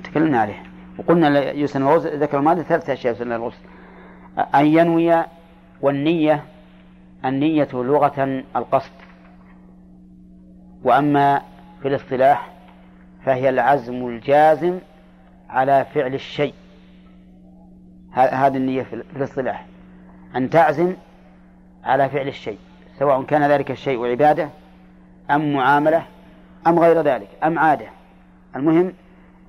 [0.04, 0.62] تكلمنا عليه.
[0.98, 3.58] وقلنا يسن الغسل ذكر الماضي ثلاثة أشياء يسن الغسل.
[4.54, 5.24] أن ينوي
[5.80, 6.44] والنية
[7.24, 8.92] النية لغة القصد.
[10.82, 11.42] وأما
[11.82, 12.52] في الاصطلاح
[13.24, 14.78] فهي العزم الجازم
[15.50, 16.54] على فعل الشيء.
[18.12, 19.66] هذه النية في الاصطلاح.
[20.36, 20.94] أن تعزم
[21.84, 22.58] على فعل الشيء.
[22.98, 24.48] سواء كان ذلك الشيء عبادة
[25.30, 26.02] أم معاملة
[26.66, 27.86] أم غير ذلك أم عادة.
[28.56, 28.92] المهم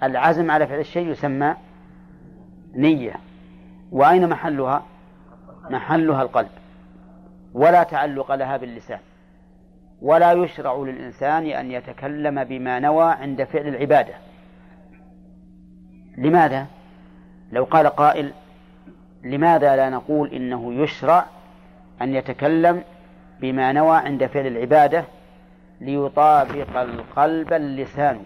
[0.03, 1.55] العزم على فعل الشيء يسمى
[2.75, 3.15] نية.
[3.91, 4.83] وأين محلها؟
[5.69, 6.49] محلها القلب.
[7.55, 8.99] ولا تعلق لها باللسان.
[10.01, 14.13] ولا يشرع للإنسان أن يتكلم بما نوى عند فعل العبادة.
[16.17, 16.65] لماذا؟
[17.51, 18.31] لو قال قائل
[19.23, 21.25] لماذا لا نقول إنه يشرع
[22.01, 22.83] أن يتكلم
[23.41, 25.05] بما نوى عند فعل العبادة
[25.81, 28.19] ليطابق القلب اللسان؟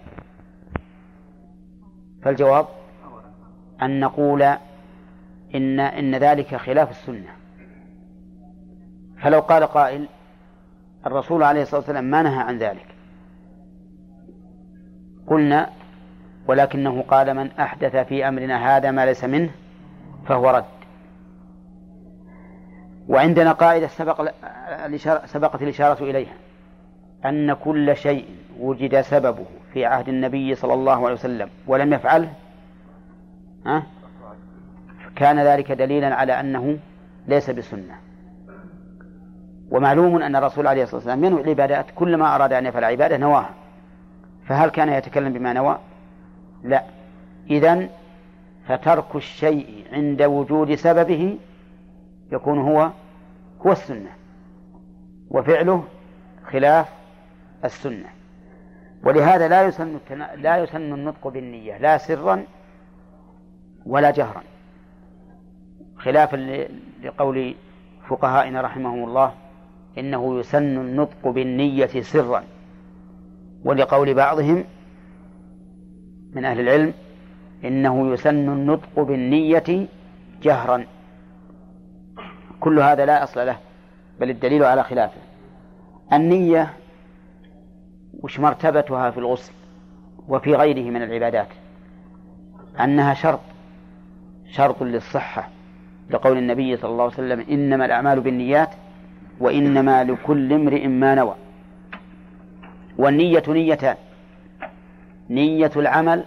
[2.24, 2.68] فالجواب
[3.82, 4.42] أن نقول
[5.56, 7.39] إن إن ذلك خلاف السنة.
[9.22, 10.08] فلو قال قائل
[11.06, 12.86] الرسول عليه الصلاة والسلام ما نهى عن ذلك.
[15.28, 15.70] قلنا
[16.48, 19.50] ولكنه قال من أحدث في أمرنا هذا ما ليس منه
[20.28, 20.66] فهو رد.
[23.08, 24.32] وعندنا قاعدة سبق
[25.26, 26.34] سبقت الإشارة إليها.
[27.26, 28.26] أن كل شيء
[28.60, 32.34] وجد سببه في عهد النبي صلى الله عليه وسلم ولم يفعله؟
[35.16, 36.80] كان ذلك دليلا على أنه
[37.28, 37.96] ليس بسنة.
[39.72, 43.50] ومعلوم أن الرسول عليه الصلاة والسلام ينوي العبادات كلما أراد أن يفعل عبادة نواها
[44.46, 45.80] فهل كان يتكلم بما نوى؟
[46.64, 46.84] لا.
[47.50, 47.90] إذا
[48.68, 51.38] فترك الشيء عند وجود سببه
[52.32, 52.90] يكون هو
[53.66, 54.12] هو السنة
[55.30, 55.84] وفعله
[56.52, 56.88] خلاف
[57.66, 58.10] السنة.
[59.04, 59.98] ولهذا لا يسن
[60.36, 62.44] لا يسن النطق بالنية لا سرا
[63.86, 64.42] ولا جهرا.
[65.98, 66.68] خلافا
[67.04, 67.56] لقول
[68.08, 69.34] فقهائنا رحمهم الله
[69.98, 72.44] إنه يسن النطق بالنية سرا.
[73.64, 74.64] ولقول بعضهم
[76.34, 76.94] من أهل العلم
[77.64, 79.88] إنه يسن النطق بالنية
[80.42, 80.86] جهرا.
[82.60, 83.58] كل هذا لا أصل له
[84.20, 85.22] بل الدليل على خلافه.
[86.14, 86.74] النية
[88.20, 89.54] وش مرتبتها في الغسل
[90.28, 91.48] وفي غيره من العبادات؟
[92.80, 93.40] أنها شرط
[94.52, 95.50] شرط للصحة.
[96.10, 98.70] لقول النبي صلى الله عليه وسلم إنما الأعمال بالنيات
[99.40, 101.36] وإنما لكل امرئ ما نوى.
[102.98, 103.96] والنية نيتان.
[105.30, 106.24] نية العمل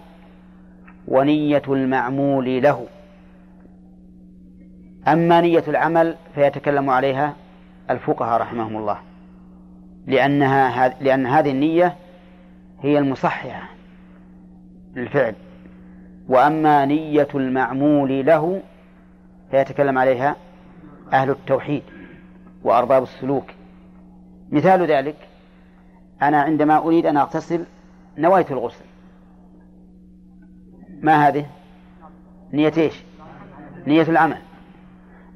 [1.07, 2.87] ونية المعمول له.
[5.07, 7.33] أما نية العمل فيتكلم عليها
[7.89, 8.97] الفقهاء رحمهم الله.
[10.07, 11.95] لأنها لأن هذه النية
[12.81, 13.69] هي المصححة
[14.95, 15.35] للفعل.
[16.29, 18.61] وأما نية المعمول له
[19.51, 20.35] فيتكلم عليها
[21.13, 21.83] أهل التوحيد.
[22.63, 23.45] وأرباب السلوك.
[24.51, 25.15] مثال ذلك
[26.21, 27.65] أنا عندما أريد أن أغتسل
[28.17, 28.85] نويت الغسل.
[31.01, 31.45] ما هذه؟
[32.53, 33.03] نية إيش؟
[33.87, 34.41] نية العمل.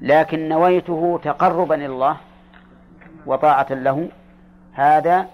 [0.02, 2.18] لكن نويته تقربا إلى الله
[3.26, 4.10] وطاعة له
[4.74, 5.28] هذا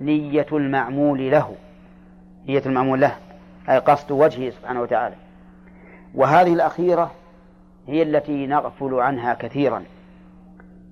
[0.00, 1.54] نية المعمول له.
[2.48, 3.16] نية المعمول له
[3.68, 5.14] أي قصد وجهه سبحانه وتعالى.
[6.14, 7.10] وهذه الأخيرة
[7.86, 9.84] هي التي نغفل عنها كثيرا.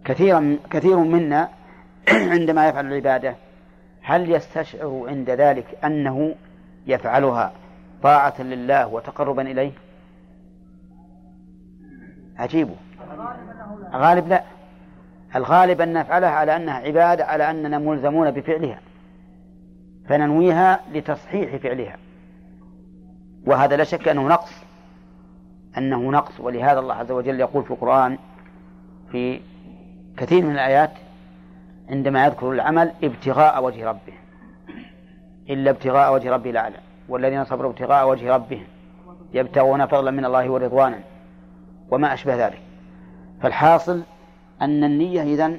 [0.05, 1.48] كثيرا كثير منا
[2.35, 3.35] عندما يفعل العبادة
[4.02, 6.35] هل يستشعر عند ذلك أنه
[6.86, 7.52] يفعلها
[8.02, 9.72] طاعة لله وتقربا إليه؟
[12.36, 12.68] عجيب
[13.93, 14.43] غالب لا.
[15.36, 18.81] الغالب أن نفعلها على أنها عبادة على أننا ملزمون بفعلها.
[20.09, 21.97] فننويها لتصحيح فعلها.
[23.47, 24.52] وهذا لا شك أنه نقص
[25.78, 26.40] أنه نقص.
[26.40, 28.18] ولهذا الله عز وجل يقول في القرآن
[29.12, 29.40] في
[30.16, 30.90] كثير من الآيات
[31.90, 34.12] عندما يذكر العمل ابتغاء وجه ربه.
[35.50, 36.76] إلا ابتغاء وجه ربه الأعلى.
[37.08, 38.64] والذين صبروا ابتغاء وجه ربهم
[39.34, 40.98] يبتغون فضلا من الله ورضوانا.
[41.90, 42.60] وما أشبه ذلك.
[43.42, 44.02] فالحاصل
[44.62, 45.58] أن النية إذن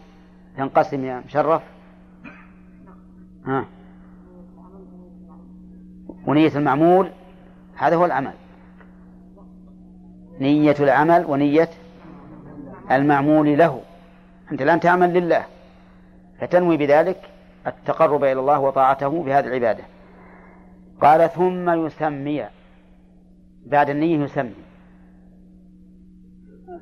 [0.58, 1.62] تنقسم يا مشرف.
[3.46, 3.66] ها.
[6.28, 7.10] ونية المعمول
[7.76, 8.34] هذا هو العمل.
[10.40, 11.70] نية العمل ونية
[12.92, 13.82] المعمول له.
[14.52, 15.46] أنت الآن تعمل لله.
[16.40, 17.30] فتنوي بذلك
[17.68, 19.84] التقرب إلى الله وطاعته بهذه العبادة.
[21.02, 22.46] قال ثم يسمي.
[23.66, 24.54] بعد النية يسمي.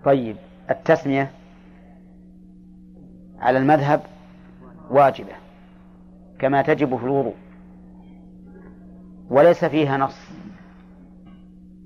[0.05, 0.35] طيب
[0.69, 1.31] التسمية
[3.39, 4.01] على المذهب
[4.89, 5.33] واجبة
[6.39, 7.35] كما تجب في الوضوء.
[9.29, 10.29] وليس فيها نص.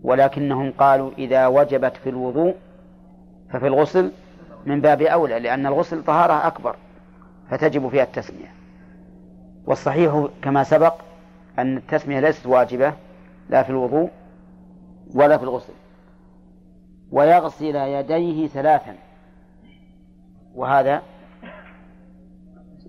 [0.04, 2.56] ولكنهم قالوا إذا وجبت في الوضوء
[3.50, 4.12] ففي الغسل
[4.66, 6.76] من باب أولى لأن الغسل طهارة أكبر
[7.50, 8.54] فتجب فيها التسمية.
[9.66, 10.96] والصحيح كما سبق
[11.60, 12.94] أن التسمية ليست واجبة
[13.50, 14.10] لا في الوضوء
[15.16, 15.74] ولا في الغسل.
[17.12, 18.96] ويغسل يديه ثلاثا
[20.56, 21.02] وهذا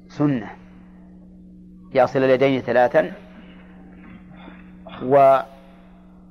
[0.08, 0.50] سنة.
[1.94, 3.12] يغسل اليدين ثلاثا
[5.02, 5.38] و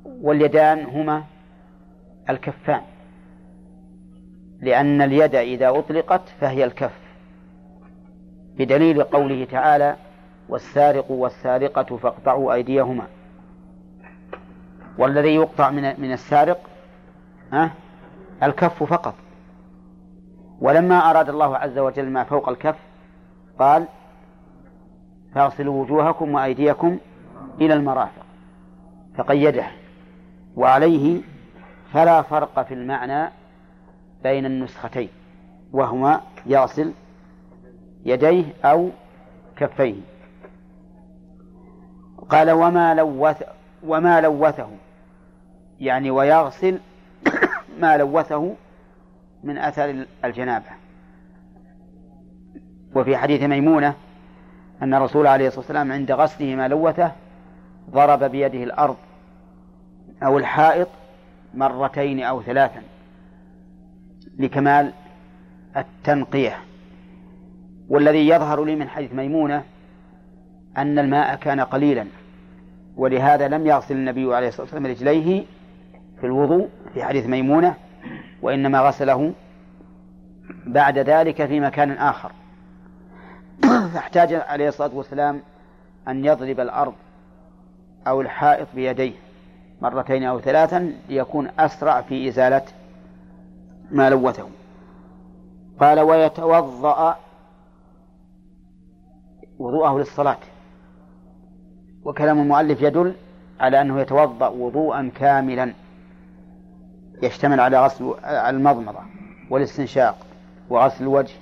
[0.05, 1.23] واليدان هما
[2.29, 2.81] الكفان.
[4.61, 6.99] لأن اليد إذا أطلقت فهي الكف
[8.57, 9.95] بدليل قوله تعالى
[10.49, 13.07] والسارق والسارقة فاقطعوا أيديهما
[14.97, 16.59] والذي يقطع من من السارق
[17.53, 17.71] أه
[18.43, 19.13] الكف فقط.
[20.61, 22.75] ولما أراد الله عز وجل ما فوق الكف
[23.59, 23.85] قال
[25.35, 26.97] فاغسلوا وجوهكم وأيديكم
[27.61, 28.25] إلى المرافق
[29.17, 29.65] فقيده.
[30.55, 31.21] وعليه
[31.93, 33.31] فلا فرق في المعنى
[34.23, 35.09] بين النسختين
[35.71, 36.93] وهما يغسل
[38.05, 38.89] يديه أو
[39.55, 39.95] كفيه.
[42.29, 43.43] قال وما لوث
[43.83, 44.69] وما لوثه
[45.79, 46.79] يعني ويغسل
[47.81, 48.55] ما لوثه
[49.43, 50.65] من أثر الجنابة.
[52.95, 53.93] وفي حديث ميمونة
[54.81, 57.11] أن الرسول عليه الصلاة والسلام عند غسله ما لوثه
[57.89, 58.97] ضرب بيده الأرض
[60.23, 60.87] أو الحائط
[61.53, 62.81] مرتين أو ثلاثا.
[64.37, 64.93] لكمال
[65.77, 66.57] التنقية.
[67.89, 69.63] والذي يظهر لي من حديث ميمونة
[70.77, 72.05] أن الماء كان قليلا
[72.97, 75.43] ولهذا لم يغسل النبي عليه الصلاة والسلام رجليه
[76.19, 77.73] في الوضوء في حديث ميمونة
[78.41, 79.33] وإنما غسله
[80.65, 82.31] بعد ذلك في مكان آخر.
[83.93, 85.41] فاحتاج عليه الصلاة والسلام
[86.07, 86.93] أن يضرب الأرض
[88.07, 89.13] أو الحائط بيديه
[89.81, 92.61] مرتين أو ثلاثا ليكون أسرع في إزالة
[93.91, 94.47] ما لوثه
[95.79, 97.15] قال ويتوضأ
[99.59, 100.37] وضوءه للصلاة.
[102.03, 103.15] وكلام المؤلف يدل
[103.59, 105.73] على أنه يتوضأ وضوءا كاملا
[107.23, 108.99] يشتمل على غسل المضمضة
[109.49, 110.17] والاستنشاق
[110.69, 111.33] وغسل الوجه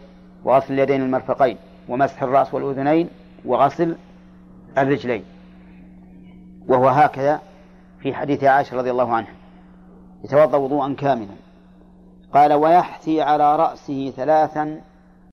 [0.44, 1.58] وغسل اليدين المرفقين
[1.90, 3.10] ومسح الرأس والأذنين
[3.46, 3.96] وغسل
[4.78, 5.24] الرجلين.
[6.68, 7.42] وهو هكذا
[8.00, 9.34] في حديث عائشة رضي الله عنها.
[10.24, 11.36] يتوضأ وضوءا كاملا.
[12.36, 14.82] قال ويحثي على رأسه ثلاثا